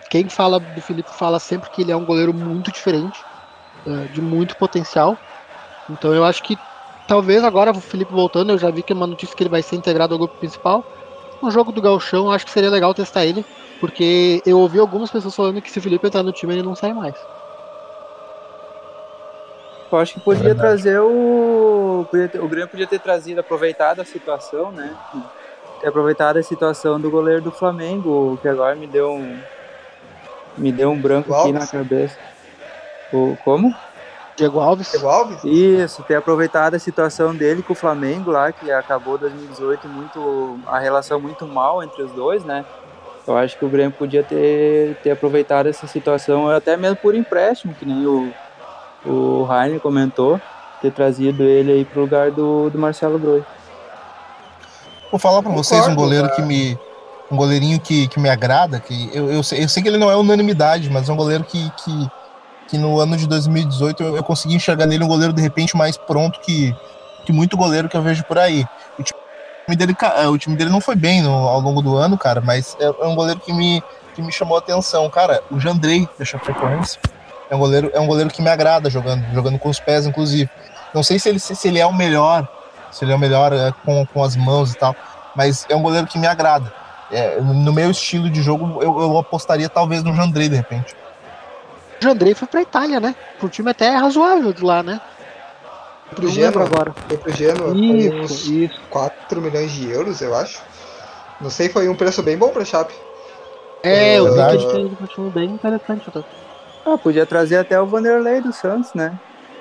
Quem 0.09 0.29
fala 0.29 0.59
do 0.59 0.81
Felipe 0.81 1.11
fala 1.13 1.39
sempre 1.39 1.69
que 1.69 1.81
ele 1.81 1.91
é 1.91 1.97
um 1.97 2.05
goleiro 2.05 2.33
muito 2.33 2.71
diferente, 2.71 3.25
é, 3.87 4.07
de 4.09 4.21
muito 4.21 4.57
potencial. 4.57 5.19
Então 5.89 6.13
eu 6.13 6.23
acho 6.25 6.43
que 6.43 6.57
talvez 7.07 7.43
agora 7.43 7.71
o 7.71 7.81
Felipe 7.81 8.11
voltando, 8.13 8.51
eu 8.51 8.57
já 8.57 8.71
vi 8.71 8.83
que 8.83 8.93
é 8.93 8.95
uma 8.95 9.07
notícia 9.07 9.35
que 9.35 9.43
ele 9.43 9.49
vai 9.49 9.63
ser 9.63 9.75
integrado 9.77 10.13
ao 10.13 10.19
grupo 10.19 10.35
principal. 10.39 10.87
No 11.41 11.51
jogo 11.51 11.71
do 11.71 11.81
Galchão, 11.81 12.31
acho 12.31 12.45
que 12.45 12.51
seria 12.51 12.69
legal 12.71 12.93
testar 12.93 13.25
ele, 13.25 13.45
porque 13.79 14.41
eu 14.45 14.59
ouvi 14.59 14.79
algumas 14.79 15.11
pessoas 15.11 15.35
falando 15.35 15.61
que 15.61 15.71
se 15.71 15.79
o 15.79 15.81
Felipe 15.81 16.07
entrar 16.07 16.23
no 16.23 16.33
time 16.33 16.53
ele 16.55 16.63
não 16.63 16.75
sai 16.75 16.93
mais. 16.93 17.17
Eu 19.93 19.99
acho 19.99 20.15
que 20.15 20.19
podia 20.21 20.51
é 20.51 20.53
trazer 20.55 20.99
o. 20.99 22.07
Podia 22.09 22.27
ter, 22.27 22.39
o 22.39 22.47
Grêmio 22.47 22.67
podia 22.67 22.87
ter 22.87 22.99
trazido, 22.99 23.41
aproveitado 23.41 24.01
a 24.01 24.05
situação, 24.05 24.71
né? 24.71 24.91
Ter 25.79 25.87
aproveitado 25.87 26.37
a 26.37 26.43
situação 26.43 26.99
do 26.99 27.11
goleiro 27.11 27.41
do 27.41 27.51
Flamengo, 27.51 28.39
que 28.41 28.47
agora 28.47 28.75
me 28.75 28.87
deu 28.87 29.11
um. 29.11 29.39
Me 30.57 30.71
deu 30.71 30.89
um 30.89 30.99
branco 30.99 31.29
Diego 31.29 31.41
aqui 31.41 31.53
Alves. 31.53 31.71
na 31.71 31.79
cabeça. 31.79 32.17
O, 33.11 33.37
como? 33.43 33.71
Diego 34.35 34.59
Alves. 34.59 34.89
Diego 34.89 35.07
Alves? 35.07 35.43
Isso, 35.43 36.01
ter 36.01 36.15
aproveitado 36.15 36.73
a 36.73 36.79
situação 36.79 37.35
dele 37.35 37.61
com 37.61 37.73
o 37.73 37.75
Flamengo 37.75 38.31
lá, 38.31 38.51
que 38.51 38.71
acabou 38.71 39.19
2018 39.19 39.87
muito. 39.87 40.59
a 40.65 40.79
relação 40.79 41.19
muito 41.19 41.45
mal 41.45 41.83
entre 41.83 42.01
os 42.01 42.11
dois, 42.13 42.43
né? 42.43 42.65
Eu 43.27 43.37
acho 43.37 43.57
que 43.59 43.63
o 43.63 43.69
Grêmio 43.69 43.91
podia 43.91 44.23
ter, 44.23 44.95
ter 45.03 45.11
aproveitado 45.11 45.67
essa 45.67 45.85
situação, 45.85 46.49
até 46.49 46.75
mesmo 46.75 46.97
por 46.97 47.13
empréstimo, 47.13 47.75
que 47.75 47.85
nem 47.85 48.05
o, 48.05 48.33
o 49.05 49.43
Rainer 49.43 49.79
comentou, 49.79 50.39
ter 50.81 50.91
trazido 50.91 51.43
ele 51.43 51.71
aí 51.71 51.85
pro 51.85 52.01
lugar 52.01 52.31
do, 52.31 52.69
do 52.69 52.77
Marcelo 52.77 53.17
Groi. 53.17 53.43
Vou 55.09 55.19
falar 55.19 55.41
para 55.41 55.51
vocês 55.51 55.87
um 55.87 55.95
goleiro 55.95 56.29
que 56.35 56.41
me. 56.41 56.77
Um 57.31 57.37
goleirinho 57.37 57.79
que, 57.79 58.07
que 58.09 58.19
me 58.19 58.29
agrada, 58.29 58.79
que 58.79 59.09
eu, 59.11 59.31
eu, 59.31 59.41
sei, 59.41 59.63
eu 59.63 59.69
sei 59.69 59.81
que 59.81 59.89
ele 59.89 59.97
não 59.97 60.11
é 60.11 60.15
unanimidade, 60.15 60.89
mas 60.89 61.09
é 61.09 61.13
um 61.13 61.15
goleiro 61.15 61.43
que, 61.43 61.71
que, 61.77 62.11
que 62.67 62.77
no 62.77 62.99
ano 62.99 63.17
de 63.17 63.25
2018 63.25 64.03
eu, 64.03 64.15
eu 64.17 64.23
consegui 64.23 64.55
enxergar 64.55 64.85
nele 64.85 65.03
um 65.03 65.07
goleiro 65.07 65.33
de 65.33 65.41
repente 65.41 65.75
mais 65.75 65.97
pronto 65.97 66.39
que, 66.41 66.75
que 67.25 67.31
muito 67.31 67.57
goleiro 67.57 67.89
que 67.89 67.97
eu 67.97 68.03
vejo 68.03 68.23
por 68.25 68.37
aí. 68.37 68.67
O 68.99 69.03
time 69.03 69.75
dele, 69.75 69.95
é, 70.17 70.27
o 70.27 70.37
time 70.37 70.55
dele 70.55 70.69
não 70.69 70.81
foi 70.81 70.95
bem 70.95 71.23
no, 71.23 71.31
ao 71.31 71.59
longo 71.59 71.81
do 71.81 71.95
ano, 71.95 72.17
cara, 72.17 72.39
mas 72.41 72.77
é, 72.79 72.85
é 72.85 73.07
um 73.07 73.15
goleiro 73.15 73.39
que 73.39 73.53
me, 73.53 73.81
que 74.13 74.21
me 74.21 74.31
chamou 74.31 74.57
a 74.57 74.59
atenção. 74.59 75.09
Cara, 75.09 75.41
o 75.49 75.59
Jandrei, 75.59 76.07
deixa 76.17 76.37
eu 76.37 76.41
frequência. 76.41 76.99
É 77.53 77.55
um 77.55 77.59
goleiro, 77.59 77.91
é 77.93 77.99
um 77.99 78.07
goleiro 78.07 78.31
que 78.31 78.41
me 78.41 78.49
agrada 78.49 78.89
jogando, 78.89 79.23
jogando 79.31 79.59
com 79.59 79.69
os 79.69 79.79
pés, 79.79 80.07
inclusive. 80.07 80.49
Não 80.91 81.03
sei 81.03 81.19
se 81.19 81.29
ele, 81.29 81.37
se 81.37 81.67
ele 81.67 81.77
é 81.77 81.85
o 81.85 81.93
melhor, 81.93 82.47
se 82.91 83.05
ele 83.05 83.11
é 83.11 83.15
o 83.15 83.19
melhor 83.19 83.53
é, 83.53 83.71
com, 83.85 84.03
com 84.07 84.23
as 84.23 84.35
mãos 84.35 84.73
e 84.73 84.75
tal, 84.75 84.95
mas 85.35 85.63
é 85.69 85.75
um 85.75 85.83
goleiro 85.83 86.07
que 86.07 86.17
me 86.17 86.25
agrada. 86.25 86.73
É, 87.11 87.39
no 87.39 87.71
meu 87.71 87.91
estilo 87.91 88.27
de 88.27 88.41
jogo, 88.41 88.81
eu, 88.81 88.99
eu 88.99 89.17
apostaria 89.19 89.69
talvez 89.69 90.01
no 90.01 90.15
Jandrei, 90.15 90.49
de 90.49 90.55
repente. 90.55 90.95
O 92.01 92.03
Jandrei 92.03 92.33
foi 92.33 92.47
pra 92.47 92.63
Itália, 92.63 92.99
né? 92.99 93.15
Pro 93.37 93.47
time 93.49 93.69
até 93.69 93.89
razoável 93.97 94.51
de 94.51 94.63
lá, 94.63 94.81
né? 94.81 94.99
Pro 96.15 96.27
Genoa 96.29 96.65
agora. 96.65 96.91
Foi 97.07 97.17
pro 97.17 97.31
Genoa, 97.31 97.77
isso, 97.77 98.51
isso. 98.51 98.81
4 98.89 99.39
milhões 99.39 99.71
de 99.71 99.91
euros, 99.91 100.21
eu 100.21 100.35
acho. 100.35 100.59
Não 101.39 101.51
sei, 101.51 101.69
foi 101.69 101.87
um 101.87 101.95
preço 101.95 102.23
bem 102.23 102.35
bom 102.35 102.49
pra 102.49 102.65
Chape. 102.65 102.95
É, 103.83 104.17
eu 104.17 104.33
vi 104.33 104.57
que 104.57 104.75
ele 104.75 104.95
continua 104.95 105.29
bem 105.29 105.51
interessante. 105.51 106.09
Ah, 106.85 106.97
podia 106.97 107.25
trazer 107.25 107.57
até 107.57 107.79
o 107.79 107.85
Vanderlei 107.85 108.41
do 108.41 108.51
Santos, 108.51 108.93
né? 108.93 109.17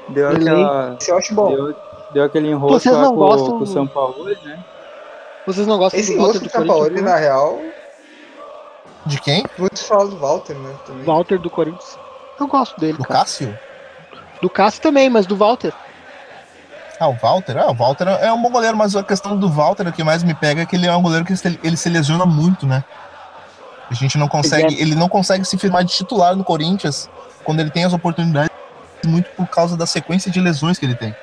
Deu 0.09 0.29
aquela. 0.29 0.99
Eu 1.07 1.17
acho 1.17 1.35
bom. 1.35 1.49
Deu, 1.49 1.77
deu 2.13 2.25
aquele 2.25 2.49
enrolo 2.49 2.79
Vocês 2.79 2.97
não 2.97 3.11
com, 3.11 3.17
gostam 3.17 3.59
com 3.59 3.65
o 3.65 3.67
São 3.67 3.87
Paulo, 3.87 4.25
né? 4.25 4.65
Vocês 5.47 5.67
não 5.67 5.79
gostam 5.79 6.01
Esse 6.01 6.15
do 6.17 6.23
Walter 6.23 6.39
do 6.41 6.51
São 6.51 6.67
Paulo, 6.67 7.03
na 7.03 7.17
real. 7.17 7.61
De 9.07 9.21
quem? 9.21 9.45
Muitos 9.59 9.87
falam 9.87 10.09
do 10.09 10.17
Walter, 10.17 10.55
né? 10.55 10.75
Também. 10.87 11.05
Walter 11.05 11.39
do 11.39 11.51
Corinthians. 11.51 11.99
Eu 12.39 12.47
gosto 12.47 12.79
dele. 12.79 12.99
Do 12.99 13.05
cara. 13.05 13.21
Cássio? 13.21 13.59
Do 14.41 14.51
Cássio 14.51 14.83
também, 14.83 15.09
mas 15.09 15.27
do 15.27 15.37
Walter. 15.37 15.73
Ah, 16.99 17.09
o 17.09 17.15
Walter? 17.15 17.59
Ah, 17.59 17.71
o 17.71 17.75
Walter 17.75 18.07
é 18.07 18.33
um 18.33 18.41
bom 18.41 18.51
goleiro, 18.51 18.77
mas 18.77 18.95
a 18.95 19.03
questão 19.03 19.37
do 19.37 19.49
Walter, 19.49 19.87
o 19.89 19.93
que 19.93 20.05
mais 20.05 20.23
me 20.23 20.35
pega 20.35 20.63
é 20.63 20.67
que 20.67 20.77
ele 20.77 20.87
é 20.87 20.95
um 20.95 21.03
goleiro 21.03 21.25
que 21.25 21.35
ele 21.65 21.77
se 21.77 21.89
lesiona 21.89 22.25
muito, 22.25 22.65
né? 22.67 22.85
A 23.92 23.94
gente 23.94 24.16
não 24.16 24.26
consegue, 24.26 24.81
ele 24.81 24.94
não 24.94 25.07
consegue 25.07 25.44
se 25.44 25.59
firmar 25.59 25.85
de 25.85 25.92
titular 25.92 26.35
no 26.35 26.42
Corinthians 26.42 27.11
quando 27.44 27.61
ele 27.61 27.70
tem 27.70 27.85
as 27.85 27.92
oportunidades, 27.92 28.50
muito 29.05 29.28
por 29.37 29.46
causa 29.46 29.76
da 29.76 29.85
sequência 29.85 30.31
de 30.31 30.40
lesões 30.40 30.78
que 30.78 30.87
ele 30.87 30.94
tem. 30.94 31.14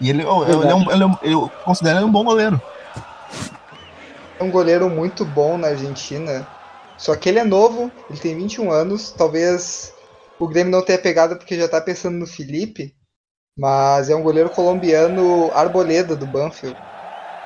E 0.00 0.10
ele, 0.10 0.22
ele, 0.22 0.28
é 0.68 0.74
um, 0.74 0.90
ele 0.90 1.02
é 1.04 1.06
um, 1.06 1.16
eu 1.22 1.48
considero 1.64 1.98
ele 1.98 2.04
um 2.04 2.10
bom 2.10 2.24
goleiro. 2.24 2.60
É 4.40 4.42
um 4.42 4.50
goleiro 4.50 4.90
muito 4.90 5.24
bom 5.24 5.56
na 5.56 5.68
Argentina. 5.68 6.44
Só 6.98 7.14
que 7.14 7.28
ele 7.28 7.38
é 7.38 7.44
novo, 7.44 7.92
ele 8.10 8.18
tem 8.18 8.34
21 8.34 8.72
anos. 8.72 9.12
Talvez 9.12 9.94
o 10.36 10.48
Grêmio 10.48 10.72
não 10.72 10.84
tenha 10.84 10.98
pegado 10.98 11.36
porque 11.36 11.56
já 11.56 11.68
tá 11.68 11.80
pensando 11.80 12.18
no 12.18 12.26
Felipe. 12.26 12.92
Mas 13.56 14.10
é 14.10 14.16
um 14.16 14.22
goleiro 14.22 14.50
colombiano 14.50 15.48
Arboleda 15.54 16.16
do 16.16 16.26
Banfield. 16.26 16.76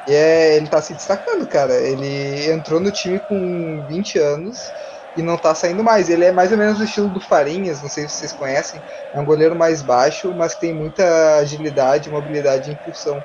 E 0.06 0.12
é, 0.12 0.56
ele 0.56 0.68
tá 0.68 0.80
se 0.80 0.94
destacando, 0.94 1.46
cara. 1.46 1.74
Ele 1.80 2.50
entrou 2.50 2.80
no 2.80 2.90
time 2.90 3.20
com 3.20 3.84
20 3.86 4.18
anos 4.18 4.72
e 5.14 5.22
não 5.22 5.36
tá 5.36 5.54
saindo 5.54 5.84
mais. 5.84 6.08
Ele 6.08 6.24
é 6.24 6.32
mais 6.32 6.52
ou 6.52 6.58
menos 6.58 6.78
do 6.78 6.84
estilo 6.84 7.08
do 7.10 7.20
Farinhas, 7.20 7.82
não 7.82 7.88
sei 7.88 8.08
se 8.08 8.16
vocês 8.16 8.32
conhecem. 8.32 8.82
É 9.12 9.20
um 9.20 9.24
goleiro 9.24 9.56
mais 9.56 9.82
baixo, 9.82 10.34
mas 10.34 10.54
tem 10.54 10.74
muita 10.74 11.36
agilidade, 11.36 12.10
mobilidade 12.10 12.70
e 12.70 12.74
impulsão. 12.74 13.22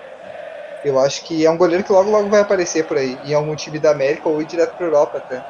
Eu 0.83 0.99
acho 0.99 1.25
que 1.25 1.45
é 1.45 1.49
um 1.49 1.57
goleiro 1.57 1.83
que 1.83 1.91
logo 1.91 2.11
logo 2.11 2.29
vai 2.29 2.41
aparecer 2.41 2.88
por 2.88 2.97
aí, 2.97 3.19
em 3.23 3.33
algum 3.33 3.55
time 3.55 3.79
da 3.79 3.91
América 3.91 4.29
ou 4.29 4.41
ir 4.41 4.45
direto 4.45 4.75
pra 4.77 4.85
Europa 4.85 5.17
até. 5.17 5.43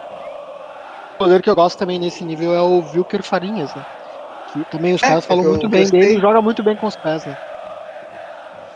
O 1.19 1.23
goleiro 1.23 1.43
que 1.43 1.49
eu 1.49 1.55
gosto 1.55 1.77
também 1.77 1.99
nesse 1.99 2.23
nível 2.23 2.53
é 2.53 2.61
o 2.61 2.79
Wilker 2.79 3.23
Farinhas, 3.23 3.73
né? 3.73 3.83
Que 4.47 4.63
também 4.65 4.93
os 4.93 5.03
é, 5.03 5.07
caras 5.07 5.25
falam 5.25 5.43
muito 5.43 5.67
bem 5.69 5.81
gostei. 5.81 5.99
dele 5.99 6.17
e 6.17 6.21
joga 6.21 6.41
muito 6.41 6.63
bem 6.63 6.77
com 6.77 6.87
os 6.87 6.95
pés, 6.95 7.25
né? 7.25 7.35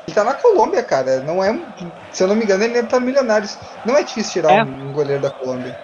Ele 0.09 0.15
tá 0.15 0.23
na 0.23 0.33
Colômbia, 0.33 0.81
cara. 0.81 1.21
Não 1.21 1.43
é. 1.43 1.53
Se 2.11 2.23
eu 2.23 2.27
não 2.27 2.35
me 2.35 2.43
engano, 2.43 2.63
ele 2.63 2.81
tá 2.83 2.99
no 2.99 3.05
Milionários. 3.05 3.59
Não 3.85 3.95
é 3.95 4.03
difícil 4.03 4.33
tirar 4.33 4.53
é. 4.53 4.63
um 4.63 4.91
goleiro 4.91 5.21
da 5.21 5.29
Colômbia. 5.29 5.77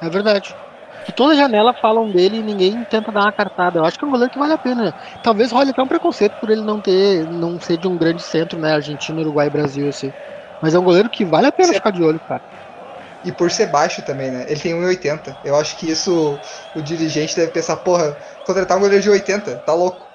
É 0.00 0.10
verdade. 0.10 0.56
Que 1.04 1.12
toda 1.12 1.36
janela 1.36 1.72
falam 1.80 2.10
dele 2.10 2.38
e 2.38 2.42
ninguém 2.42 2.84
tenta 2.84 3.12
dar 3.12 3.22
uma 3.22 3.32
cartada. 3.32 3.78
Eu 3.78 3.84
acho 3.84 3.96
que 3.96 4.04
é 4.04 4.08
um 4.08 4.10
goleiro 4.10 4.32
que 4.32 4.38
vale 4.38 4.52
a 4.52 4.58
pena. 4.58 4.92
Talvez 5.22 5.52
role 5.52 5.70
até 5.70 5.80
um 5.80 5.86
preconceito 5.86 6.36
por 6.40 6.50
ele 6.50 6.62
não 6.62 6.80
ter, 6.80 7.26
não 7.28 7.60
ser 7.60 7.78
de 7.78 7.86
um 7.86 7.96
grande 7.96 8.22
centro, 8.22 8.58
né? 8.58 8.72
Argentina, 8.72 9.20
Uruguai, 9.20 9.48
Brasil, 9.48 9.88
assim. 9.88 10.12
Mas 10.60 10.74
é 10.74 10.78
um 10.78 10.84
goleiro 10.84 11.08
que 11.08 11.24
vale 11.24 11.46
a 11.46 11.52
pena 11.52 11.72
ficar 11.72 11.92
de 11.92 12.02
olho, 12.02 12.20
cara. 12.20 12.42
E 13.22 13.30
por 13.30 13.50
ser 13.50 13.66
baixo 13.66 14.02
também, 14.02 14.30
né? 14.30 14.46
Ele 14.48 14.60
tem 14.60 14.74
1,80. 14.74 15.36
Eu 15.44 15.54
acho 15.54 15.76
que 15.76 15.88
isso 15.88 16.40
o 16.74 16.82
dirigente 16.82 17.36
deve 17.36 17.52
pensar, 17.52 17.76
porra, 17.76 18.16
contratar 18.42 18.76
um 18.76 18.80
goleiro 18.80 19.02
de 19.02 19.10
80, 19.10 19.58
tá 19.58 19.74
louco. 19.74 20.09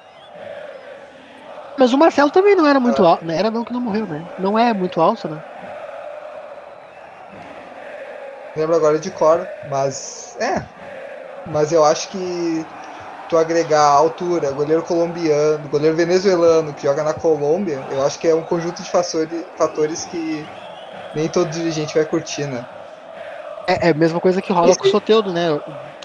Mas 1.77 1.93
o 1.93 1.97
Marcelo 1.97 2.31
também 2.31 2.55
não 2.55 2.65
era 2.65 2.79
muito 2.79 3.03
alto. 3.03 3.29
Era 3.29 3.51
não 3.51 3.65
que 3.65 3.73
não 3.73 3.81
morreu, 3.81 4.07
né? 4.07 4.25
Não 4.37 4.57
é 4.57 4.73
muito 4.73 5.01
alto, 5.01 5.27
né? 5.27 5.41
Lembro 8.55 8.75
agora 8.75 8.97
de 8.97 9.11
cor, 9.11 9.49
mas. 9.63 10.37
É. 10.39 10.63
Mas 11.45 11.71
eu 11.71 11.83
acho 11.83 12.09
que 12.09 12.65
tu 13.27 13.37
agregar 13.37 13.83
altura, 13.83 14.51
goleiro 14.51 14.83
colombiano, 14.83 15.67
goleiro 15.67 15.95
venezuelano 15.95 16.73
que 16.73 16.83
joga 16.83 17.03
na 17.03 17.13
Colômbia, 17.13 17.83
eu 17.89 18.01
acho 18.03 18.19
que 18.19 18.27
é 18.27 18.35
um 18.35 18.43
conjunto 18.43 18.81
de 18.81 18.89
fatores 18.89 20.05
que 20.05 20.47
nem 21.13 21.27
todo 21.29 21.49
dirigente 21.49 21.95
vai 21.95 22.05
curtir, 22.05 22.47
né? 22.47 22.65
É, 23.67 23.87
é 23.87 23.91
a 23.91 23.93
mesma 23.93 24.19
coisa 24.19 24.41
que 24.41 24.53
rola 24.53 24.69
Esse... 24.69 24.79
com 24.79 24.87
o 24.87 24.91
Soteudo, 24.91 25.33
né? 25.33 25.47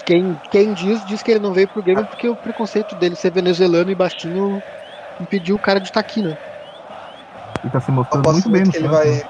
Quem, 0.05 0.39
quem 0.49 0.73
diz, 0.73 1.05
diz 1.05 1.21
que 1.21 1.31
ele 1.31 1.39
não 1.39 1.53
veio 1.53 1.67
pro 1.67 1.83
game 1.83 2.03
porque 2.05 2.27
o 2.27 2.35
preconceito 2.35 2.95
dele 2.95 3.15
ser 3.15 3.31
venezuelano 3.31 3.91
e 3.91 3.95
baixinho 3.95 4.63
impediu 5.21 5.55
o 5.55 5.59
cara 5.59 5.79
de 5.79 5.87
estar 5.87 5.99
aqui, 5.99 6.21
né? 6.21 6.35
E 7.63 7.69
tá 7.69 7.79
se 7.79 7.91
mostrando 7.91 8.31
muito 8.31 8.49
bem 8.49 8.63
no 8.63 8.75
ele 8.75 8.87
vai... 8.87 9.09
Né? 9.09 9.21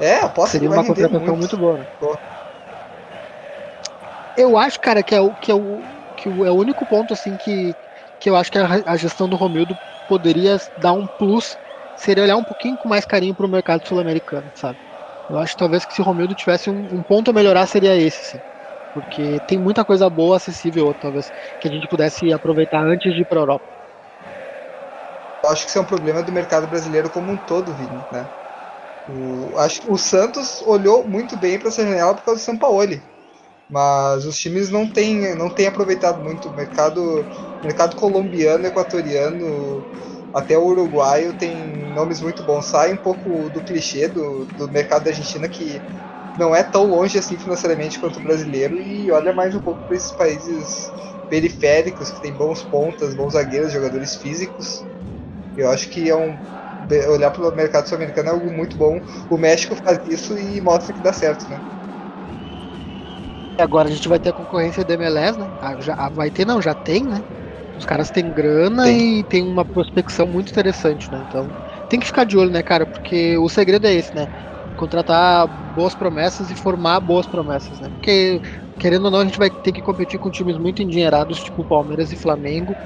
É, 0.00 0.20
aposto 0.20 0.52
Seria 0.52 0.68
que 0.68 0.74
uma 0.74 0.84
contratação 0.84 1.20
muito, 1.20 1.36
muito 1.36 1.56
boa. 1.56 1.78
Né? 1.78 1.86
Eu 4.36 4.56
acho, 4.56 4.80
cara, 4.80 5.02
que 5.02 5.14
é 5.14 5.20
o 5.20 5.30
que 5.34 5.50
é 5.50 5.54
o, 5.54 5.82
que 6.16 6.28
é 6.28 6.50
o 6.50 6.54
único 6.54 6.84
ponto 6.86 7.12
assim 7.12 7.36
que, 7.36 7.74
que 8.18 8.28
eu 8.28 8.36
acho 8.36 8.50
que 8.50 8.58
a, 8.58 8.82
a 8.86 8.96
gestão 8.96 9.28
do 9.28 9.36
Romildo 9.36 9.76
poderia 10.08 10.58
dar 10.76 10.92
um 10.92 11.06
plus 11.06 11.56
seria 11.94 12.24
olhar 12.24 12.36
um 12.36 12.44
pouquinho 12.44 12.76
com 12.76 12.88
mais 12.88 13.04
carinho 13.04 13.34
para 13.34 13.46
o 13.46 13.48
mercado 13.48 13.86
sul-americano, 13.86 14.50
sabe? 14.54 14.78
Eu 15.28 15.38
acho 15.38 15.52
que 15.52 15.58
talvez 15.58 15.84
que 15.84 15.94
se 15.94 16.00
o 16.00 16.04
Romildo 16.04 16.34
tivesse 16.34 16.68
um, 16.68 16.94
um, 16.94 17.02
ponto 17.02 17.30
a 17.30 17.34
melhorar 17.34 17.66
seria 17.66 17.96
esse, 17.96 18.24
sim. 18.24 18.38
Porque 18.92 19.40
tem 19.46 19.58
muita 19.58 19.84
coisa 19.84 20.10
boa 20.10 20.36
acessível, 20.36 20.92
talvez, 20.94 21.30
que 21.60 21.68
a 21.68 21.70
gente 21.70 21.88
pudesse 21.88 22.32
aproveitar 22.32 22.84
antes 22.84 23.14
de 23.14 23.22
ir 23.22 23.24
para 23.24 23.38
a 23.38 23.42
Europa. 23.42 23.64
Acho 25.44 25.64
que 25.64 25.70
isso 25.70 25.78
é 25.78 25.80
um 25.80 25.84
problema 25.86 26.22
do 26.22 26.32
mercado 26.32 26.68
brasileiro 26.68 27.10
como 27.10 27.32
um 27.32 27.36
todo, 27.38 27.74
Vini, 27.74 28.06
né? 28.10 28.30
O, 29.06 29.56
acho 29.58 29.90
o 29.92 29.98
Santos 29.98 30.62
olhou 30.62 31.08
muito 31.08 31.36
bem 31.36 31.58
para 31.58 31.68
essa 31.68 31.82
janela 31.84 32.14
por 32.16 32.24
causa 32.24 32.40
do 32.40 32.44
São 32.44 32.58
Paulo. 32.58 32.82
Mas 33.68 34.26
os 34.26 34.38
times 34.38 34.70
não 34.70 34.90
têm, 34.92 35.36
não 35.36 35.50
têm 35.54 35.66
aproveitado 35.68 36.22
muito. 36.22 36.50
O 36.50 36.54
mercado, 36.54 37.28
mercado 37.62 37.96
colombiano, 37.96 38.66
equatoriano, 38.66 39.88
até 40.32 40.58
o 40.58 40.64
uruguaio 40.66 41.34
tem 41.34 41.92
nomes 41.94 42.20
muito 42.22 42.44
bons. 42.44 42.66
Sai 42.66 42.92
um 42.94 42.98
pouco 42.98 43.50
do 43.50 43.62
clichê 43.62 44.08
do, 44.08 44.46
do 44.56 44.68
mercado 44.70 45.04
da 45.04 45.10
Argentina, 45.10 45.48
que 45.48 45.84
não 46.36 46.54
é 46.54 46.62
tão 46.64 46.84
longe 46.86 47.18
assim 47.18 47.38
financeiramente 47.38 47.98
quanto 48.00 48.18
o 48.18 48.22
brasileiro, 48.22 48.80
e 48.80 49.10
olha 49.12 49.32
mais 49.32 49.54
um 49.54 49.60
pouco 49.60 49.84
para 49.86 49.96
esses 49.96 50.12
países 50.12 50.92
periféricos, 51.28 52.10
que 52.10 52.20
tem 52.20 52.36
bons 52.36 52.62
pontas, 52.64 53.14
bons 53.14 53.32
zagueiros, 53.34 53.72
jogadores 53.72 54.16
físicos. 54.16 54.86
Eu 55.56 55.70
acho 55.70 55.90
que 55.90 56.08
é 56.08 56.16
um. 56.16 56.38
Olhar 57.10 57.30
para 57.30 57.48
o 57.48 57.54
mercado 57.54 57.88
sul-americano 57.88 58.28
é 58.28 58.32
algo 58.32 58.50
muito 58.52 58.76
bom. 58.76 59.00
O 59.30 59.38
México 59.38 59.76
faz 59.76 59.98
isso 60.06 60.36
e 60.38 60.60
mostra 60.60 60.92
que 60.92 61.00
dá 61.02 61.12
certo, 61.12 61.48
né? 61.48 61.62
Agora 63.58 63.88
a 63.88 63.92
gente 63.92 64.08
vai 64.08 64.18
ter 64.18 64.30
a 64.30 64.32
concorrência 64.32 64.84
do 64.84 64.92
MLS, 64.92 65.38
né? 65.38 65.52
Ah, 65.60 65.76
já, 65.80 65.94
ah, 65.94 66.10
vai 66.10 66.30
ter, 66.30 66.44
não, 66.44 66.60
já 66.60 66.74
tem, 66.74 67.06
né? 67.06 67.24
Os 67.76 67.84
caras 67.84 68.10
têm 68.10 68.32
grana 68.32 68.84
tem. 68.84 69.20
e 69.20 69.24
tem 69.24 69.42
uma 69.42 69.64
prospecção 69.64 70.26
muito 70.26 70.50
interessante, 70.50 71.10
né? 71.10 71.22
Então 71.22 71.54
tem 71.88 72.00
que 72.00 72.06
ficar 72.06 72.24
de 72.24 72.36
olho, 72.36 72.50
né, 72.50 72.62
cara? 72.62 72.86
Porque 72.86 73.36
o 73.38 73.48
segredo 73.48 73.86
é 73.86 73.94
esse, 73.94 74.14
né? 74.14 74.26
Contratar 74.74 75.46
boas 75.48 75.94
promessas 75.94 76.50
e 76.50 76.56
formar 76.56 77.00
boas 77.00 77.26
promessas, 77.26 77.78
né? 77.80 77.88
Porque, 77.90 78.40
querendo 78.78 79.04
ou 79.06 79.10
não, 79.10 79.20
a 79.20 79.24
gente 79.24 79.38
vai 79.38 79.50
ter 79.50 79.72
que 79.72 79.82
competir 79.82 80.18
com 80.18 80.30
times 80.30 80.58
muito 80.58 80.82
endinheirados, 80.82 81.42
tipo 81.42 81.64
Palmeiras 81.64 82.10
e 82.12 82.16
Flamengo. 82.16 82.76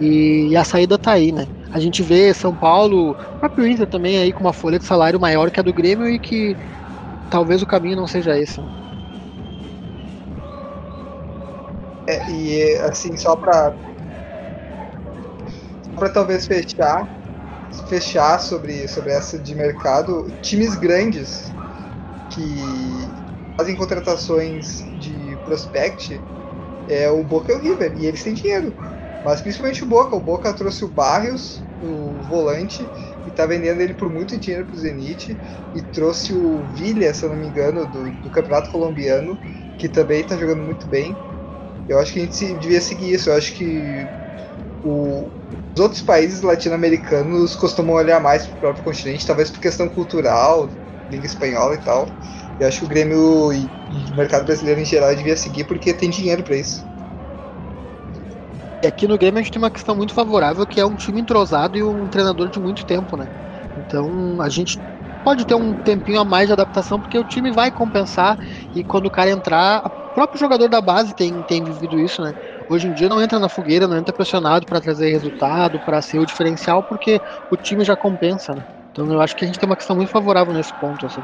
E, 0.00 0.48
e 0.50 0.56
a 0.56 0.64
saída 0.64 0.98
tá 0.98 1.12
aí, 1.12 1.30
né? 1.32 1.46
A 1.70 1.78
gente 1.78 2.02
vê 2.02 2.32
São 2.34 2.56
Paulo, 2.56 3.12
o 3.12 3.38
próprio 3.38 3.66
Inter 3.66 3.86
também 3.86 4.18
aí 4.18 4.32
com 4.32 4.42
uma 4.42 4.52
folha 4.52 4.78
de 4.78 4.84
salário 4.86 5.20
maior 5.20 5.50
que 5.50 5.60
a 5.60 5.62
do 5.62 5.72
Grêmio 5.72 6.08
e 6.08 6.18
que 6.18 6.56
talvez 7.30 7.62
o 7.62 7.66
caminho 7.66 7.96
não 7.96 8.06
seja 8.06 8.38
esse. 8.38 8.60
Né? 8.60 8.68
É, 12.08 12.30
e 12.30 12.76
assim, 12.78 13.16
só 13.16 13.36
para 13.36 13.76
para 15.94 16.08
talvez 16.10 16.46
fechar 16.46 17.06
fechar 17.88 18.38
sobre, 18.40 18.88
sobre 18.88 19.12
essa 19.12 19.38
de 19.38 19.54
mercado, 19.54 20.30
times 20.42 20.74
grandes 20.74 21.54
que 22.30 23.14
fazem 23.56 23.76
contratações 23.76 24.80
de 24.98 25.38
prospect 25.44 26.20
é 26.88 27.10
o 27.10 27.24
Boca 27.24 27.52
e 27.52 27.56
o 27.56 27.60
River, 27.60 27.94
e 27.98 28.06
eles 28.06 28.22
têm 28.22 28.34
dinheiro. 28.34 28.74
Mas 29.22 29.40
principalmente 29.42 29.84
o 29.84 29.86
Boca. 29.88 30.16
O 30.16 30.20
Boca 30.20 30.52
trouxe 30.54 30.84
o 30.84 30.88
Barrios, 30.92 31.66
o 31.78 32.22
volante, 32.24 32.92
e 33.24 33.30
tá 33.30 33.46
vendendo 33.46 33.80
ele 33.80 33.94
por 33.94 34.10
muito 34.10 34.38
dinheiro 34.38 34.66
pro 34.66 34.76
Zenit. 34.78 35.40
E 35.74 35.82
trouxe 35.82 36.32
o 36.34 36.66
Villa, 36.66 37.12
se 37.14 37.24
eu 37.24 37.30
não 37.30 37.36
me 37.36 37.46
engano, 37.48 37.86
do, 37.86 38.12
do 38.12 38.30
Campeonato 38.30 38.70
Colombiano, 38.70 39.40
que 39.76 39.88
também 39.88 40.24
tá 40.26 40.36
jogando 40.36 40.62
muito 40.62 40.88
bem. 40.88 41.22
Eu 41.88 41.98
acho 41.98 42.12
que 42.12 42.20
a 42.20 42.24
gente 42.24 42.54
devia 42.58 42.80
seguir 42.82 43.12
isso. 43.14 43.30
Eu 43.30 43.36
acho 43.36 43.54
que 43.56 44.12
o, 44.82 45.28
os 45.76 45.82
outros 45.82 46.02
países 46.02 46.42
latino-americanos 46.42 47.56
costumam 47.56 47.96
olhar 47.96 48.20
mais 48.20 48.46
para 48.46 48.56
o 48.56 48.58
próprio 48.60 48.84
continente, 48.84 49.26
talvez 49.26 49.50
por 49.50 49.60
questão 49.60 49.88
cultural, 49.88 50.72
língua 51.08 51.26
espanhola 51.26 51.74
e 51.76 51.78
tal. 51.82 52.18
Eu 52.58 52.68
acho 52.68 52.80
que 52.80 52.86
o 52.86 52.88
Grêmio 52.88 53.52
e 53.54 53.74
o 54.12 54.16
mercado 54.16 54.46
brasileiro 54.46 54.80
em 54.80 54.86
geral 54.86 55.14
devia 55.16 55.36
seguir 55.36 55.66
porque 55.66 55.94
tem 55.94 56.10
dinheiro 56.10 56.44
para 56.44 56.56
isso. 56.58 56.89
E 58.82 58.86
aqui 58.86 59.06
no 59.06 59.18
Grêmio 59.18 59.40
a 59.40 59.42
gente 59.42 59.52
tem 59.52 59.62
uma 59.62 59.70
questão 59.70 59.94
muito 59.94 60.14
favorável 60.14 60.66
que 60.66 60.80
é 60.80 60.86
um 60.86 60.94
time 60.94 61.20
entrosado 61.20 61.76
e 61.76 61.82
um 61.82 62.06
treinador 62.08 62.48
de 62.48 62.58
muito 62.58 62.84
tempo, 62.84 63.16
né? 63.16 63.26
Então 63.76 64.40
a 64.40 64.48
gente 64.48 64.78
pode 65.24 65.44
ter 65.44 65.54
um 65.54 65.74
tempinho 65.74 66.20
a 66.20 66.24
mais 66.24 66.46
de 66.46 66.52
adaptação 66.52 66.98
porque 66.98 67.18
o 67.18 67.24
time 67.24 67.50
vai 67.50 67.70
compensar 67.70 68.38
e 68.74 68.82
quando 68.82 69.06
o 69.06 69.10
cara 69.10 69.30
entrar, 69.30 69.86
o 69.86 70.14
próprio 70.14 70.40
jogador 70.40 70.68
da 70.68 70.80
base 70.80 71.14
tem, 71.14 71.42
tem 71.42 71.62
vivido 71.62 72.00
isso, 72.00 72.22
né? 72.22 72.34
hoje 72.70 72.86
em 72.86 72.92
dia 72.92 73.08
não 73.08 73.20
entra 73.20 73.38
na 73.40 73.48
fogueira, 73.48 73.88
não 73.88 73.98
entra 73.98 74.14
pressionado 74.14 74.64
para 74.64 74.80
trazer 74.80 75.10
resultado, 75.10 75.80
para 75.80 76.00
ser 76.00 76.20
o 76.20 76.24
diferencial, 76.24 76.84
porque 76.84 77.20
o 77.50 77.56
time 77.56 77.84
já 77.84 77.96
compensa, 77.96 78.54
né? 78.54 78.62
Então 78.92 79.12
eu 79.12 79.20
acho 79.20 79.34
que 79.34 79.44
a 79.44 79.46
gente 79.46 79.58
tem 79.58 79.68
uma 79.68 79.76
questão 79.76 79.96
muito 79.96 80.10
favorável 80.10 80.54
nesse 80.54 80.72
ponto, 80.74 81.04
assim. 81.04 81.20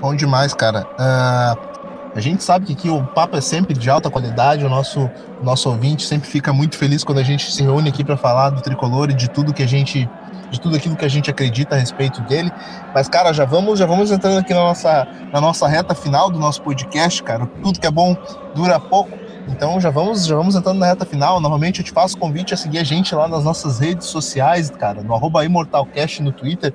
Bom 0.00 0.16
demais, 0.16 0.54
cara. 0.54 0.86
Uh, 0.98 1.71
a 2.14 2.20
gente 2.20 2.44
sabe 2.44 2.66
que 2.66 2.72
aqui 2.72 2.90
o 2.90 3.02
papo 3.04 3.36
é 3.36 3.40
sempre 3.40 3.74
de 3.74 3.88
alta 3.88 4.10
qualidade, 4.10 4.64
o 4.64 4.68
nosso, 4.68 5.10
nosso 5.42 5.68
ouvinte 5.70 6.04
sempre 6.04 6.28
fica 6.28 6.52
muito 6.52 6.76
feliz 6.76 7.02
quando 7.02 7.18
a 7.18 7.22
gente 7.22 7.50
se 7.50 7.62
reúne 7.62 7.88
aqui 7.88 8.04
para 8.04 8.16
falar 8.16 8.50
do 8.50 8.60
tricolor 8.60 9.10
e 9.10 9.14
de 9.14 9.30
tudo 9.30 9.52
que 9.52 9.62
a 9.62 9.68
gente 9.68 10.08
de 10.50 10.60
tudo 10.60 10.76
aquilo 10.76 10.94
que 10.94 11.04
a 11.06 11.08
gente 11.08 11.30
acredita 11.30 11.74
a 11.74 11.78
respeito 11.78 12.20
dele. 12.22 12.52
Mas, 12.94 13.08
cara, 13.08 13.32
já 13.32 13.46
vamos, 13.46 13.78
já 13.78 13.86
vamos 13.86 14.10
entrando 14.10 14.38
aqui 14.38 14.52
na 14.52 14.60
nossa, 14.60 15.08
na 15.32 15.40
nossa 15.40 15.66
reta 15.66 15.94
final 15.94 16.28
do 16.28 16.38
nosso 16.38 16.60
podcast, 16.60 17.22
cara. 17.22 17.46
Tudo 17.62 17.80
que 17.80 17.86
é 17.86 17.90
bom 17.90 18.14
dura 18.54 18.78
pouco. 18.78 19.10
Então 19.48 19.80
já 19.80 19.90
vamos, 19.90 20.26
já 20.26 20.36
vamos 20.36 20.54
entrando 20.54 20.78
na 20.78 20.86
reta 20.86 21.06
final. 21.06 21.40
Novamente 21.40 21.80
eu 21.80 21.84
te 21.84 21.90
faço 21.90 22.18
convite 22.18 22.52
a 22.52 22.56
seguir 22.56 22.78
a 22.78 22.84
gente 22.84 23.14
lá 23.14 23.26
nas 23.26 23.44
nossas 23.44 23.78
redes 23.78 24.08
sociais, 24.08 24.70
cara, 24.70 25.02
no 25.02 25.42
ImortalCast 25.42 26.22
no 26.22 26.30
Twitter. 26.30 26.72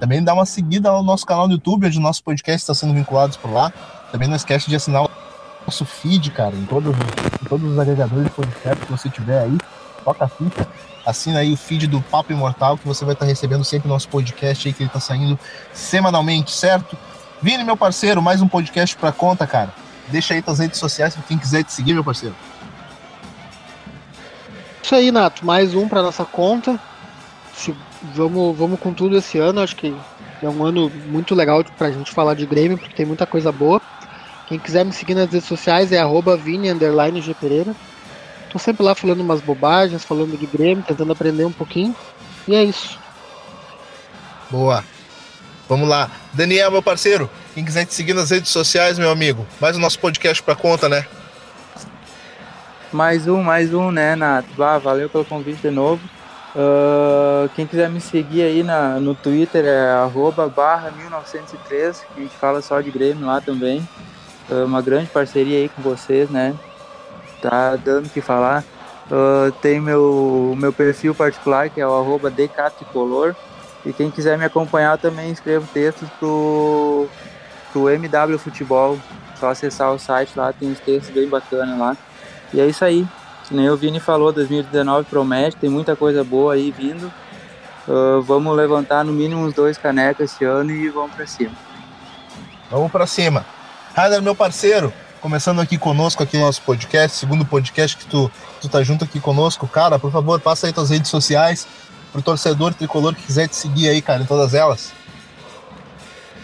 Também 0.00 0.24
dá 0.24 0.32
uma 0.32 0.46
seguida 0.46 0.90
no 0.90 1.02
nosso 1.02 1.26
canal 1.26 1.46
no 1.46 1.54
YouTube, 1.54 1.86
onde 1.86 1.98
o 1.98 2.00
nosso 2.00 2.24
podcast 2.24 2.62
está 2.62 2.74
sendo 2.74 2.94
vinculado 2.94 3.36
por 3.38 3.52
lá. 3.52 3.72
Também 4.10 4.28
não 4.28 4.36
esquece 4.36 4.68
de 4.68 4.76
assinar 4.76 5.04
o 5.04 5.10
nosso 5.66 5.84
feed, 5.84 6.30
cara, 6.30 6.54
em 6.54 6.64
todos, 6.64 6.94
em 6.94 7.48
todos 7.48 7.72
os 7.72 7.78
agregadores 7.78 8.24
de 8.24 8.30
podcast 8.30 8.86
que 8.86 8.92
você 8.92 9.08
tiver 9.08 9.42
aí. 9.42 9.58
Toca 10.04 10.24
a 10.24 10.28
ficha 10.28 10.66
assina 11.08 11.38
aí 11.38 11.54
o 11.54 11.56
feed 11.56 11.86
do 11.86 12.02
Papo 12.02 12.32
Imortal, 12.32 12.76
que 12.76 12.86
você 12.86 13.02
vai 13.02 13.14
estar 13.14 13.24
recebendo 13.24 13.64
sempre 13.64 13.88
o 13.88 13.90
nosso 13.90 14.08
podcast 14.10 14.68
aí, 14.68 14.74
que 14.74 14.82
ele 14.82 14.88
está 14.88 15.00
saindo 15.00 15.38
semanalmente, 15.72 16.50
certo? 16.50 16.98
Vini, 17.40 17.64
meu 17.64 17.78
parceiro, 17.78 18.20
mais 18.20 18.42
um 18.42 18.48
podcast 18.48 18.94
para 18.94 19.10
conta, 19.10 19.46
cara. 19.46 19.72
Deixa 20.08 20.34
aí 20.34 20.42
tuas 20.42 20.58
redes 20.58 20.78
sociais 20.78 21.14
para 21.14 21.22
quem 21.22 21.38
quiser 21.38 21.64
te 21.64 21.72
seguir, 21.72 21.94
meu 21.94 22.04
parceiro. 22.04 22.34
Isso 24.82 24.94
aí, 24.94 25.10
Nato, 25.10 25.46
mais 25.46 25.74
um 25.74 25.88
para 25.88 26.02
nossa 26.02 26.26
conta. 26.26 26.78
Se, 27.54 27.74
vamos, 28.14 28.56
vamos 28.56 28.78
com 28.78 28.92
tudo 28.92 29.16
esse 29.16 29.38
ano, 29.38 29.62
acho 29.62 29.76
que 29.76 29.96
é 30.42 30.48
um 30.48 30.62
ano 30.62 30.90
muito 31.06 31.34
legal 31.34 31.64
para 31.64 31.88
a 31.88 31.92
gente 31.92 32.12
falar 32.12 32.34
de 32.34 32.44
Grêmio, 32.44 32.76
porque 32.76 32.94
tem 32.94 33.06
muita 33.06 33.24
coisa 33.24 33.50
boa. 33.50 33.80
Quem 34.48 34.58
quiser 34.58 34.82
me 34.82 34.92
seguir 34.94 35.14
nas 35.14 35.30
redes 35.30 35.46
sociais 35.46 35.92
é 35.92 35.98
arroba 35.98 36.34
Vini 36.34 36.68
G 37.20 37.34
Pereira. 37.34 37.76
Tô 38.50 38.58
sempre 38.58 38.82
lá 38.82 38.94
falando 38.94 39.20
umas 39.20 39.42
bobagens, 39.42 40.04
falando 40.04 40.38
de 40.38 40.46
Grêmio, 40.46 40.82
tentando 40.82 41.12
aprender 41.12 41.44
um 41.44 41.52
pouquinho. 41.52 41.94
E 42.46 42.54
é 42.54 42.64
isso. 42.64 42.98
Boa. 44.50 44.82
Vamos 45.68 45.86
lá. 45.86 46.10
Daniel, 46.32 46.70
meu 46.70 46.82
parceiro, 46.82 47.28
quem 47.54 47.62
quiser 47.62 47.84
te 47.84 47.92
seguir 47.92 48.14
nas 48.14 48.30
redes 48.30 48.50
sociais, 48.50 48.98
meu 48.98 49.10
amigo, 49.10 49.46
mais 49.60 49.76
o 49.76 49.80
nosso 49.80 49.98
podcast 49.98 50.42
pra 50.42 50.56
conta, 50.56 50.88
né? 50.88 51.04
Mais 52.90 53.28
um, 53.28 53.42
mais 53.42 53.74
um, 53.74 53.90
né, 53.90 54.16
Nato? 54.16 54.62
Ah, 54.62 54.78
valeu 54.78 55.10
pelo 55.10 55.26
convite 55.26 55.60
de 55.60 55.70
novo. 55.70 56.00
Uh, 56.56 57.50
quem 57.54 57.66
quiser 57.66 57.90
me 57.90 58.00
seguir 58.00 58.40
aí 58.40 58.62
na, 58.62 58.98
no 58.98 59.14
Twitter 59.14 59.66
é 59.66 59.90
arroba 59.90 60.48
barra 60.48 60.90
1903, 60.90 62.02
a 62.16 62.20
gente 62.20 62.34
fala 62.34 62.62
só 62.62 62.80
de 62.80 62.90
Grêmio 62.90 63.26
lá 63.26 63.42
também. 63.42 63.86
Uh, 64.50 64.64
uma 64.64 64.80
grande 64.80 65.10
parceria 65.10 65.58
aí 65.58 65.68
com 65.68 65.82
vocês, 65.82 66.30
né? 66.30 66.58
tá 67.40 67.76
dando 67.76 68.06
o 68.06 68.10
que 68.10 68.20
falar. 68.20 68.64
Uh, 69.10 69.50
tem 69.62 69.80
meu, 69.80 70.54
meu 70.58 70.72
perfil 70.72 71.14
particular, 71.14 71.70
que 71.70 71.80
é 71.80 71.86
o 71.86 71.96
arroba 71.96 72.30
decatricolor. 72.30 73.34
E 73.86 73.92
quem 73.92 74.10
quiser 74.10 74.36
me 74.36 74.44
acompanhar, 74.44 74.98
também 74.98 75.30
escrevo 75.30 75.66
textos 75.72 76.08
pro, 76.18 77.08
pro 77.72 77.88
MW 77.88 78.38
Futebol. 78.38 78.98
Só 79.38 79.50
acessar 79.50 79.92
o 79.92 79.98
site 79.98 80.32
lá, 80.36 80.52
tem 80.52 80.70
uns 80.70 80.80
textos 80.80 81.14
bem 81.14 81.28
bacanas 81.28 81.78
lá. 81.78 81.96
E 82.52 82.60
é 82.60 82.66
isso 82.66 82.84
aí. 82.84 83.06
Que 83.46 83.54
nem 83.54 83.70
o 83.70 83.76
Vini 83.76 84.00
falou, 84.00 84.32
2019 84.32 85.08
promete, 85.08 85.56
tem 85.56 85.70
muita 85.70 85.96
coisa 85.96 86.22
boa 86.22 86.54
aí 86.54 86.70
vindo. 86.70 87.10
Uh, 87.86 88.20
vamos 88.20 88.54
levantar 88.54 89.04
no 89.04 89.12
mínimo 89.12 89.40
uns 89.40 89.54
dois 89.54 89.78
canecas 89.78 90.32
esse 90.32 90.44
ano 90.44 90.70
e 90.70 90.90
vamos 90.90 91.14
para 91.14 91.26
cima. 91.26 91.54
Vamos 92.70 92.92
para 92.92 93.06
cima. 93.06 93.46
Rainer, 93.94 94.22
meu 94.22 94.34
parceiro, 94.34 94.92
começando 95.20 95.60
aqui 95.60 95.76
conosco 95.76 96.22
aqui 96.22 96.36
no 96.36 96.44
nosso 96.44 96.62
podcast, 96.62 97.18
segundo 97.18 97.44
podcast 97.44 97.96
que 97.96 98.06
tu, 98.06 98.30
tu 98.60 98.68
tá 98.68 98.82
junto 98.82 99.04
aqui 99.04 99.18
conosco, 99.20 99.66
cara, 99.66 99.98
por 99.98 100.12
favor, 100.12 100.40
passa 100.40 100.66
aí 100.66 100.72
tuas 100.72 100.90
redes 100.90 101.10
sociais 101.10 101.66
pro 102.12 102.22
torcedor 102.22 102.72
tricolor 102.74 103.14
que 103.14 103.22
quiser 103.22 103.48
te 103.48 103.56
seguir 103.56 103.88
aí, 103.88 104.00
cara, 104.00 104.22
em 104.22 104.26
todas 104.26 104.54
elas. 104.54 104.92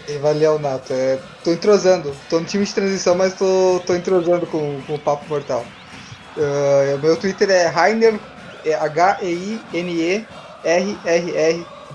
E 0.07 0.17
valeu, 0.19 0.59
Nato. 0.59 0.93
É, 0.93 1.17
tô 1.43 1.51
entrosando. 1.51 2.15
Tô 2.29 2.39
no 2.39 2.45
time 2.45 2.63
de 2.63 2.71
transição, 2.73 3.15
mas 3.15 3.33
tô, 3.33 3.81
tô 3.87 3.95
entrosando 3.95 4.45
com, 4.45 4.79
com 4.85 4.93
o 4.93 4.99
Papo 4.99 5.27
Mortal. 5.27 5.65
Uh, 6.37 6.99
meu 6.99 7.17
Twitter 7.17 7.49
é 7.49 7.65
Rainer, 7.65 8.19
é 8.63 8.75
H-E-I-N-E-R-R-R, 8.75 9.25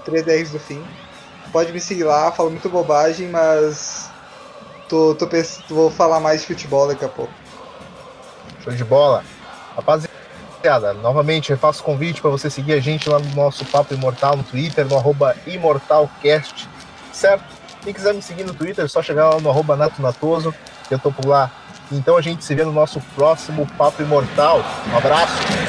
três 0.05 0.27
R's 0.27 0.51
do 0.51 0.59
fim. 0.59 0.83
Pode 1.53 1.73
me 1.73 1.81
seguir 1.81 2.03
lá, 2.05 2.33
falo 2.33 2.51
muito 2.51 2.69
bobagem, 2.69 3.29
mas 3.29 4.10
Tô, 4.91 5.15
tô 5.15 5.29
vou 5.69 5.89
falar 5.89 6.19
mais 6.19 6.41
de 6.41 6.49
futebol 6.49 6.89
daqui 6.89 7.05
a 7.05 7.09
pouco. 7.09 7.33
Show 8.65 8.73
de 8.73 8.83
bola. 8.83 9.23
Rapaziada, 9.77 10.93
novamente 10.95 11.53
eu 11.53 11.57
faço 11.57 11.85
convite 11.85 12.21
para 12.21 12.29
você 12.29 12.51
seguir 12.51 12.73
a 12.73 12.81
gente 12.81 13.09
lá 13.09 13.21
no 13.21 13.33
nosso 13.37 13.65
Papo 13.67 13.95
Imortal 13.95 14.37
no 14.37 14.43
Twitter, 14.43 14.85
no 14.85 14.97
arroba 14.97 15.37
ImortalCast, 15.47 16.69
certo? 17.13 17.45
Quem 17.83 17.95
quiser 17.95 18.13
me 18.13 18.21
seguir 18.21 18.43
no 18.43 18.53
Twitter, 18.53 18.85
é 18.85 18.89
só 18.89 19.01
chegar 19.01 19.31
lá 19.31 19.41
no 19.41 19.49
arroba 19.49 19.77
Nato 19.77 20.03
Natoso, 20.03 20.53
que 20.89 20.93
eu 20.93 20.99
tô 20.99 21.13
por 21.13 21.25
lá. 21.25 21.53
Então 21.93 22.17
a 22.17 22.21
gente 22.21 22.45
se 22.45 22.53
vê 22.53 22.65
no 22.65 22.73
nosso 22.73 23.01
próximo 23.15 23.69
Papo 23.79 24.03
Imortal. 24.03 24.61
Um 24.93 24.99
abraço! 24.99 25.61